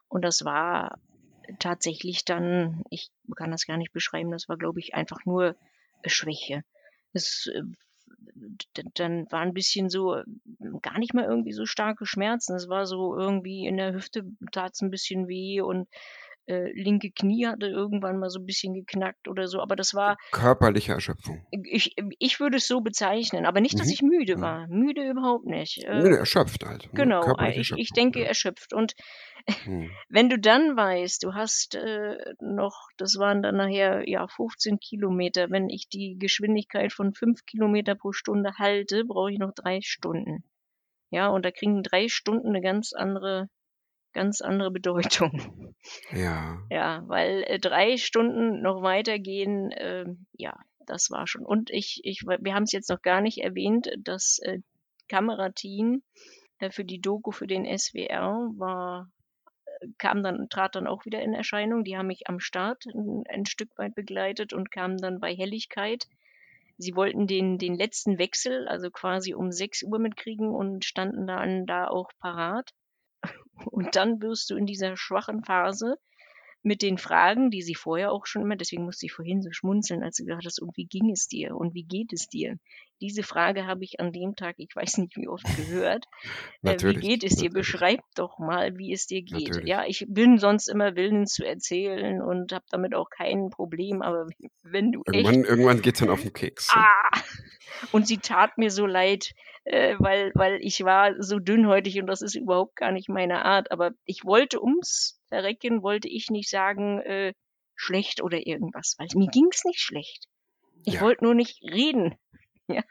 Und 0.08 0.24
das 0.24 0.46
war 0.46 1.00
tatsächlich 1.58 2.26
dann, 2.26 2.84
ich 2.92 3.10
kann 3.36 3.50
das 3.50 3.66
gar 3.66 3.78
nicht 3.78 3.92
beschreiben, 3.92 4.30
das 4.30 4.48
war, 4.50 4.58
glaube 4.58 4.80
ich, 4.80 4.94
einfach 4.94 5.26
nur 5.26 5.56
Schwäche. 6.06 6.64
Es 7.12 7.48
äh, 7.48 7.64
dann 8.96 9.32
war 9.32 9.42
ein 9.42 9.54
bisschen 9.54 9.90
so, 9.90 10.22
gar 10.82 11.00
nicht 11.00 11.14
mal 11.14 11.26
irgendwie 11.26 11.54
so 11.54 11.66
starke 11.66 12.06
Schmerzen. 12.06 12.56
Es 12.56 12.70
war 12.70 12.86
so 12.86 13.16
irgendwie 13.18 13.66
in 13.66 13.78
der 13.78 13.94
Hüfte 13.94 14.24
tat 14.52 14.74
es 14.74 14.82
ein 14.82 14.92
bisschen 14.92 15.28
weh 15.28 15.62
und 15.62 15.88
äh, 16.50 16.72
linke 16.74 17.12
Knie 17.12 17.46
hatte 17.46 17.68
irgendwann 17.68 18.18
mal 18.18 18.30
so 18.30 18.40
ein 18.40 18.46
bisschen 18.46 18.74
geknackt 18.74 19.28
oder 19.28 19.48
so, 19.48 19.62
aber 19.62 19.76
das 19.76 19.94
war. 19.94 20.18
Körperliche 20.32 20.94
Erschöpfung. 20.94 21.46
Ich, 21.52 21.96
ich 22.18 22.40
würde 22.40 22.58
es 22.58 22.68
so 22.68 22.82
bezeichnen, 22.82 23.46
aber 23.46 23.62
nicht, 23.62 23.80
dass 23.80 23.88
mhm. 23.88 23.94
ich 23.94 24.02
müde 24.02 24.38
mhm. 24.38 24.42
war. 24.42 24.68
Müde 24.68 25.08
überhaupt 25.08 25.46
nicht. 25.46 25.84
Äh, 25.86 26.02
müde, 26.02 26.18
erschöpft 26.18 26.66
halt. 26.66 26.86
Ne? 26.86 26.90
Genau, 26.94 27.38
ich, 27.50 27.72
ich 27.72 27.92
denke 27.92 28.22
ja. 28.22 28.26
erschöpft. 28.26 28.74
Und 28.74 28.96
hm. 29.64 29.92
wenn 30.10 30.30
du 30.30 30.40
dann 30.40 30.76
weißt, 30.76 31.24
du 31.24 31.34
hast 31.34 31.76
äh, 31.76 32.18
noch, 32.42 32.90
das 32.98 33.18
waren 33.18 33.42
dann 33.42 33.58
nachher 33.58 34.08
ja 34.10 34.28
15 34.28 34.80
Kilometer, 34.80 35.50
wenn 35.52 35.70
ich 35.70 35.88
die 35.88 36.18
Geschwindigkeit 36.18 36.92
von 36.92 37.14
5 37.14 37.46
Kilometer 37.46 37.96
pro 37.96 38.12
Stunde 38.12 38.54
halte, 38.58 39.06
brauche 39.06 39.32
ich 39.32 39.40
noch 39.40 39.54
drei 39.54 39.80
Stunden. 39.82 40.44
Ja, 41.12 41.30
und 41.30 41.46
da 41.46 41.52
kriegen 41.52 41.84
drei 41.84 42.08
Stunden 42.08 42.50
eine 42.50 42.62
ganz 42.62 42.94
andere 42.94 43.50
ganz 44.14 44.42
andere 44.42 44.72
Bedeutung. 44.72 45.76
Ja. 46.12 46.62
Ja, 46.70 47.04
weil 47.08 47.44
äh, 47.44 47.60
drei 47.60 47.98
Stunden 47.98 48.62
noch 48.62 48.82
weitergehen, 48.82 49.72
äh, 49.72 50.06
ja, 50.34 50.58
das 50.86 51.10
war 51.10 51.28
schon. 51.28 51.46
Und 51.46 51.70
ich, 51.70 52.02
ich, 52.04 52.24
wir 52.24 52.54
haben 52.54 52.64
es 52.64 52.72
jetzt 52.72 52.90
noch 52.90 53.02
gar 53.02 53.22
nicht 53.22 53.40
erwähnt, 53.40 53.90
das 54.00 54.40
äh, 54.40 54.60
Kamerateam 55.08 56.04
äh, 56.60 56.72
für 56.72 56.84
die 56.84 57.00
Doku 57.00 57.32
für 57.32 57.48
den 57.48 57.66
SWR 57.78 58.52
war 58.58 59.10
äh, 59.66 59.88
kam 59.98 60.24
dann, 60.24 60.50
trat 60.50 60.76
dann 60.76 60.88
auch 60.88 61.06
wieder 61.06 61.22
in 61.22 61.34
Erscheinung. 61.34 61.84
Die 61.84 61.98
haben 61.98 62.08
mich 62.08 62.28
am 62.28 62.40
Start 62.40 62.86
ein, 62.88 63.24
ein 63.30 63.46
Stück 63.46 63.78
weit 63.78 63.96
begleitet 63.96 64.54
und 64.54 64.72
kamen 64.72 64.98
dann 64.98 65.20
bei 65.20 65.36
Helligkeit. 65.36 66.08
Sie 66.78 66.96
wollten 66.96 67.28
den, 67.28 67.58
den 67.58 67.76
letzten 67.76 68.18
Wechsel, 68.18 68.68
also 68.68 68.90
quasi 68.90 69.34
um 69.34 69.52
6 69.52 69.84
Uhr 69.84 70.00
mitkriegen 70.00 70.50
und 70.50 70.86
standen 70.86 71.28
dann 71.28 71.66
da 71.66 71.88
auch 71.88 72.10
parat. 72.20 72.74
Und 73.66 73.96
dann 73.96 74.22
wirst 74.22 74.50
du 74.50 74.56
in 74.56 74.66
dieser 74.66 74.96
schwachen 74.98 75.44
Phase 75.44 75.98
mit 76.62 76.82
den 76.82 76.98
Fragen, 76.98 77.52
die 77.52 77.62
sie 77.62 77.76
vorher 77.76 78.12
auch 78.12 78.26
schon 78.26 78.42
immer, 78.42 78.56
deswegen 78.56 78.84
musste 78.84 79.06
ich 79.06 79.14
vorhin 79.14 79.42
so 79.42 79.50
schmunzeln, 79.52 80.04
als 80.04 80.18
du 80.18 80.26
gesagt 80.26 80.46
hast, 80.46 80.62
und 80.62 80.76
wie 80.76 80.86
ging 80.86 81.10
es 81.12 81.28
dir 81.28 81.56
und 81.56 81.74
wie 81.74 81.84
geht 81.84 82.12
es 82.12 82.28
dir? 82.28 82.58
Diese 83.02 83.24
Frage 83.24 83.66
habe 83.66 83.86
ich 83.86 84.02
an 84.02 84.12
dem 84.12 84.36
Tag, 84.36 84.56
ich 84.58 84.76
weiß 84.76 84.98
nicht 84.98 85.16
wie 85.16 85.30
oft 85.30 85.46
gehört. 85.56 86.06
äh, 86.64 86.78
wie 86.82 86.96
geht 86.96 87.24
es 87.24 87.38
dir? 87.38 87.50
Beschreib 87.50 88.02
doch 88.16 88.40
mal, 88.40 88.78
wie 88.78 88.92
es 88.92 89.08
dir 89.08 89.22
geht. 89.22 89.48
Natürlich. 89.48 89.70
Ja, 89.70 89.86
ich 89.86 90.06
bin 90.10 90.38
sonst 90.38 90.68
immer 90.68 90.98
willens 90.98 91.34
zu 91.34 91.46
erzählen 91.46 92.22
und 92.22 92.52
habe 92.52 92.66
damit 92.72 92.94
auch 92.94 93.10
kein 93.10 93.50
Problem, 93.50 94.02
aber 94.02 94.28
wenn 94.64 94.92
du 94.92 95.02
irgendwann, 95.06 95.36
echt, 95.36 95.50
irgendwann 95.50 95.82
geht's 95.82 96.00
dann 96.00 96.10
auf 96.10 96.22
den 96.22 96.34
Keks. 96.34 96.70
Ah, 96.74 97.22
und 97.94 98.06
sie 98.06 98.18
tat 98.18 98.58
mir 98.58 98.70
so 98.70 98.86
leid, 98.86 99.32
äh, 99.64 99.96
weil, 100.00 100.32
weil 100.36 100.60
ich 100.62 100.84
war 100.84 101.22
so 101.22 101.40
dünnhäutig 101.40 102.02
und 102.02 102.08
das 102.08 102.22
ist 102.22 102.36
überhaupt 102.36 102.76
gar 102.76 102.92
nicht 102.92 103.08
meine 103.08 103.46
Art. 103.46 103.72
Aber 103.72 103.92
ich 104.04 104.26
wollte 104.26 104.62
ums 104.62 105.19
Verrecken, 105.30 105.84
wollte 105.84 106.08
ich 106.10 106.30
nicht 106.30 106.50
sagen, 106.50 107.00
äh, 107.02 107.34
schlecht 107.76 108.22
oder 108.22 108.46
irgendwas, 108.46 108.96
weil 108.98 109.08
mir 109.16 109.30
ging's 109.30 109.64
nicht 109.66 109.80
schlecht. 109.80 110.26
Ich 110.86 110.96
ja. 110.96 111.02
wollte 111.02 111.24
nur 111.24 111.36
nicht 111.36 111.62
reden. 111.64 112.16
Ja, 112.72 112.84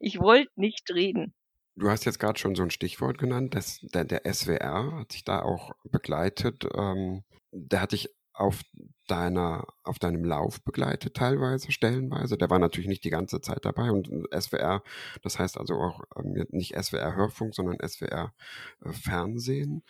ich 0.00 0.18
wollte 0.18 0.50
nicht 0.56 0.90
reden. 0.90 1.34
Du 1.76 1.88
hast 1.88 2.04
jetzt 2.04 2.18
gerade 2.18 2.36
schon 2.36 2.56
so 2.56 2.64
ein 2.64 2.70
Stichwort 2.72 3.16
genannt, 3.16 3.54
das, 3.54 3.78
der, 3.94 4.04
der 4.04 4.22
SWR 4.24 4.98
hat 4.98 5.12
sich 5.12 5.22
da 5.22 5.42
auch 5.42 5.70
begleitet. 5.84 6.66
Ähm, 6.74 7.22
der 7.52 7.80
hat 7.82 7.92
dich 7.92 8.08
auf 8.32 8.62
deiner, 9.06 9.66
auf 9.82 9.98
deinem 9.98 10.24
Lauf 10.24 10.62
begleitet, 10.64 11.14
teilweise, 11.14 11.72
stellenweise. 11.72 12.38
Der 12.38 12.48
war 12.48 12.58
natürlich 12.58 12.88
nicht 12.88 13.04
die 13.04 13.10
ganze 13.10 13.40
Zeit 13.40 13.64
dabei 13.64 13.90
und 13.90 14.08
SWR, 14.32 14.82
das 15.22 15.38
heißt 15.38 15.58
also 15.58 15.74
auch 15.74 16.02
ähm, 16.16 16.46
nicht 16.50 16.74
SWR 16.74 17.14
Hörfunk, 17.14 17.54
sondern 17.54 17.76
SWR 17.86 18.32
äh, 18.84 18.92
Fernsehen. 18.92 19.82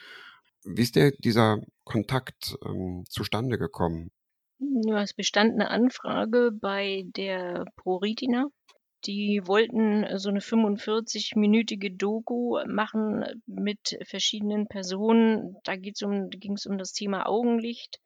Wie 0.65 0.83
ist 0.83 0.97
der, 0.97 1.13
dieser 1.13 1.61
Kontakt 1.85 2.57
ähm, 2.65 3.05
zustande 3.09 3.59
gekommen? 3.59 4.11
Ja, 4.59 5.03
es 5.03 5.15
bestand 5.15 5.55
eine 5.55 5.71
Anfrage 5.71 6.51
bei 6.53 7.05
der 7.17 7.65
ProRetina. 7.77 8.47
Die 9.07 9.41
wollten 9.47 10.07
so 10.19 10.29
eine 10.29 10.41
45-minütige 10.41 11.97
Doku 11.97 12.59
machen 12.67 13.25
mit 13.47 13.99
verschiedenen 14.05 14.67
Personen. 14.67 15.57
Da 15.65 15.73
um, 15.73 16.29
ging 16.29 16.53
es 16.53 16.67
um 16.67 16.77
das 16.77 16.93
Thema 16.93 17.27
Augenlicht 17.27 18.01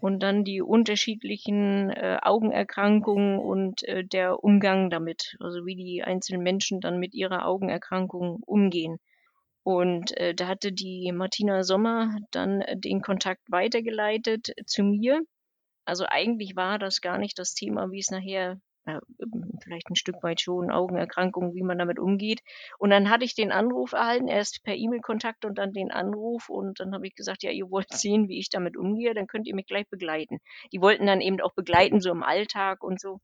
und 0.00 0.22
dann 0.22 0.44
die 0.44 0.62
unterschiedlichen 0.62 1.90
äh, 1.90 2.18
Augenerkrankungen 2.22 3.38
und 3.38 3.82
äh, 3.82 4.02
der 4.02 4.42
Umgang 4.42 4.88
damit, 4.88 5.36
also 5.40 5.66
wie 5.66 5.76
die 5.76 6.02
einzelnen 6.02 6.42
Menschen 6.42 6.80
dann 6.80 6.98
mit 6.98 7.12
ihrer 7.12 7.46
Augenerkrankung 7.46 8.42
umgehen. 8.46 8.98
Und 9.62 10.16
äh, 10.16 10.34
da 10.34 10.48
hatte 10.48 10.72
die 10.72 11.12
Martina 11.12 11.62
Sommer 11.62 12.16
dann 12.30 12.64
den 12.74 13.02
Kontakt 13.02 13.42
weitergeleitet 13.48 14.52
zu 14.66 14.82
mir. 14.82 15.22
Also 15.84 16.06
eigentlich 16.08 16.56
war 16.56 16.78
das 16.78 17.00
gar 17.00 17.18
nicht 17.18 17.38
das 17.38 17.54
Thema, 17.54 17.90
wie 17.90 18.00
es 18.00 18.10
nachher 18.10 18.60
äh, 18.86 18.98
vielleicht 19.62 19.90
ein 19.90 19.96
Stück 19.96 20.22
weit 20.22 20.40
schon 20.40 20.70
Augenerkrankungen, 20.70 21.54
wie 21.54 21.62
man 21.62 21.78
damit 21.78 21.98
umgeht. 21.98 22.40
Und 22.78 22.90
dann 22.90 23.10
hatte 23.10 23.24
ich 23.24 23.34
den 23.34 23.52
Anruf 23.52 23.92
erhalten, 23.92 24.28
erst 24.28 24.62
per 24.62 24.74
E-Mail-Kontakt 24.76 25.44
und 25.44 25.58
dann 25.58 25.72
den 25.72 25.90
Anruf. 25.90 26.48
Und 26.48 26.80
dann 26.80 26.94
habe 26.94 27.06
ich 27.06 27.14
gesagt, 27.14 27.42
ja, 27.42 27.50
ihr 27.50 27.70
wollt 27.70 27.92
sehen, 27.92 28.28
wie 28.28 28.38
ich 28.38 28.48
damit 28.48 28.76
umgehe, 28.76 29.14
dann 29.14 29.26
könnt 29.26 29.46
ihr 29.46 29.54
mich 29.54 29.66
gleich 29.66 29.88
begleiten. 29.88 30.38
Die 30.72 30.80
wollten 30.80 31.06
dann 31.06 31.20
eben 31.20 31.40
auch 31.40 31.52
begleiten, 31.52 32.00
so 32.00 32.10
im 32.10 32.22
Alltag 32.22 32.82
und 32.82 33.00
so. 33.00 33.20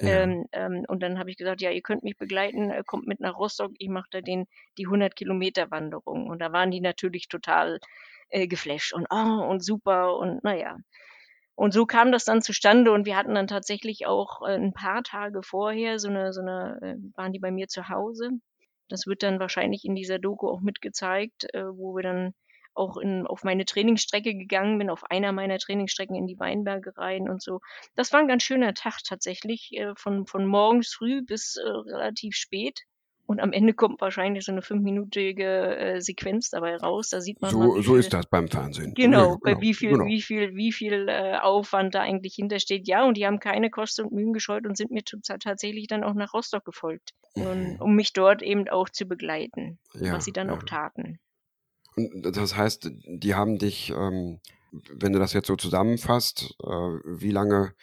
Ja. 0.00 0.22
Ähm, 0.22 0.46
ähm, 0.52 0.84
und 0.88 1.02
dann 1.02 1.18
habe 1.18 1.30
ich 1.30 1.36
gesagt, 1.36 1.60
ja, 1.62 1.70
ihr 1.70 1.82
könnt 1.82 2.02
mich 2.02 2.16
begleiten, 2.18 2.70
äh, 2.70 2.82
kommt 2.86 3.06
mit 3.06 3.20
nach 3.20 3.36
Rostock, 3.38 3.72
ich 3.78 3.88
mache 3.88 4.08
da 4.10 4.20
den, 4.22 4.46
die 4.78 4.86
100 4.86 5.16
Kilometer 5.16 5.70
Wanderung. 5.70 6.28
Und 6.28 6.40
da 6.40 6.52
waren 6.52 6.70
die 6.70 6.80
natürlich 6.80 7.28
total 7.28 7.80
äh, 8.30 8.46
geflasht 8.48 8.94
und, 8.94 9.06
oh, 9.10 9.44
und 9.48 9.62
super 9.64 10.16
und 10.16 10.42
naja. 10.44 10.78
Und 11.54 11.72
so 11.74 11.86
kam 11.86 12.12
das 12.12 12.24
dann 12.24 12.42
zustande 12.42 12.92
und 12.92 13.06
wir 13.06 13.16
hatten 13.16 13.34
dann 13.34 13.46
tatsächlich 13.46 14.06
auch 14.06 14.42
äh, 14.46 14.54
ein 14.54 14.72
paar 14.72 15.02
Tage 15.02 15.42
vorher 15.42 15.98
so 15.98 16.08
eine, 16.08 16.32
so 16.32 16.40
eine, 16.40 16.78
äh, 16.82 16.96
waren 17.16 17.32
die 17.32 17.38
bei 17.38 17.50
mir 17.50 17.68
zu 17.68 17.88
Hause. 17.88 18.30
Das 18.88 19.06
wird 19.06 19.22
dann 19.22 19.40
wahrscheinlich 19.40 19.84
in 19.84 19.94
dieser 19.94 20.18
Doku 20.18 20.48
auch 20.48 20.60
mitgezeigt, 20.62 21.52
äh, 21.54 21.64
wo 21.66 21.94
wir 21.96 22.02
dann 22.02 22.34
auch 22.80 22.96
in, 22.96 23.26
auf 23.26 23.44
meine 23.44 23.64
Trainingsstrecke 23.64 24.34
gegangen 24.34 24.78
bin, 24.78 24.90
auf 24.90 25.10
einer 25.10 25.32
meiner 25.32 25.58
Trainingsstrecken 25.58 26.16
in 26.16 26.26
die 26.26 26.38
Weinberge 26.40 26.96
rein 26.96 27.28
und 27.28 27.42
so. 27.42 27.60
Das 27.94 28.12
war 28.12 28.20
ein 28.20 28.28
ganz 28.28 28.42
schöner 28.42 28.74
Tag 28.74 28.98
tatsächlich, 29.06 29.72
von, 29.96 30.26
von 30.26 30.46
morgens 30.46 30.92
früh 30.92 31.22
bis 31.22 31.56
relativ 31.58 32.34
spät. 32.34 32.80
Und 33.30 33.38
am 33.38 33.52
Ende 33.52 33.74
kommt 33.74 34.00
wahrscheinlich 34.00 34.44
so 34.44 34.50
eine 34.50 34.60
fünfminütige 34.60 35.76
äh, 35.76 36.00
Sequenz 36.00 36.50
dabei 36.50 36.76
raus. 36.76 37.10
Da 37.10 37.20
sieht 37.20 37.40
man. 37.40 37.52
So, 37.52 37.58
mal, 37.60 37.80
so 37.80 37.94
ist 37.94 38.12
das 38.12 38.26
beim 38.26 38.48
Fernsehen. 38.48 38.92
Genau, 38.94 39.34
ja, 39.34 39.36
genau 39.44 39.60
wie 39.60 39.72
viel, 39.72 39.90
genau. 39.90 40.06
wie 40.06 40.20
viel, 40.20 40.56
wie 40.56 40.72
viel 40.72 41.06
äh, 41.08 41.36
Aufwand 41.36 41.94
da 41.94 42.00
eigentlich 42.00 42.34
hintersteht. 42.34 42.88
Ja, 42.88 43.04
und 43.04 43.16
die 43.16 43.26
haben 43.28 43.38
keine 43.38 43.70
Kosten 43.70 44.06
und 44.06 44.12
Mühen 44.12 44.32
gescheut 44.32 44.66
und 44.66 44.76
sind 44.76 44.90
mir 44.90 45.04
tatsächlich 45.04 45.86
dann 45.86 46.02
auch 46.02 46.14
nach 46.14 46.34
Rostock 46.34 46.64
gefolgt, 46.64 47.12
mhm. 47.36 47.46
und, 47.46 47.80
um 47.80 47.94
mich 47.94 48.12
dort 48.12 48.42
eben 48.42 48.68
auch 48.68 48.88
zu 48.88 49.06
begleiten, 49.06 49.78
ja, 49.94 50.12
was 50.12 50.24
sie 50.24 50.32
dann 50.32 50.48
ja. 50.48 50.54
auch 50.54 50.64
taten. 50.64 51.20
Und 51.96 52.36
das 52.36 52.56
heißt, 52.56 52.90
die 53.06 53.34
haben 53.34 53.58
dich, 53.58 53.90
ähm, 53.90 54.40
wenn 54.92 55.12
du 55.12 55.18
das 55.18 55.32
jetzt 55.32 55.48
so 55.48 55.56
zusammenfasst, 55.56 56.54
äh, 56.62 56.66
wie 56.66 57.30
lange 57.30 57.74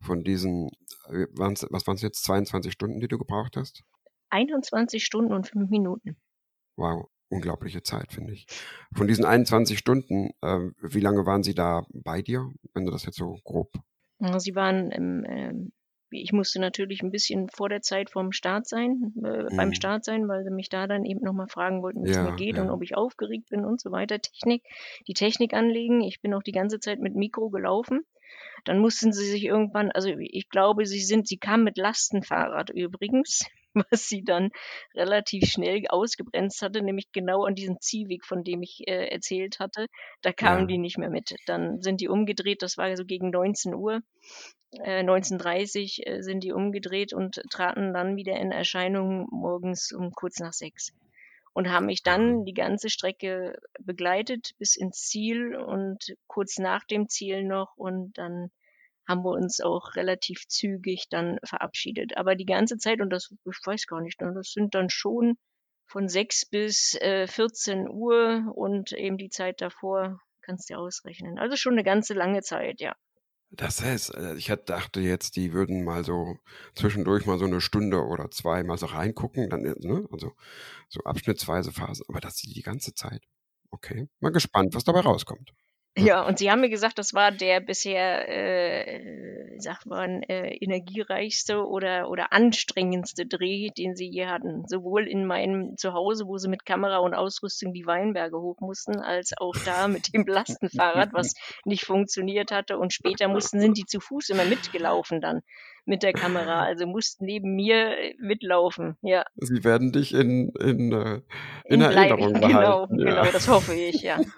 von 0.00 0.22
diesen, 0.24 0.70
äh, 1.08 1.26
waren's, 1.32 1.66
was 1.70 1.86
waren 1.86 1.96
es 1.96 2.02
jetzt, 2.02 2.24
22 2.24 2.72
Stunden, 2.72 3.00
die 3.00 3.08
du 3.08 3.18
gebraucht 3.18 3.56
hast? 3.56 3.82
21 4.30 5.04
Stunden 5.04 5.32
und 5.32 5.48
5 5.48 5.70
Minuten. 5.70 6.16
Wow, 6.76 7.08
unglaubliche 7.28 7.82
Zeit, 7.82 8.12
finde 8.12 8.32
ich. 8.32 8.46
Von 8.94 9.08
diesen 9.08 9.24
21 9.24 9.78
Stunden, 9.78 10.30
äh, 10.40 10.70
wie 10.80 11.00
lange 11.00 11.26
waren 11.26 11.42
Sie 11.42 11.54
da 11.54 11.84
bei 11.92 12.22
dir, 12.22 12.48
wenn 12.74 12.86
du 12.86 12.92
das 12.92 13.04
jetzt 13.04 13.18
so 13.18 13.38
grob? 13.44 13.72
Sie 14.38 14.54
waren 14.54 14.90
im, 14.90 15.24
äh, 15.24 15.52
ich 16.10 16.32
musste 16.32 16.60
natürlich 16.60 17.02
ein 17.02 17.10
bisschen 17.10 17.48
vor 17.48 17.68
der 17.68 17.82
Zeit 17.82 18.10
vom 18.10 18.32
Start 18.32 18.66
sein, 18.66 19.12
äh, 19.24 19.42
mhm. 19.42 19.56
beim 19.56 19.74
Start 19.74 20.04
sein, 20.04 20.28
weil 20.28 20.44
sie 20.44 20.50
mich 20.50 20.68
da 20.68 20.86
dann 20.86 21.04
eben 21.04 21.20
nochmal 21.24 21.48
fragen 21.48 21.82
wollten, 21.82 22.04
wie 22.04 22.10
es 22.10 22.16
ja, 22.16 22.24
mir 22.24 22.36
geht 22.36 22.56
ja. 22.56 22.62
und 22.62 22.70
ob 22.70 22.82
ich 22.82 22.96
aufgeregt 22.96 23.50
bin 23.50 23.64
und 23.64 23.80
so 23.80 23.90
weiter. 23.90 24.20
Technik, 24.20 24.62
die 25.06 25.14
Technik 25.14 25.54
anlegen. 25.54 26.00
Ich 26.00 26.20
bin 26.20 26.34
auch 26.34 26.42
die 26.42 26.52
ganze 26.52 26.80
Zeit 26.80 27.00
mit 27.00 27.14
Mikro 27.14 27.50
gelaufen. 27.50 28.04
Dann 28.64 28.78
mussten 28.78 29.12
sie 29.12 29.24
sich 29.24 29.44
irgendwann, 29.44 29.90
also 29.90 30.10
ich 30.18 30.48
glaube, 30.48 30.86
sie 30.86 31.00
sind, 31.00 31.26
sie 31.26 31.38
kamen 31.38 31.64
mit 31.64 31.78
Lastenfahrrad 31.78 32.70
übrigens. 32.70 33.46
was 33.90 34.08
sie 34.08 34.22
dann 34.24 34.50
relativ 34.94 35.48
schnell 35.50 35.86
ausgebremst 35.88 36.62
hatte, 36.62 36.82
nämlich 36.82 37.12
genau 37.12 37.44
an 37.44 37.54
diesem 37.54 37.80
Zielweg, 37.80 38.24
von 38.24 38.44
dem 38.44 38.62
ich 38.62 38.86
äh, 38.86 39.08
erzählt 39.08 39.58
hatte. 39.58 39.86
Da 40.22 40.32
kamen 40.32 40.62
ja. 40.62 40.66
die 40.66 40.78
nicht 40.78 40.98
mehr 40.98 41.10
mit. 41.10 41.34
Dann 41.46 41.80
sind 41.82 42.00
die 42.00 42.08
umgedreht, 42.08 42.62
das 42.62 42.76
war 42.76 42.96
so 42.96 43.04
gegen 43.04 43.30
19 43.30 43.74
Uhr. 43.74 44.00
Äh, 44.72 45.02
19.30 45.02 46.06
äh, 46.06 46.22
sind 46.22 46.44
die 46.44 46.52
umgedreht 46.52 47.12
und 47.12 47.42
traten 47.50 47.92
dann 47.92 48.16
wieder 48.16 48.36
in 48.36 48.52
Erscheinung 48.52 49.26
morgens 49.30 49.92
um 49.92 50.12
kurz 50.12 50.38
nach 50.38 50.52
sechs 50.52 50.92
und 51.52 51.70
haben 51.70 51.86
mich 51.86 52.02
dann 52.02 52.44
die 52.44 52.54
ganze 52.54 52.88
Strecke 52.88 53.58
begleitet 53.80 54.52
bis 54.58 54.76
ins 54.76 55.08
Ziel 55.08 55.56
und 55.56 56.14
kurz 56.26 56.58
nach 56.58 56.84
dem 56.84 57.08
Ziel 57.08 57.44
noch 57.44 57.76
und 57.76 58.16
dann 58.16 58.50
haben 59.10 59.24
wir 59.24 59.32
uns 59.32 59.60
auch 59.60 59.96
relativ 59.96 60.46
zügig 60.48 61.06
dann 61.10 61.38
verabschiedet. 61.44 62.16
Aber 62.16 62.36
die 62.36 62.46
ganze 62.46 62.78
Zeit, 62.78 63.00
und 63.00 63.10
das, 63.10 63.30
ich 63.44 63.66
weiß 63.66 63.86
gar 63.86 64.00
nicht, 64.00 64.20
das 64.20 64.52
sind 64.52 64.74
dann 64.74 64.88
schon 64.88 65.36
von 65.86 66.08
6 66.08 66.46
bis 66.46 66.94
äh, 67.00 67.26
14 67.26 67.88
Uhr 67.90 68.52
und 68.54 68.92
eben 68.92 69.18
die 69.18 69.28
Zeit 69.28 69.60
davor 69.60 70.20
kannst 70.40 70.70
du 70.70 70.74
ausrechnen. 70.74 71.38
Also 71.38 71.56
schon 71.56 71.74
eine 71.74 71.84
ganze 71.84 72.14
lange 72.14 72.42
Zeit, 72.42 72.80
ja. 72.80 72.94
Das 73.50 73.82
heißt, 73.82 74.14
äh, 74.14 74.36
ich 74.36 74.46
dachte 74.66 75.00
jetzt, 75.00 75.34
die 75.34 75.52
würden 75.52 75.82
mal 75.82 76.04
so 76.04 76.36
zwischendurch 76.74 77.26
mal 77.26 77.38
so 77.38 77.46
eine 77.46 77.60
Stunde 77.60 78.04
oder 78.04 78.30
zwei 78.30 78.62
mal 78.62 78.78
so 78.78 78.86
reingucken, 78.86 79.50
dann, 79.50 79.62
ne? 79.62 80.06
also 80.12 80.32
so 80.88 81.00
abschnittsweise 81.00 81.72
Phasen, 81.72 82.06
aber 82.08 82.20
das 82.20 82.36
die 82.36 82.62
ganze 82.62 82.94
Zeit. 82.94 83.24
Okay, 83.72 84.08
mal 84.20 84.30
gespannt, 84.30 84.74
was 84.74 84.84
dabei 84.84 85.00
rauskommt. 85.00 85.52
Ja, 85.98 86.22
und 86.22 86.38
sie 86.38 86.50
haben 86.50 86.60
mir 86.60 86.70
gesagt, 86.70 86.98
das 86.98 87.14
war 87.14 87.32
der 87.32 87.60
bisher, 87.60 88.28
äh, 88.28 89.58
sagt 89.58 89.86
man, 89.86 90.22
äh, 90.22 90.54
energiereichste 90.54 91.66
oder, 91.66 92.08
oder 92.08 92.32
anstrengendste 92.32 93.26
Dreh, 93.26 93.70
den 93.76 93.96
sie 93.96 94.08
je 94.08 94.26
hatten. 94.26 94.64
Sowohl 94.68 95.08
in 95.08 95.26
meinem 95.26 95.76
Zuhause, 95.76 96.26
wo 96.26 96.38
sie 96.38 96.48
mit 96.48 96.64
Kamera 96.64 96.98
und 96.98 97.14
Ausrüstung 97.14 97.72
die 97.72 97.86
Weinberge 97.86 98.40
hoch 98.40 98.60
mussten, 98.60 99.00
als 99.00 99.32
auch 99.36 99.54
da 99.64 99.88
mit 99.88 100.14
dem 100.14 100.24
Lastenfahrrad, 100.26 101.12
was 101.12 101.34
nicht 101.64 101.84
funktioniert 101.84 102.52
hatte. 102.52 102.78
Und 102.78 102.92
später 102.92 103.26
mussten, 103.26 103.60
sind 103.60 103.76
die 103.76 103.86
zu 103.86 103.98
Fuß 103.98 104.28
immer 104.28 104.44
mitgelaufen 104.44 105.20
dann 105.20 105.42
mit 105.86 106.02
der 106.02 106.12
Kamera, 106.12 106.62
also 106.62 106.86
mussten 106.86 107.24
neben 107.24 107.56
mir 107.56 107.98
äh, 107.98 108.14
mitlaufen, 108.18 108.96
ja. 109.02 109.24
Sie 109.36 109.64
werden 109.64 109.92
dich 109.92 110.14
in, 110.14 110.50
in, 110.60 110.92
äh, 110.92 111.20
in, 111.64 111.80
in 111.80 111.80
Erinnerung 111.80 112.32
genau, 112.34 112.46
behalten. 112.46 112.96
Genau, 112.96 113.04
ja. 113.04 113.22
genau, 113.22 113.32
das 113.32 113.48
hoffe 113.48 113.74
ich, 113.74 114.02
ja. 114.02 114.20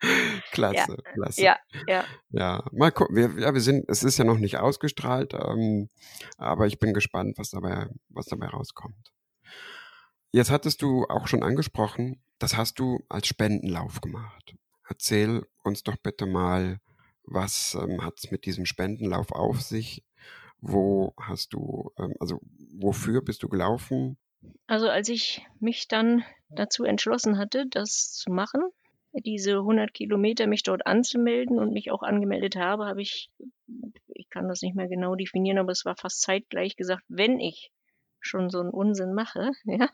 klasse, 0.52 0.96
ja. 1.04 1.12
klasse. 1.12 1.42
Ja, 1.42 1.58
ja. 1.86 2.04
Ja, 2.30 2.64
mal 2.72 2.92
gucken. 2.92 3.16
Wir, 3.16 3.42
ja, 3.42 3.54
wir 3.54 3.60
sind, 3.60 3.88
es 3.88 4.02
ist 4.02 4.18
ja 4.18 4.24
noch 4.24 4.38
nicht 4.38 4.58
ausgestrahlt, 4.58 5.34
ähm, 5.34 5.88
aber 6.36 6.66
ich 6.66 6.78
bin 6.78 6.94
gespannt, 6.94 7.38
was 7.38 7.50
dabei, 7.50 7.88
was 8.08 8.26
dabei 8.26 8.46
rauskommt. 8.46 9.12
Jetzt 10.32 10.50
hattest 10.50 10.82
du 10.82 11.04
auch 11.08 11.28
schon 11.28 11.42
angesprochen, 11.42 12.20
das 12.38 12.56
hast 12.56 12.78
du 12.78 13.00
als 13.08 13.26
Spendenlauf 13.26 14.00
gemacht. 14.00 14.56
Erzähl 14.88 15.46
uns 15.62 15.82
doch 15.82 15.96
bitte 15.96 16.26
mal, 16.26 16.80
was 17.24 17.76
ähm, 17.80 18.04
hat 18.04 18.14
es 18.18 18.30
mit 18.30 18.44
diesem 18.44 18.66
Spendenlauf 18.66 19.32
auf 19.32 19.62
sich? 19.62 20.04
Wo 20.60 21.14
hast 21.20 21.52
du, 21.52 21.92
ähm, 21.98 22.14
also 22.20 22.40
wofür 22.76 23.22
bist 23.22 23.42
du 23.42 23.48
gelaufen? 23.48 24.18
Also 24.66 24.88
als 24.88 25.08
ich 25.08 25.46
mich 25.60 25.88
dann 25.88 26.24
dazu 26.48 26.84
entschlossen 26.84 27.38
hatte, 27.38 27.66
das 27.70 28.12
zu 28.12 28.30
machen, 28.30 28.62
diese 29.20 29.58
100 29.58 29.94
Kilometer 29.94 30.46
mich 30.46 30.62
dort 30.62 30.86
anzumelden 30.86 31.58
und 31.58 31.72
mich 31.72 31.90
auch 31.90 32.02
angemeldet 32.02 32.56
habe, 32.56 32.86
habe 32.86 33.02
ich, 33.02 33.30
ich 34.08 34.28
kann 34.28 34.48
das 34.48 34.62
nicht 34.62 34.74
mehr 34.74 34.88
genau 34.88 35.14
definieren, 35.14 35.58
aber 35.58 35.72
es 35.72 35.84
war 35.84 35.96
fast 35.96 36.22
zeitgleich 36.22 36.76
gesagt, 36.76 37.04
wenn 37.08 37.38
ich 37.40 37.70
schon 38.20 38.50
so 38.50 38.60
einen 38.60 38.70
Unsinn 38.70 39.14
mache, 39.14 39.52
ja, 39.64 39.88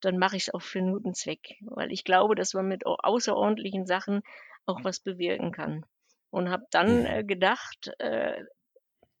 dann 0.00 0.18
mache 0.18 0.36
ich 0.36 0.44
es 0.44 0.54
auch 0.54 0.62
für 0.62 0.80
Nutenzweck, 0.80 1.56
weil 1.62 1.92
ich 1.92 2.04
glaube, 2.04 2.34
dass 2.34 2.54
man 2.54 2.68
mit 2.68 2.86
außerordentlichen 2.86 3.86
Sachen 3.86 4.22
auch 4.66 4.82
was 4.82 5.00
bewirken 5.00 5.52
kann. 5.52 5.84
Und 6.30 6.48
habe 6.48 6.64
dann 6.70 7.04
äh, 7.06 7.24
gedacht, 7.24 7.90
äh, 7.98 8.44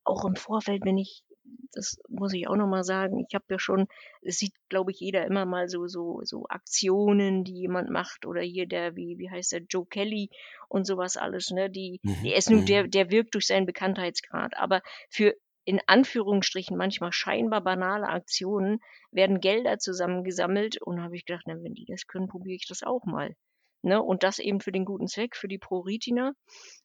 auch 0.04 0.24
im 0.24 0.36
Vorfeld, 0.36 0.84
wenn 0.84 0.96
ich 0.96 1.24
das 1.72 1.98
muss 2.08 2.32
ich 2.32 2.48
auch 2.48 2.56
nochmal 2.56 2.84
sagen, 2.84 3.24
ich 3.26 3.34
habe 3.34 3.44
ja 3.50 3.58
schon, 3.58 3.86
es 4.22 4.38
sieht, 4.38 4.54
glaube 4.68 4.90
ich, 4.90 5.00
jeder 5.00 5.26
immer 5.26 5.46
mal 5.46 5.68
so, 5.68 5.86
so, 5.86 6.20
so 6.22 6.46
Aktionen, 6.48 7.44
die 7.44 7.54
jemand 7.54 7.90
macht 7.90 8.26
oder 8.26 8.40
hier 8.40 8.66
der, 8.66 8.96
wie, 8.96 9.18
wie 9.18 9.30
heißt 9.30 9.52
der, 9.52 9.62
Joe 9.68 9.86
Kelly 9.86 10.30
und 10.68 10.86
sowas 10.86 11.16
alles, 11.16 11.50
ne, 11.50 11.70
die, 11.70 12.00
mhm. 12.02 12.22
die 12.24 12.34
ist 12.34 12.50
nun, 12.50 12.66
der, 12.66 12.84
mhm. 12.84 12.90
der 12.90 13.10
wirkt 13.10 13.34
durch 13.34 13.46
seinen 13.46 13.66
Bekanntheitsgrad, 13.66 14.56
aber 14.56 14.82
für 15.08 15.34
in 15.64 15.80
Anführungsstrichen 15.86 16.76
manchmal 16.76 17.12
scheinbar 17.12 17.60
banale 17.60 18.08
Aktionen 18.08 18.80
werden 19.12 19.40
Gelder 19.40 19.78
zusammengesammelt 19.78 20.80
und 20.82 21.02
habe 21.02 21.16
ich 21.16 21.26
gedacht, 21.26 21.44
na, 21.46 21.62
wenn 21.62 21.74
die 21.74 21.84
das 21.84 22.06
können, 22.06 22.28
probiere 22.28 22.56
ich 22.56 22.66
das 22.66 22.82
auch 22.82 23.04
mal. 23.04 23.36
Ne? 23.82 24.02
Und 24.02 24.22
das 24.22 24.38
eben 24.38 24.60
für 24.60 24.72
den 24.72 24.84
guten 24.84 25.06
Zweck, 25.06 25.36
für 25.36 25.48
die 25.48 25.58
ProRetina. 25.58 26.32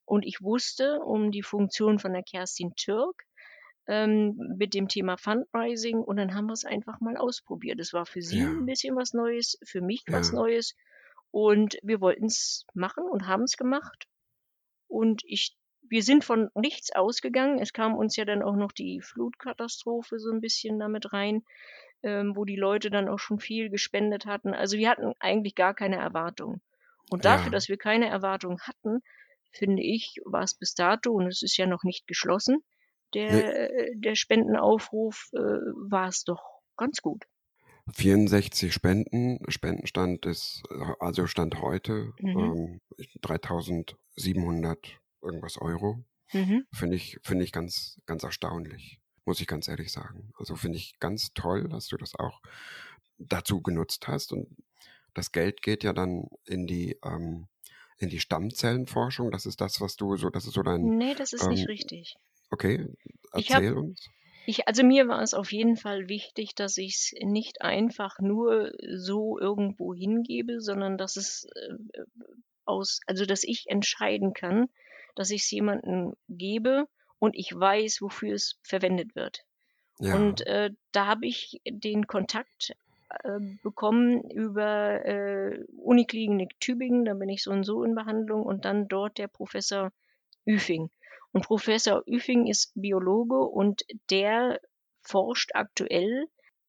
Und 0.06 0.26
ich 0.26 0.42
wusste 0.42 1.00
um 1.00 1.32
die 1.32 1.42
Funktion 1.42 2.00
von 2.00 2.14
der 2.14 2.24
Kerstin 2.24 2.74
Türk 2.76 3.24
ähm, 3.88 4.36
mit 4.58 4.74
dem 4.74 4.88
Thema 4.88 5.18
Fundraising 5.18 6.00
und 6.00 6.18
dann 6.18 6.34
haben 6.34 6.48
wir 6.48 6.54
es 6.54 6.66
einfach 6.66 7.00
mal 7.00 7.18
ausprobiert. 7.18 7.80
Es 7.80 7.94
war 7.94 8.06
für 8.06 8.22
sie 8.22 8.40
ja. 8.40 8.48
ein 8.48 8.66
bisschen 8.66 8.96
was 8.96 9.14
Neues, 9.14 9.58
für 9.64 9.82
mich 9.82 10.04
ja. 10.08 10.18
was 10.18 10.32
Neues 10.32 10.76
und 11.32 11.78
wir 11.84 12.02
wollten 12.02 12.26
es 12.26 12.66
machen 12.74 13.04
und 13.04 13.28
haben 13.28 13.44
es 13.44 13.58
gemacht. 13.58 14.08
Und 14.88 15.22
ich, 15.26 15.58
wir 15.90 16.02
sind 16.02 16.24
von 16.24 16.50
nichts 16.56 16.96
ausgegangen. 16.96 17.60
Es 17.60 17.74
kam 17.74 17.96
uns 17.96 18.16
ja 18.16 18.26
dann 18.26 18.42
auch 18.42 18.56
noch 18.56 18.72
die 18.72 19.02
Flutkatastrophe 19.02 20.20
so 20.20 20.32
ein 20.32 20.42
bisschen 20.42 20.80
damit 20.80 21.12
rein, 21.12 21.44
ähm, 22.04 22.36
wo 22.36 22.46
die 22.46 22.56
Leute 22.56 22.90
dann 22.90 23.10
auch 23.10 23.20
schon 23.20 23.40
viel 23.40 23.70
gespendet 23.70 24.26
hatten. 24.26 24.54
Also 24.54 24.78
wir 24.78 24.90
hatten 24.90 25.14
eigentlich 25.20 25.56
gar 25.56 25.74
keine 25.74 25.98
Erwartungen. 25.98 26.62
Und 27.12 27.26
dafür, 27.26 27.48
ja. 27.48 27.52
dass 27.52 27.70
wir 27.70 27.78
keine 27.78 28.08
Erwartungen 28.08 28.60
hatten, 28.62 29.02
finde 29.52 29.84
ich, 29.84 30.22
war 30.26 30.44
es 30.44 30.54
bis 30.54 30.74
dato, 30.74 31.12
und 31.12 31.28
es 31.28 31.42
ist 31.42 31.58
ja 31.58 31.68
noch 31.68 31.84
nicht 31.84 32.08
geschlossen, 32.08 32.64
der, 33.14 33.32
nee. 33.32 33.96
der 33.96 34.16
Spendenaufruf, 34.16 35.30
äh, 35.34 35.38
war 35.38 36.08
es 36.08 36.24
doch 36.24 36.42
ganz 36.78 37.02
gut. 37.02 37.26
64 37.94 38.74
Spenden, 38.74 39.40
Spendenstand 39.48 40.26
ist, 40.26 40.64
also 41.00 41.28
Stand 41.28 41.62
heute, 41.62 42.14
mhm. 42.20 42.40
ähm, 42.40 42.82
3700 43.22 45.00
irgendwas 45.22 45.58
Euro. 45.58 46.04
Mhm. 46.34 46.66
Finde 46.72 46.96
ich, 46.96 47.20
finde 47.22 47.44
ich 47.44 47.52
ganz, 47.52 48.02
ganz 48.08 48.24
erstaunlich, 48.24 49.00
muss 49.26 49.40
ich 49.40 49.48
ganz 49.48 49.68
ehrlich 49.68 49.92
sagen. 49.92 50.32
Also 50.38 50.56
finde 50.56 50.78
ich 50.78 50.98
ganz 51.00 51.34
toll, 51.34 51.70
dass 51.70 51.88
du 51.88 51.98
das 51.98 52.16
auch 52.16 52.42
dazu 53.20 53.62
genutzt 53.62 54.08
hast 54.08 54.34
und 54.34 54.48
das 55.14 55.32
Geld 55.32 55.62
geht 55.62 55.84
ja 55.84 55.94
dann 55.94 56.28
in 56.46 56.68
die, 56.68 56.98
ähm, 57.04 57.48
in 57.98 58.10
die 58.10 58.20
Stammzellenforschung. 58.20 59.32
Das 59.32 59.46
ist 59.46 59.62
das, 59.62 59.80
was 59.80 59.96
du 59.96 60.18
so, 60.18 60.30
das 60.30 60.46
ist 60.46 60.54
so 60.54 60.64
dein. 60.64 60.98
Nee, 60.98 61.16
das 61.16 61.34
ist 61.34 61.44
ähm, 61.44 61.52
nicht 61.52 61.68
richtig. 61.70 62.16
Okay, 62.56 62.88
erzähl 63.34 63.70
hab, 63.70 63.76
uns. 63.76 64.10
Ich, 64.46 64.66
also 64.66 64.84
mir 64.84 65.10
war 65.10 65.22
es 65.22 65.34
auf 65.34 65.52
jeden 65.52 65.76
Fall 65.76 66.08
wichtig, 66.08 66.56
dass 66.56 66.78
ich 66.78 66.96
es 66.96 67.14
nicht 67.22 67.62
einfach 67.62 68.20
nur 68.20 68.72
so 68.96 69.38
irgendwo 69.38 69.94
hingebe, 69.94 70.62
sondern 70.62 70.98
dass 70.98 71.18
es 71.18 71.50
äh, 71.54 72.04
aus, 72.64 73.02
also 73.08 73.26
dass 73.26 73.44
ich 73.44 73.66
entscheiden 73.68 74.34
kann, 74.34 74.70
dass 75.16 75.32
ich 75.32 75.42
es 75.42 75.52
jemandem 75.52 76.14
gebe 76.30 76.88
und 77.20 77.36
ich 77.36 77.54
weiß, 77.54 78.02
wofür 78.02 78.34
es 78.34 78.58
verwendet 78.64 79.16
wird. 79.16 79.44
Ja. 80.00 80.16
Und 80.16 80.48
äh, 80.48 80.72
da 80.94 81.08
habe 81.08 81.26
ich 81.26 81.60
den 81.68 82.08
Kontakt 82.08 82.74
äh, 83.24 83.40
bekommen 83.64 84.30
über 84.30 85.04
äh, 85.06 85.66
Uniklinik 85.78 86.58
Tübingen, 86.62 87.04
da 87.04 87.16
bin 87.16 87.28
ich 87.28 87.44
so 87.44 87.52
und 87.52 87.66
so 87.66 87.84
in 87.84 87.96
Behandlung 87.96 88.44
und 88.44 88.64
dann 88.64 88.88
dort 88.88 89.18
der 89.18 89.28
Professor 89.28 89.92
Üfing. 90.46 90.90
Und 91.36 91.44
Professor 91.44 92.02
Üfing 92.08 92.48
ist 92.48 92.72
Biologe 92.76 93.38
und 93.38 93.84
der 94.10 94.62
forscht 95.02 95.52
aktuell 95.54 96.28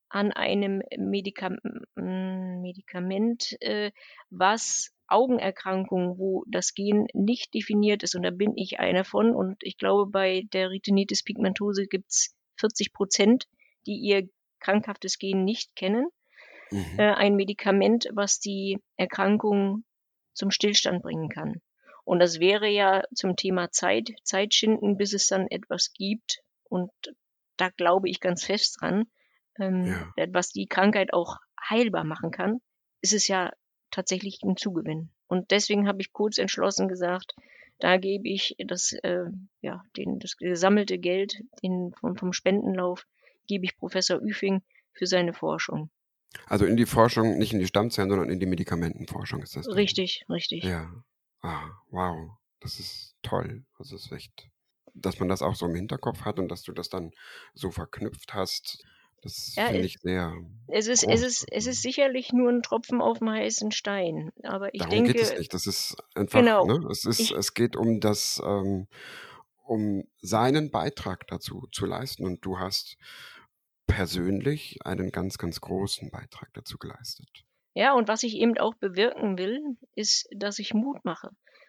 an 0.08 0.32
einem 0.32 0.82
Medikam 0.98 1.58
hm, 1.94 2.62
Medikament, 2.62 3.56
äh, 3.60 3.92
was 4.28 4.92
Augenerkrankungen, 5.06 6.18
wo 6.18 6.42
das 6.48 6.74
Gen 6.74 7.06
nicht 7.14 7.54
definiert 7.54 8.02
ist, 8.02 8.16
und 8.16 8.24
da 8.24 8.32
bin 8.32 8.56
ich 8.56 8.80
einer 8.80 9.04
von, 9.04 9.36
und 9.36 9.56
ich 9.60 9.78
glaube, 9.78 10.10
bei 10.10 10.42
der 10.52 10.70
Retinitis 10.70 11.22
pigmentose 11.22 11.86
gibt 11.86 12.10
es 12.10 12.34
40 12.58 12.92
Prozent, 12.92 13.44
die 13.86 14.00
ihr 14.00 14.28
krankhaftes 14.58 15.20
Gen 15.20 15.44
nicht 15.44 15.76
kennen 15.76 16.08
mhm. 16.72 16.98
äh, 16.98 17.12
ein 17.14 17.36
Medikament, 17.36 18.08
was 18.12 18.40
die 18.40 18.80
Erkrankung 18.96 19.84
zum 20.34 20.50
Stillstand 20.50 21.04
bringen 21.04 21.28
kann. 21.28 21.60
Und 22.06 22.20
das 22.20 22.38
wäre 22.38 22.68
ja 22.68 23.02
zum 23.12 23.34
Thema 23.34 23.72
Zeit, 23.72 24.10
Zeitschinden, 24.22 24.96
bis 24.96 25.12
es 25.12 25.26
dann 25.26 25.48
etwas 25.48 25.92
gibt. 25.92 26.40
Und 26.62 26.92
da 27.56 27.68
glaube 27.70 28.08
ich 28.08 28.20
ganz 28.20 28.44
fest 28.44 28.78
dran, 28.80 29.06
ähm, 29.58 29.86
ja. 30.16 30.26
was 30.32 30.52
die 30.52 30.68
Krankheit 30.68 31.12
auch 31.12 31.38
heilbar 31.68 32.04
machen 32.04 32.30
kann, 32.30 32.60
ist 33.00 33.12
es 33.12 33.26
ja 33.26 33.50
tatsächlich 33.90 34.38
ein 34.44 34.56
Zugewinn. 34.56 35.10
Und 35.26 35.50
deswegen 35.50 35.88
habe 35.88 36.00
ich 36.00 36.12
kurz 36.12 36.38
entschlossen 36.38 36.86
gesagt, 36.86 37.34
da 37.80 37.96
gebe 37.96 38.28
ich 38.28 38.54
das, 38.64 38.92
äh, 39.02 39.24
ja, 39.60 39.82
den, 39.96 40.20
das 40.20 40.36
gesammelte 40.36 40.98
Geld 40.98 41.42
den, 41.60 41.92
vom, 41.98 42.16
vom 42.16 42.32
Spendenlauf, 42.32 43.04
gebe 43.48 43.64
ich 43.64 43.76
Professor 43.76 44.20
Üfing 44.22 44.62
für 44.92 45.06
seine 45.06 45.32
Forschung. 45.32 45.90
Also 46.46 46.66
in 46.66 46.76
die 46.76 46.86
Forschung, 46.86 47.36
nicht 47.36 47.52
in 47.52 47.58
die 47.58 47.66
Stammzellen, 47.66 48.10
sondern 48.10 48.30
in 48.30 48.38
die 48.38 48.46
Medikamentenforschung 48.46 49.42
ist 49.42 49.56
das. 49.56 49.66
Richtig, 49.74 50.24
dann. 50.28 50.34
richtig. 50.34 50.62
Ja. 50.62 50.88
Ah, 51.46 51.70
wow. 51.90 52.30
Das 52.60 52.80
ist 52.80 53.14
toll. 53.22 53.64
Das 53.78 53.92
ist 53.92 54.10
echt, 54.10 54.48
dass 54.94 55.20
man 55.20 55.28
das 55.28 55.42
auch 55.42 55.54
so 55.54 55.66
im 55.66 55.76
Hinterkopf 55.76 56.22
hat 56.22 56.40
und 56.40 56.48
dass 56.48 56.62
du 56.62 56.72
das 56.72 56.88
dann 56.88 57.12
so 57.54 57.70
verknüpft 57.70 58.34
hast. 58.34 58.84
Das 59.22 59.54
ja, 59.54 59.66
finde 59.66 59.86
ich 59.86 59.98
sehr. 60.00 60.34
Es 60.66 60.88
ist, 60.88 61.04
es, 61.04 61.22
ist, 61.22 61.46
es 61.52 61.66
ist 61.66 61.82
sicherlich 61.82 62.32
nur 62.32 62.50
ein 62.50 62.62
Tropfen 62.62 63.00
auf 63.00 63.18
dem 63.18 63.30
heißen 63.30 63.70
Stein. 63.70 64.32
Aber 64.42 64.74
ich 64.74 64.80
Darum 64.80 64.94
denke. 64.94 65.12
geht 65.12 65.22
es 65.22 65.38
nicht. 65.38 65.54
Das 65.54 65.66
ist 65.66 65.96
einfach, 66.14 66.40
genau, 66.40 66.66
ne? 66.66 66.86
es, 66.90 67.04
ist, 67.04 67.20
ich, 67.20 67.30
es 67.32 67.54
geht 67.54 67.76
um 67.76 68.00
das, 68.00 68.42
ähm, 68.44 68.88
um 69.64 70.04
seinen 70.20 70.70
Beitrag 70.70 71.28
dazu 71.28 71.68
zu 71.70 71.86
leisten. 71.86 72.24
Und 72.24 72.44
du 72.44 72.58
hast 72.58 72.96
persönlich 73.86 74.78
einen 74.84 75.12
ganz, 75.12 75.38
ganz 75.38 75.60
großen 75.60 76.10
Beitrag 76.10 76.52
dazu 76.54 76.76
geleistet. 76.76 77.44
Ja, 77.76 77.92
und 77.92 78.08
was 78.08 78.22
ich 78.22 78.38
eben 78.38 78.56
auch 78.56 78.74
bewirken 78.74 79.36
will, 79.36 79.76
ist, 79.94 80.30
dass 80.34 80.58
ich 80.58 80.72
Mut 80.72 81.04
mache. 81.04 81.28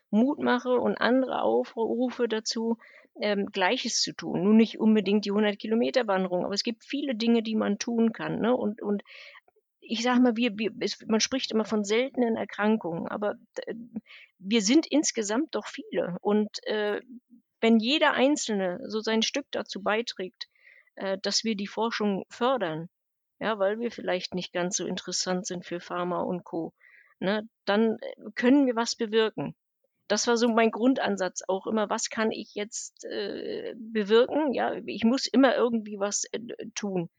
Mut 0.10 0.39
mache 0.39 0.80
und 0.80 0.95
andere 0.95 1.41
aufrufe 1.41 2.30
dazu, 2.30 2.78
ähm, 3.20 3.47
Gleiches 3.47 3.99
zu 3.99 4.14
tun. 4.14 4.41
Nun 4.41 4.55
nicht 4.55 4.80
unbedingt 4.80 5.26
die 5.26 5.32
100 5.32 5.60
Kilometer 5.60 6.08
Wanderung, 6.08 6.45
aber 6.45 6.53
es 6.53 6.64
gibt 6.64 6.86
viele 6.86 7.14
Dinge, 7.14 7.43
die 7.43 7.55
man 7.55 7.78
tun 7.78 8.14
kann. 8.14 8.39
Ne? 8.39 8.55
Und, 8.55 8.82
und 8.82 9.03
ich 9.82 10.01
sage 10.01 10.22
mal, 10.22 10.38
wir, 10.38 10.58
wir, 10.58 10.72
es, 10.80 11.05
man 11.08 11.20
spricht 11.20 11.51
immer 11.51 11.66
von 11.66 11.84
seltenen 11.84 12.38
Erkrankungen, 12.38 13.10
aber 13.10 13.36
äh, 13.66 13.74
wir 14.39 14.62
sind 14.62 14.88
insgesamt 14.88 15.55
doch 15.55 15.68
viele. 15.68 16.16
Und 16.22 16.66
äh, 16.68 17.01
wenn 17.60 17.80
jeder 17.80 18.14
Einzelne 18.14 18.80
so 18.88 19.01
sein 19.01 19.24
Stück 19.24 19.47
dazu 19.51 19.84
beiträgt, 19.84 20.47
äh, 20.95 21.18
dass 21.22 21.43
wir 21.43 21.58
die 21.58 21.68
Forschung 21.68 22.24
fördern, 22.30 22.88
ja, 23.40 23.60
weil 23.60 23.80
wir 23.80 23.92
vielleicht 23.92 24.34
nicht 24.34 24.54
ganz 24.54 24.78
so 24.78 24.86
interessant 24.86 25.46
sind 25.46 25.66
für 25.66 25.80
Pharma 25.80 26.22
und 26.22 26.44
Co., 26.44 26.74
ne, 27.20 27.48
dann 27.66 27.98
äh, 28.00 28.32
können 28.36 28.66
wir 28.66 28.76
was 28.76 28.96
bewirken. 28.96 29.56
Das 30.08 30.28
war 30.28 30.38
so 30.38 30.48
mein 30.48 30.72
Grundansatz 30.72 31.44
auch 31.48 31.68
immer, 31.68 31.90
was 31.90 32.10
kann 32.10 32.32
ich 32.32 32.56
jetzt 32.56 33.06
äh, 33.06 33.74
bewirken? 33.78 34.54
Ja, 34.54 34.74
ich 34.86 35.04
muss 35.04 35.28
immer 35.28 35.56
irgendwie 35.56 36.00
was 36.00 36.24
äh, 36.32 36.40
tun. 36.76 37.10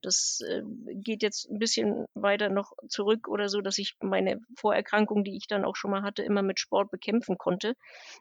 Das 0.00 0.40
äh, 0.48 0.62
geht 0.94 1.22
jetzt 1.22 1.50
ein 1.50 1.58
bisschen 1.58 2.06
weiter 2.14 2.48
noch 2.48 2.72
zurück 2.88 3.28
oder 3.28 3.48
so, 3.48 3.60
dass 3.60 3.78
ich 3.78 3.96
meine 4.00 4.40
Vorerkrankung, 4.56 5.24
die 5.24 5.36
ich 5.36 5.48
dann 5.48 5.64
auch 5.64 5.76
schon 5.76 5.90
mal 5.90 6.02
hatte, 6.02 6.22
immer 6.22 6.42
mit 6.42 6.60
Sport 6.60 6.90
bekämpfen 6.90 7.36
konnte. 7.36 7.74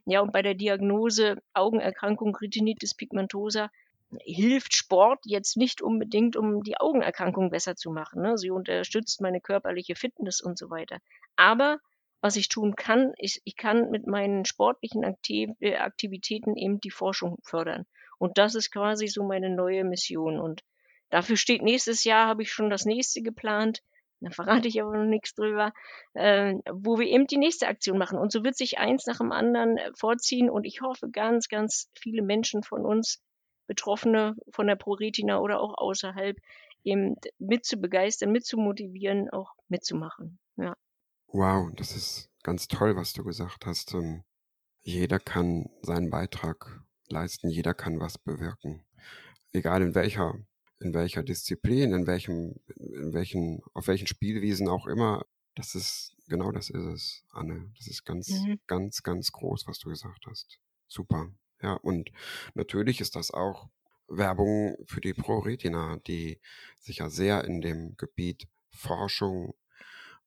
Ja, 0.06 0.22
und 0.22 0.34
bei 0.34 0.42
der 0.42 0.56
Diagnose 0.56 1.38
Augenerkrankung 1.54 2.36
Retinitis 2.36 2.96
pigmentosa 2.96 3.70
hilft 4.24 4.74
Sport 4.74 5.20
jetzt 5.26 5.58
nicht 5.58 5.82
unbedingt, 5.82 6.36
um 6.36 6.64
die 6.64 6.78
Augenerkrankung 6.78 7.50
besser 7.50 7.76
zu 7.76 7.92
machen. 7.92 8.22
Ne? 8.22 8.38
Sie 8.38 8.52
unterstützt 8.52 9.22
meine 9.22 9.42
körperliche 9.42 9.96
Fitness 9.96 10.42
und 10.42 10.58
so 10.58 10.70
weiter. 10.70 11.00
Aber 11.36 11.80
was 12.22 12.36
ich 12.36 12.50
tun 12.50 12.76
kann, 12.76 13.14
ist, 13.18 13.42
ich 13.44 13.56
kann 13.56 13.92
mit 13.92 14.08
meinen 14.08 14.46
sportlichen 14.46 15.06
Aktiv 15.06 15.50
äh, 15.60 15.76
Aktivitäten 15.76 16.56
eben 16.56 16.80
die 16.80 16.90
Forschung 16.90 17.38
fördern. 17.44 17.86
Und 18.18 18.38
das 18.38 18.56
ist 18.56 18.72
quasi 18.72 19.08
so 19.08 19.24
meine 19.24 19.54
neue 19.54 19.84
Mission. 19.84 20.40
Und 20.40 20.64
dafür 21.10 21.38
steht 21.38 21.62
nächstes 21.62 22.04
Jahr, 22.04 22.28
habe 22.28 22.42
ich 22.42 22.52
schon 22.52 22.70
das 22.70 22.86
nächste 22.86 23.22
geplant. 23.22 23.84
Da 24.20 24.32
verrate 24.32 24.68
ich 24.68 24.82
aber 24.82 24.98
noch 24.98 25.06
nichts 25.06 25.36
drüber, 25.36 25.74
äh, 26.14 26.56
wo 26.72 26.98
wir 26.98 27.06
eben 27.06 27.28
die 27.28 27.38
nächste 27.38 27.68
Aktion 27.68 28.00
machen. 28.00 28.18
Und 28.18 28.32
so 28.32 28.44
wird 28.44 28.58
sich 28.58 28.80
eins 28.80 29.06
nach 29.06 29.20
dem 29.20 29.32
anderen 29.32 29.78
äh, 29.78 29.92
vorziehen. 29.96 30.50
Und 30.50 30.66
ich 30.66 30.82
hoffe, 30.82 31.10
ganz, 31.12 31.50
ganz 31.50 31.92
viele 31.94 32.24
Menschen 32.24 32.64
von 32.64 32.84
uns 32.84 33.22
Betroffene 33.68 34.36
von 34.50 34.68
der 34.68 34.76
ProRetina 34.76 35.40
oder 35.40 35.60
auch 35.60 35.78
außerhalb 35.78 36.38
eben 36.84 37.16
mit 37.38 37.66
zu 37.66 37.78
begeistern, 37.78 38.32
mit 38.32 38.46
zu 38.46 38.58
motivieren, 38.58 39.30
auch 39.30 39.54
mitzumachen. 39.68 40.40
Ja. 40.56 40.76
Wow, 41.28 41.70
das 41.76 41.96
ist 41.96 42.30
ganz 42.44 42.68
toll, 42.68 42.96
was 42.96 43.14
du 43.14 43.24
gesagt 43.24 43.66
hast. 43.66 43.94
Ähm, 43.94 44.24
jeder 44.82 45.20
kann 45.20 45.70
seinen 45.82 46.10
Beitrag 46.10 46.82
leisten, 47.10 47.50
jeder 47.50 47.74
kann 47.74 48.00
was 48.00 48.18
bewirken. 48.18 48.86
egal 49.52 49.82
in 49.82 49.96
welcher, 49.96 50.36
in 50.80 50.94
welcher 50.94 51.24
Disziplin, 51.24 51.94
in 51.94 52.08
welchem, 52.08 52.56
in 52.76 53.14
welchen, 53.14 53.62
auf 53.74 53.88
welchen 53.88 54.08
Spielwiesen 54.08 54.68
auch 54.68 54.88
immer, 54.88 55.26
das 55.56 55.74
ist, 55.76 56.16
genau 56.28 56.52
das 56.52 56.70
ist 56.70 56.86
es, 56.86 57.24
Anne. 57.32 57.72
Das 57.78 57.88
ist 57.88 58.06
ganz, 58.06 58.30
mhm. 58.30 58.60
ganz, 58.68 59.04
ganz 59.04 59.32
groß, 59.32 59.68
was 59.68 59.80
du 59.80 59.90
gesagt 59.90 60.26
hast. 60.28 60.60
Super. 60.88 61.32
Ja, 61.62 61.74
und 61.74 62.12
natürlich 62.54 63.02
ist 63.02 63.16
das 63.16 63.32
auch 63.32 63.70
Werbung 64.08 64.78
für 64.86 65.02
die 65.02 65.14
ProRetina, 65.14 65.98
die 66.08 66.40
sich 66.80 66.98
ja 66.98 67.10
sehr 67.10 67.44
in 67.44 67.62
dem 67.62 67.98
Gebiet 67.98 68.48
Forschung 68.72 69.56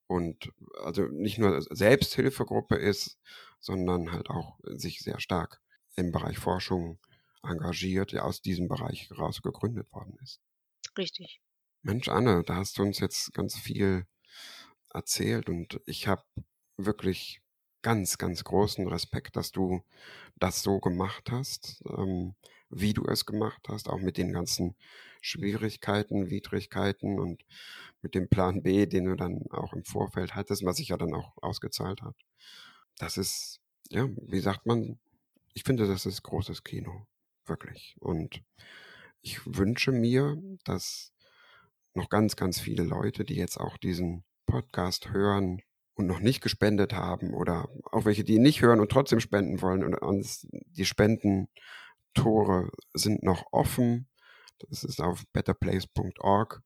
und 0.07 0.53
also 0.83 1.05
nicht 1.05 1.39
nur 1.39 1.63
Selbsthilfegruppe 1.63 2.77
ist, 2.77 3.19
sondern 3.61 4.13
halt 4.13 4.29
auch 4.29 4.59
sich 4.65 5.01
sehr 5.01 5.21
stark 5.21 5.61
im 5.95 6.11
Bereich 6.13 6.39
Forschung 6.39 6.99
engagiert, 7.43 8.13
der 8.13 8.25
aus 8.25 8.43
diesem 8.43 8.69
Bereich 8.69 9.09
heraus 9.11 9.41
gegründet 9.41 9.91
worden 9.93 10.17
ist. 10.23 10.41
Richtig. 10.99 11.41
Mensch, 11.83 12.09
Anne, 12.09 12.43
da 12.45 12.57
hast 12.57 12.79
du 12.79 12.83
uns 12.83 12.99
jetzt 12.99 13.33
ganz 13.33 13.57
viel 13.57 14.07
erzählt 14.93 15.49
und 15.49 15.81
ich 15.87 16.09
habe 16.09 16.25
wirklich 16.77 17.41
ganz, 17.83 18.19
ganz 18.19 18.45
großen 18.45 18.87
Respekt, 18.89 19.37
dass 19.37 19.53
du 19.53 19.83
das 20.39 20.63
so 20.63 20.81
gemacht 20.81 21.31
hast, 21.31 21.83
ähm, 21.87 22.35
wie 22.71 22.95
du 22.95 23.05
es 23.07 23.27
gemacht 23.27 23.63
hast, 23.69 23.89
auch 23.89 24.01
mit 24.01 24.17
den 24.17 24.33
ganzen 24.33 24.77
Schwierigkeiten, 25.21 26.31
Widrigkeiten 26.31 27.19
und 27.19 27.45
mit 28.03 28.15
dem 28.15 28.29
Plan 28.29 28.63
B, 28.63 28.87
den 28.87 29.05
du 29.05 29.17
dann 29.17 29.45
auch 29.51 29.73
im 29.73 29.85
Vorfeld 29.85 30.35
hattest, 30.35 30.65
was 30.65 30.77
sich 30.77 30.89
ja 30.89 30.97
dann 30.97 31.15
auch 31.15 31.37
ausgezahlt 31.43 32.03
hat. 32.03 32.17
Das 32.97 33.19
ist, 33.19 33.61
ja, 33.91 34.09
wie 34.23 34.41
sagt 34.41 34.67
man, 34.67 34.99
ich 35.53 35.65
finde, 35.65 35.87
das 35.87 36.07
ist 36.07 36.23
großes 36.23 36.65
Kino, 36.65 37.07
wirklich. 37.45 37.97
Und 37.99 38.43
ich 39.21 39.41
wünsche 39.45 39.93
mir, 39.93 40.41
dass 40.65 41.13
noch 41.95 42.09
ganz, 42.09 42.37
ganz 42.37 42.61
viele 42.61 42.85
Leute, 42.85 43.25
die 43.25 43.35
jetzt 43.35 43.59
auch 43.59 43.77
diesen 43.77 44.25
Podcast 44.47 45.11
hören 45.11 45.63
und 46.01 46.07
noch 46.07 46.21
nicht 46.21 46.41
gespendet 46.41 46.95
haben 46.95 47.35
oder 47.35 47.69
auch 47.93 48.05
welche, 48.05 48.25
die 48.25 48.39
nicht 48.39 48.63
hören 48.63 48.81
und 48.81 48.91
trotzdem 48.91 49.21
spenden 49.21 49.61
wollen 49.61 49.95
und 49.95 50.27
die 50.51 50.85
Spendentore 50.85 52.71
sind 52.95 53.23
noch 53.23 53.45
offen. 53.53 54.09
Das 54.69 54.83
ist 54.83 55.01
auf 55.01 55.25
betterplace.org. 55.33 56.63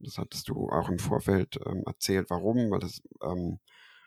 Das 0.00 0.18
hattest 0.18 0.48
du 0.48 0.68
auch 0.68 0.88
im 0.88 0.98
Vorfeld 0.98 1.58
ähm, 1.66 1.82
erzählt, 1.86 2.28
warum, 2.28 2.70
weil 2.70 2.80
das, 2.80 3.02
ähm, 3.22 3.58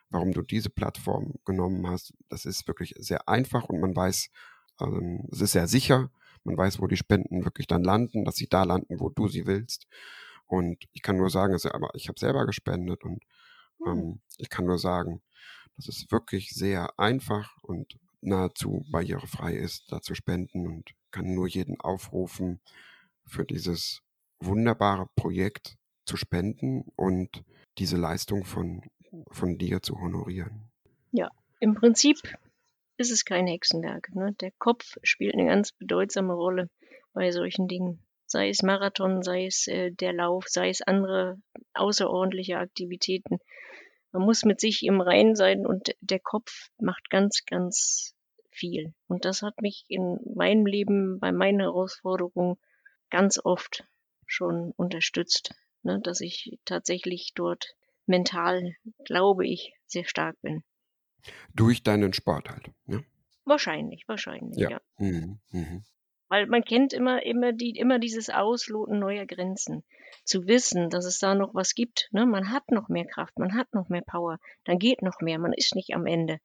warum 0.09 0.31
du 0.31 0.43
diese 0.43 0.69
Plattform 0.69 1.33
genommen 1.43 1.87
hast. 1.87 2.13
Das 2.29 2.45
ist 2.45 2.67
wirklich 2.67 2.93
sehr 2.97 3.27
einfach 3.27 3.65
und 3.65 3.79
man 3.79 3.95
weiß, 3.95 4.29
ähm, 4.81 5.27
es 5.31 5.41
ist 5.41 5.53
sehr 5.53 5.67
sicher. 5.67 6.11
Man 6.43 6.55
weiß, 6.55 6.79
wo 6.79 6.87
die 6.87 6.97
Spenden 6.97 7.45
wirklich 7.45 7.67
dann 7.67 7.83
landen, 7.83 8.25
dass 8.25 8.35
sie 8.35 8.47
da 8.47 8.63
landen, 8.63 8.99
wo 8.99 9.09
du 9.09 9.27
sie 9.27 9.47
willst. 9.47 9.87
Und 10.45 10.85
ich 10.93 11.01
kann 11.01 11.17
nur 11.17 11.29
sagen, 11.29 11.53
also, 11.53 11.71
aber 11.71 11.89
ich 11.95 12.07
habe 12.07 12.19
selber 12.19 12.45
gespendet 12.45 13.03
und 13.03 13.23
hm. 13.79 13.87
ähm, 13.87 14.21
ich 14.37 14.49
kann 14.49 14.65
nur 14.65 14.79
sagen, 14.79 15.21
dass 15.75 15.87
es 15.87 16.11
wirklich 16.11 16.51
sehr 16.51 16.99
einfach 16.99 17.57
und 17.63 17.97
nahezu 18.21 18.85
barrierefrei 18.91 19.53
ist, 19.53 19.91
da 19.91 20.01
zu 20.01 20.15
spenden 20.15 20.67
und 20.67 20.91
kann 21.11 21.33
nur 21.33 21.47
jeden 21.47 21.79
aufrufen, 21.79 22.59
für 23.25 23.45
dieses 23.45 24.01
wunderbare 24.39 25.07
Projekt 25.15 25.77
zu 26.05 26.17
spenden 26.17 26.85
und 26.95 27.43
diese 27.77 27.97
Leistung 27.97 28.43
von, 28.43 28.81
von 29.29 29.57
dir 29.57 29.81
zu 29.81 29.99
honorieren. 29.99 30.71
Ja, 31.11 31.29
im 31.59 31.75
Prinzip 31.75 32.17
ist 32.97 33.11
es 33.11 33.25
kein 33.25 33.47
Hexenwerk. 33.47 34.09
Ne? 34.15 34.33
Der 34.39 34.51
Kopf 34.57 34.97
spielt 35.03 35.35
eine 35.35 35.45
ganz 35.45 35.71
bedeutsame 35.73 36.33
Rolle 36.33 36.69
bei 37.13 37.31
solchen 37.31 37.67
Dingen. 37.67 37.99
Sei 38.25 38.49
es 38.49 38.61
Marathon, 38.61 39.23
sei 39.23 39.45
es 39.45 39.67
äh, 39.67 39.91
der 39.91 40.13
Lauf, 40.13 40.45
sei 40.47 40.69
es 40.69 40.81
andere 40.81 41.37
außerordentliche 41.73 42.57
Aktivitäten. 42.57 43.39
Man 44.17 44.25
muss 44.25 44.45
mit 44.45 44.59
sich 44.59 44.81
im 44.83 44.99
Reinen 44.99 45.35
sein 45.35 45.67
und 45.67 45.95
der 46.01 46.19
Kopf 46.19 46.69
macht 46.79 47.11
ganz, 47.11 47.45
ganz 47.45 48.15
viel. 48.49 48.95
Und 49.07 49.25
das 49.25 49.43
hat 49.43 49.61
mich 49.61 49.85
in 49.89 50.17
meinem 50.33 50.65
Leben, 50.65 51.19
bei 51.19 51.31
meinen 51.31 51.59
Herausforderungen 51.59 52.57
ganz 53.11 53.39
oft 53.43 53.85
schon 54.25 54.71
unterstützt, 54.75 55.53
ne, 55.83 55.99
dass 56.01 56.19
ich 56.19 56.57
tatsächlich 56.65 57.33
dort 57.35 57.75
mental, 58.07 58.73
glaube 59.05 59.45
ich, 59.45 59.75
sehr 59.85 60.05
stark 60.05 60.35
bin. 60.41 60.63
Durch 61.53 61.83
deinen 61.83 62.11
Sport 62.11 62.49
halt, 62.49 62.71
ne? 62.85 63.05
Wahrscheinlich, 63.45 64.07
wahrscheinlich, 64.07 64.57
ja. 64.57 64.71
ja. 64.71 64.81
Mhm, 64.97 65.39
mhm. 65.51 65.83
Weil 66.29 66.47
man 66.47 66.63
kennt 66.63 66.93
immer, 66.93 67.23
immer, 67.25 67.53
die, 67.53 67.71
immer 67.71 67.99
dieses 67.99 68.29
Ausloten 68.29 68.99
neuer 68.99 69.25
Grenzen. 69.25 69.83
Zu 70.25 70.45
wissen, 70.45 70.89
dass 70.89 71.05
es 71.05 71.19
da 71.19 71.35
noch 71.35 71.55
was 71.55 71.73
gibt. 71.73 72.09
Ne? 72.11 72.25
Man 72.25 72.51
hat 72.51 72.69
noch 72.69 72.89
mehr 72.89 73.05
Kraft, 73.05 73.39
man 73.39 73.55
hat 73.55 73.73
noch 73.73 73.87
mehr 73.89 74.01
Power, 74.01 74.39
dann 74.65 74.77
geht 74.77 75.01
noch 75.01 75.21
mehr, 75.21 75.39
man 75.39 75.53
ist 75.53 75.75
nicht 75.75 75.93
am 75.93 76.05
Ende. 76.05 76.39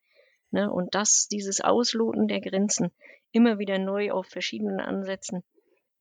Ne? 0.50 0.70
Und 0.70 0.94
das, 0.94 1.26
dieses 1.28 1.60
Ausloten 1.60 2.28
der 2.28 2.40
Grenzen, 2.40 2.92
immer 3.32 3.58
wieder 3.58 3.78
neu 3.78 4.12
auf 4.12 4.26
verschiedenen 4.26 4.78
Ansätzen, 4.78 5.42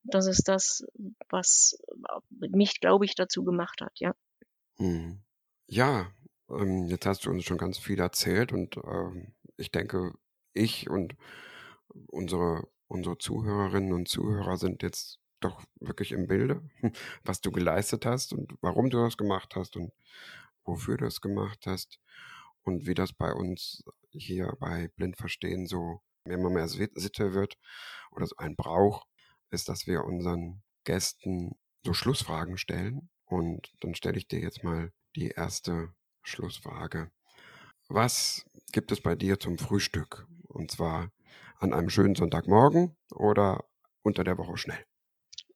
das 0.04 0.26
ist 0.26 0.48
das, 0.48 0.84
was 1.28 1.78
mich, 2.30 2.80
glaube 2.80 3.04
ich, 3.04 3.14
dazu 3.14 3.44
gemacht 3.44 3.80
hat, 3.80 3.92
ja. 3.98 4.14
Hm. 4.76 5.22
Ja, 5.66 6.12
ähm, 6.50 6.86
jetzt 6.86 7.06
hast 7.06 7.24
du 7.24 7.30
uns 7.30 7.44
schon 7.44 7.58
ganz 7.58 7.78
viel 7.78 8.00
erzählt 8.00 8.52
und 8.52 8.76
ähm, 8.76 9.34
ich 9.56 9.70
denke, 9.70 10.12
ich 10.52 10.90
und 10.90 11.14
unsere, 12.08 12.68
unsere 12.92 13.16
Zuhörerinnen 13.16 13.92
und 13.92 14.08
Zuhörer 14.08 14.58
sind 14.58 14.82
jetzt 14.82 15.18
doch 15.40 15.62
wirklich 15.80 16.12
im 16.12 16.26
Bilde, 16.26 16.62
was 17.24 17.40
du 17.40 17.50
geleistet 17.50 18.06
hast 18.06 18.32
und 18.32 18.54
warum 18.60 18.90
du 18.90 18.98
das 18.98 19.16
gemacht 19.16 19.56
hast 19.56 19.76
und 19.76 19.92
wofür 20.64 20.98
du 20.98 21.06
es 21.06 21.20
gemacht 21.20 21.60
hast 21.66 21.98
und 22.62 22.86
wie 22.86 22.94
das 22.94 23.12
bei 23.12 23.32
uns 23.32 23.82
hier 24.10 24.54
bei 24.60 24.88
Blindverstehen 24.96 25.66
so 25.66 26.00
immer 26.24 26.50
mehr 26.50 26.68
Sitte 26.68 27.32
wird 27.32 27.58
oder 28.12 28.26
so 28.26 28.36
ein 28.36 28.54
Brauch 28.54 29.06
ist, 29.50 29.68
dass 29.68 29.86
wir 29.86 30.04
unseren 30.04 30.62
Gästen 30.84 31.56
so 31.84 31.94
Schlussfragen 31.94 32.58
stellen. 32.58 33.08
Und 33.24 33.72
dann 33.80 33.94
stelle 33.94 34.18
ich 34.18 34.28
dir 34.28 34.40
jetzt 34.40 34.62
mal 34.62 34.92
die 35.16 35.28
erste 35.28 35.92
Schlussfrage. 36.22 37.10
Was 37.88 38.44
gibt 38.70 38.92
es 38.92 39.00
bei 39.00 39.16
dir 39.16 39.40
zum 39.40 39.58
Frühstück? 39.58 40.26
Und 40.46 40.70
zwar 40.70 41.10
an 41.62 41.72
einem 41.72 41.90
schönen 41.90 42.14
Sonntagmorgen 42.14 42.96
oder 43.14 43.64
unter 44.02 44.24
der 44.24 44.36
Woche 44.38 44.56
schnell? 44.56 44.84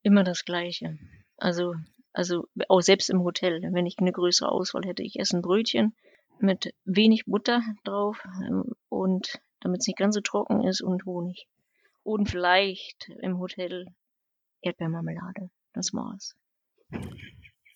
Immer 0.02 0.22
das 0.22 0.44
Gleiche. 0.44 0.98
Also, 1.36 1.74
also 2.12 2.46
auch 2.68 2.80
selbst 2.80 3.10
im 3.10 3.22
Hotel, 3.22 3.60
wenn 3.72 3.86
ich 3.86 3.98
eine 3.98 4.12
größere 4.12 4.50
Auswahl 4.50 4.82
hätte, 4.84 5.02
ich 5.02 5.18
esse 5.18 5.36
ein 5.36 5.42
Brötchen 5.42 5.94
mit 6.38 6.74
wenig 6.84 7.24
Butter 7.26 7.62
drauf 7.84 8.22
ähm, 8.46 8.72
und 8.88 9.40
damit 9.60 9.80
es 9.80 9.86
nicht 9.86 9.98
ganz 9.98 10.14
so 10.14 10.20
trocken 10.20 10.62
ist 10.62 10.80
und 10.80 11.04
Honig. 11.06 11.48
Und 12.02 12.30
vielleicht 12.30 13.10
im 13.20 13.38
Hotel 13.38 13.86
Erdbeermarmelade. 14.62 15.50
Das 15.72 15.92
war's. 15.92 16.36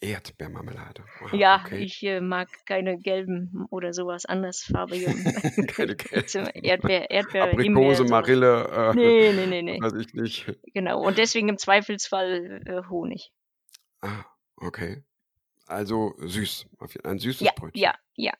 Erdbeermarmelade. 0.03 1.05
Wow, 1.21 1.33
ja, 1.35 1.63
okay. 1.63 1.85
ich 1.85 2.03
äh, 2.03 2.21
mag 2.21 2.49
keine 2.65 2.99
gelben 2.99 3.67
oder 3.71 3.93
sowas 3.93 4.25
andersfarbigen. 4.25 5.25
keine 5.69 5.95
gelben. 5.97 6.47
Erdbeer, 6.55 7.11
Erdbeer, 7.11 7.45
Aprikose, 7.45 8.05
Marille. 8.05 8.65
Äh, 8.69 8.95
nee, 8.95 9.33
nee, 9.33 9.47
nee, 9.47 9.63
nee. 9.63 9.79
Weiß 9.83 9.95
ich 9.95 10.15
nicht. 10.15 10.47
Genau, 10.73 11.03
und 11.03 11.19
deswegen 11.19 11.51
im 11.51 11.59
Zweifelsfall 11.59 12.63
äh, 12.65 12.89
Honig. 12.89 13.33
Ah, 14.01 14.25
okay. 14.57 15.05
Also 15.67 16.15
süß. 16.19 16.67
Ein 17.05 17.19
süßes 17.19 17.43
ja, 17.43 17.53
Brötchen. 17.55 17.81
Ja, 17.81 17.95
ja. 18.15 18.33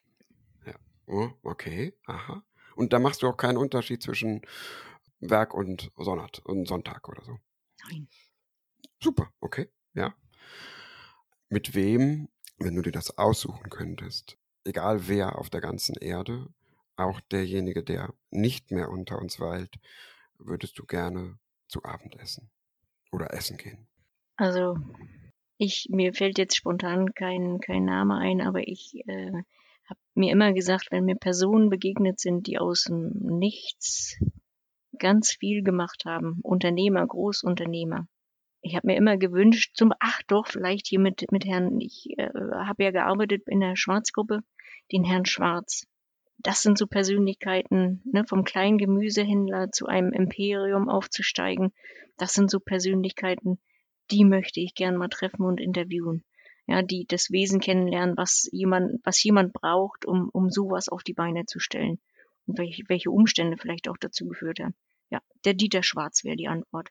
ja. 0.65 0.73
Oh, 1.05 1.29
okay, 1.43 1.93
aha. 2.07 2.43
Und 2.75 2.91
da 2.91 2.99
machst 2.99 3.21
du 3.21 3.27
auch 3.27 3.37
keinen 3.37 3.57
Unterschied 3.57 4.01
zwischen 4.01 4.41
Werk 5.19 5.53
und, 5.53 5.91
Sonnat, 5.95 6.39
und 6.39 6.67
Sonntag 6.67 7.07
oder 7.07 7.23
so. 7.23 7.37
Nein. 7.87 8.07
Super, 8.99 9.31
okay, 9.39 9.69
ja. 9.93 10.15
Mit 11.53 11.75
wem, 11.75 12.29
wenn 12.59 12.75
du 12.75 12.81
dir 12.81 12.93
das 12.93 13.17
aussuchen 13.17 13.69
könntest, 13.69 14.37
egal 14.63 15.09
wer 15.09 15.37
auf 15.37 15.49
der 15.49 15.59
ganzen 15.59 15.97
Erde, 15.97 16.47
auch 16.95 17.19
derjenige, 17.19 17.83
der 17.83 18.13
nicht 18.29 18.71
mehr 18.71 18.89
unter 18.89 19.19
uns 19.19 19.37
weilt, 19.37 19.75
würdest 20.37 20.79
du 20.79 20.85
gerne 20.85 21.37
zu 21.67 21.83
Abend 21.83 22.17
essen 22.21 22.49
oder 23.11 23.33
essen 23.33 23.57
gehen? 23.57 23.85
Also, 24.37 24.77
ich, 25.57 25.87
mir 25.89 26.13
fällt 26.13 26.37
jetzt 26.37 26.55
spontan 26.55 27.13
kein, 27.15 27.59
kein 27.59 27.83
Name 27.83 28.15
ein, 28.15 28.39
aber 28.39 28.65
ich 28.65 29.03
äh, 29.07 29.33
habe 29.89 29.99
mir 30.13 30.31
immer 30.31 30.53
gesagt, 30.53 30.87
wenn 30.91 31.03
mir 31.03 31.17
Personen 31.17 31.69
begegnet 31.69 32.21
sind, 32.21 32.47
die 32.47 32.59
aus 32.59 32.85
dem 32.85 33.09
Nichts 33.11 34.17
ganz 34.97 35.33
viel 35.33 35.63
gemacht 35.63 36.03
haben. 36.05 36.39
Unternehmer, 36.43 37.05
Großunternehmer. 37.05 38.07
Ich 38.61 38.75
habe 38.75 38.87
mir 38.87 38.95
immer 38.95 39.17
gewünscht, 39.17 39.75
zum, 39.75 39.91
ach 39.99 40.21
doch, 40.27 40.47
vielleicht 40.47 40.87
hier 40.87 40.99
mit, 40.99 41.31
mit 41.31 41.45
Herrn, 41.45 41.79
ich 41.79 42.09
äh, 42.17 42.29
habe 42.53 42.83
ja 42.83 42.91
gearbeitet 42.91 43.43
in 43.47 43.59
der 43.59 43.75
Schwarzgruppe, 43.75 44.43
den 44.91 45.03
Herrn 45.03 45.25
Schwarz. 45.25 45.87
Das 46.37 46.61
sind 46.61 46.77
so 46.77 46.87
Persönlichkeiten, 46.87 48.01
ne, 48.05 48.23
vom 48.27 48.43
kleinen 48.43 48.77
Gemüsehändler 48.77 49.71
zu 49.71 49.87
einem 49.87 50.11
Imperium 50.11 50.89
aufzusteigen. 50.89 51.71
Das 52.17 52.33
sind 52.33 52.49
so 52.49 52.59
Persönlichkeiten, 52.59 53.59
die 54.11 54.25
möchte 54.25 54.59
ich 54.59 54.75
gern 54.75 54.97
mal 54.97 55.09
treffen 55.09 55.43
und 55.43 55.59
interviewen. 55.59 56.23
Ja, 56.67 56.81
die 56.83 57.05
das 57.07 57.31
Wesen 57.31 57.59
kennenlernen, 57.59 58.15
was 58.17 58.47
jemand, 58.51 59.01
was 59.03 59.21
jemand 59.23 59.53
braucht, 59.53 60.05
um, 60.05 60.29
um 60.31 60.49
sowas 60.49 60.89
auf 60.89 61.03
die 61.03 61.13
Beine 61.13 61.45
zu 61.45 61.59
stellen. 61.59 61.99
Und 62.45 62.57
welche, 62.57 62.83
welche 62.87 63.11
Umstände 63.11 63.57
vielleicht 63.57 63.87
auch 63.87 63.97
dazu 63.97 64.27
geführt 64.27 64.59
haben. 64.59 64.75
Ja, 65.09 65.21
der 65.45 65.53
Dieter 65.53 65.83
Schwarz 65.83 66.23
wäre 66.23 66.35
die 66.35 66.47
Antwort. 66.47 66.89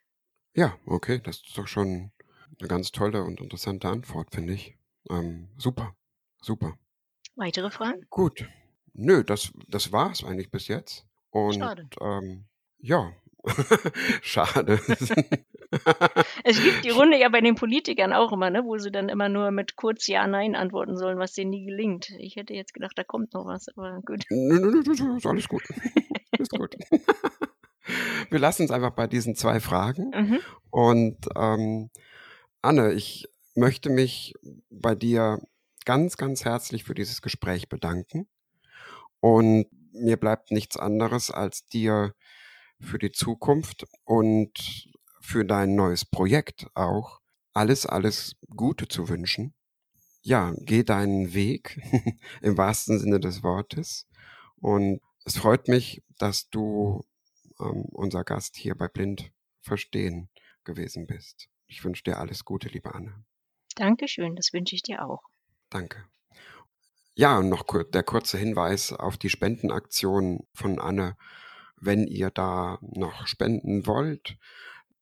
Ja, 0.55 0.77
okay, 0.87 1.21
das 1.23 1.37
ist 1.37 1.57
doch 1.57 1.69
schon 1.69 2.11
eine 2.59 2.69
ganz 2.69 2.91
tolle 2.93 3.23
und 3.23 3.41
interessante 3.41 3.89
Antwort, 3.89 4.35
finde 4.35 4.55
ich. 4.55 4.77
Ähm, 5.09 5.49
super, 5.57 5.95
super. 6.41 6.77
Weitere 7.37 7.71
Fragen? 7.71 8.07
Gut. 8.11 8.49
Nö, 8.93 9.23
das, 9.25 9.53
das 9.69 9.93
war 9.93 10.11
es 10.11 10.25
eigentlich 10.25 10.51
bis 10.51 10.69
jetzt. 10.69 11.07
Und 11.31 11.55
Schade. 11.55 11.89
Ähm, 12.01 12.47
ja, 12.79 13.13
schade. 14.23 14.81
es 16.45 16.63
gibt 16.63 16.85
die 16.85 16.91
Runde 16.91 17.19
ja 17.19 17.29
bei 17.29 17.41
den 17.41 17.55
Politikern 17.55 18.13
auch 18.13 18.33
immer, 18.33 18.51
ne, 18.51 18.65
wo 18.65 18.77
sie 18.79 18.91
dann 18.91 19.09
immer 19.09 19.29
nur 19.29 19.53
mit 19.53 19.77
kurz 19.77 20.07
Ja, 20.09 20.27
Nein 20.27 20.57
antworten 20.57 20.97
sollen, 20.97 21.19
was 21.19 21.33
denen 21.33 21.51
nie 21.51 21.65
gelingt. 21.65 22.11
Ich 22.19 22.37
hätte 22.37 22.55
jetzt 22.55 22.75
gedacht, 22.75 22.99
da 22.99 23.05
kommt 23.05 23.33
noch 23.33 23.47
was, 23.47 23.69
aber 23.69 24.01
gut. 24.05 24.25
Nö, 24.31 24.59
nö, 24.59 24.83
nö, 24.85 25.17
ist 25.17 25.27
alles 25.27 25.49
gut. 25.49 25.63
ist 26.39 26.51
gut. 26.51 26.77
Wir 28.31 28.39
lassen 28.39 28.64
es 28.64 28.70
einfach 28.70 28.93
bei 28.93 29.07
diesen 29.07 29.35
zwei 29.35 29.61
Fragen. 29.61 30.11
Mhm. 30.11 30.39
Und 30.70 31.16
ähm, 31.37 31.91
Anne, 32.62 32.93
ich 32.93 33.26
möchte 33.55 33.91
mich 33.91 34.35
bei 34.70 34.95
dir 34.95 35.41
ganz, 35.85 36.16
ganz 36.16 36.45
herzlich 36.45 36.85
für 36.85 36.95
dieses 36.95 37.22
Gespräch 37.22 37.68
bedanken. 37.68 38.28
Und 39.20 39.66
mir 39.93 40.16
bleibt 40.16 40.51
nichts 40.51 40.76
anderes, 40.76 41.31
als 41.31 41.66
dir 41.66 42.14
für 42.81 42.99
die 42.99 43.12
Zukunft 43.12 43.87
und 44.05 44.89
für 45.20 45.45
dein 45.45 45.74
neues 45.74 46.05
Projekt 46.05 46.66
auch 46.74 47.20
alles, 47.53 47.87
alles 47.87 48.37
Gute 48.55 48.89
zu 48.89 49.09
wünschen. 49.09 49.55
Ja, 50.22 50.55
geh 50.59 50.83
deinen 50.83 51.35
Weg 51.35 51.81
im 52.43 52.57
wahrsten 52.57 52.99
Sinne 52.99 53.20
des 53.20 53.43
Wortes. 53.43 54.07
Und 54.57 55.01
es 55.24 55.37
freut 55.37 55.68
mich, 55.68 56.03
dass 56.18 56.49
du 56.51 57.05
ähm, 57.61 57.85
unser 57.93 58.25
Gast 58.25 58.57
hier 58.57 58.75
bei 58.75 58.89
Blind 58.89 59.33
Verstehen 59.61 60.31
gewesen 60.65 61.07
bist. 61.07 61.49
Ich 61.67 61.85
wünsche 61.85 62.03
dir 62.03 62.19
alles 62.19 62.45
Gute, 62.45 62.69
liebe 62.69 62.95
Anne. 62.95 63.25
Dankeschön, 63.77 64.37
das 64.37 64.53
wünsche 64.53 64.75
ich 64.75 64.83
dir 64.83 65.05
auch. 65.05 65.23
Danke. 65.69 66.05
Ja, 67.15 67.39
und 67.39 67.49
noch 67.49 67.65
der 67.91 68.03
kurze 68.03 68.39
Hinweis 68.39 68.93
auf 68.93 69.19
die 69.19 69.29
Spendenaktion 69.29 70.47
von 70.55 70.79
Anne. 70.79 71.17
Wenn 71.77 72.07
ihr 72.07 72.31
da 72.31 72.79
noch 72.81 73.27
spenden 73.27 73.87
wollt, 73.87 74.37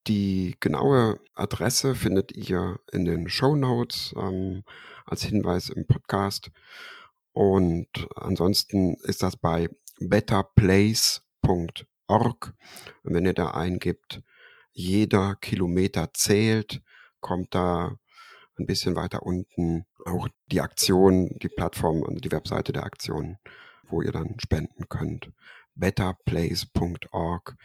die 0.07 0.57
genaue 0.61 1.21
Adresse 1.35 1.95
findet 1.95 2.33
ihr 2.33 2.81
in 2.93 3.05
den 3.05 3.29
Show 3.29 3.57
Notes 3.57 4.15
ähm, 4.17 4.65
als 5.05 5.23
Hinweis 5.23 5.69
im 5.69 5.87
Podcast. 5.87 6.51
Und 7.33 8.09
ansonsten 8.17 8.95
ist 9.03 9.23
das 9.23 9.37
bei 9.37 9.69
betterplace.org. 12.09 12.55
Und 13.05 13.15
wenn 13.15 13.27
ihr 13.27 13.35
da 13.35 13.53
eingibt, 13.53 14.23
jeder 14.73 15.37
Kilometer 15.37 16.13
zählt, 16.13 16.83
kommt 17.21 17.55
da 17.55 17.97
ein 18.59 18.67
bisschen 18.67 18.97
weiter 18.97 19.23
unten 19.23 19.87
auch 20.05 20.29
die 20.47 20.61
Aktion, 20.61 21.29
die 21.39 21.49
Plattform 21.49 22.03
und 22.03 22.25
die 22.25 22.33
Webseite 22.33 22.73
der 22.73 22.85
Aktion, 22.85 23.39
wo 23.85 24.03
ihr 24.03 24.13
dann 24.13 24.39
spenden 24.41 24.89
könnt. 24.89 25.33
betterplace.org. 25.75 27.57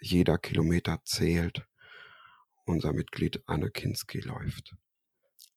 Jeder 0.00 0.38
Kilometer 0.38 1.00
zählt. 1.04 1.66
Unser 2.66 2.92
Mitglied 2.92 3.42
Anne 3.46 3.70
Kinski 3.70 4.20
läuft. 4.20 4.74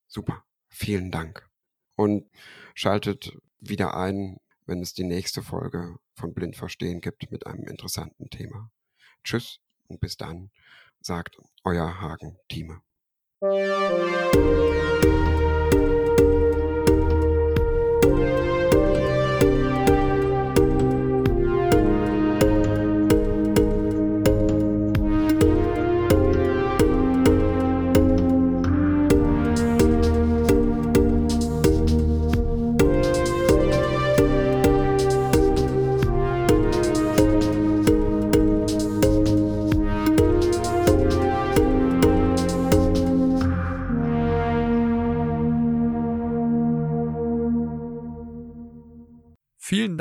Super. 0.08 0.44
Vielen 0.70 1.12
Dank. 1.12 1.50
Und 1.96 2.30
schaltet 2.76 3.38
wieder 3.60 3.96
ein, 3.96 4.38
wenn 4.68 4.82
es 4.82 4.94
die 4.94 5.04
nächste 5.06 5.42
Folge 5.42 5.98
von 6.14 6.34
Blind 6.34 6.56
Verstehen 6.56 7.02
gibt 7.02 7.32
mit 7.32 7.48
einem 7.48 7.64
interessanten 7.64 8.30
Thema. 8.30 8.70
Tschüss 9.24 9.60
und 9.88 10.00
bis 10.00 10.18
dann, 10.18 10.52
sagt 11.02 11.38
euer 11.64 12.00
Hagen 12.00 12.38
Thieme. 12.50 12.82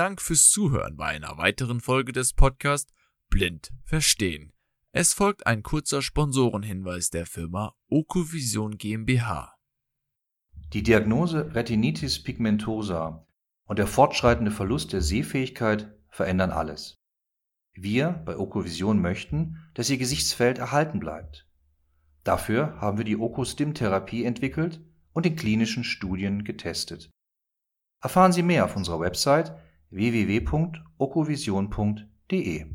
Dank 0.07 0.23
fürs 0.23 0.51
Zuhören 0.51 0.97
bei 0.97 1.07
einer 1.07 1.37
weiteren 1.37 1.81
Folge 1.81 2.13
des 2.13 2.33
Podcasts 2.33 2.93
Blind 3.29 3.73
Verstehen. 3.83 4.53
Es 4.93 5.13
folgt 5.13 5.49
ein 5.49 5.65
kurzer 5.65 6.01
Sponsorenhinweis 6.01 7.11
der 7.11 7.27
Firma 7.27 7.75
Okovision 7.89 8.79
GmbH. 8.79 9.57
Die 10.73 10.85
Diagnose 10.85 11.53
Retinitis 11.57 12.23
pigmentosa 12.23 13.27
und 13.65 13.81
der 13.81 13.89
fortschreitende 13.89 14.53
Verlust 14.53 14.93
der 14.93 15.03
Sehfähigkeit 15.03 15.93
verändern 16.09 16.53
alles. 16.53 16.95
Wir 17.73 18.11
bei 18.11 18.39
Okovision 18.39 19.03
möchten, 19.03 19.59
dass 19.75 19.91
Ihr 19.91 19.99
Gesichtsfeld 19.99 20.59
erhalten 20.59 21.01
bleibt. 21.01 21.49
Dafür 22.23 22.81
haben 22.81 22.99
wir 22.99 23.05
die 23.05 23.17
Okostim-Therapie 23.17 24.23
entwickelt 24.23 24.81
und 25.13 25.27
in 25.27 25.35
klinischen 25.35 25.83
Studien 25.83 26.45
getestet. 26.45 27.11
Erfahren 28.01 28.31
Sie 28.31 28.45
mehr 28.45 28.67
auf 28.67 28.77
unserer 28.77 29.01
Website 29.01 29.66
www.okovision.de 29.93 32.67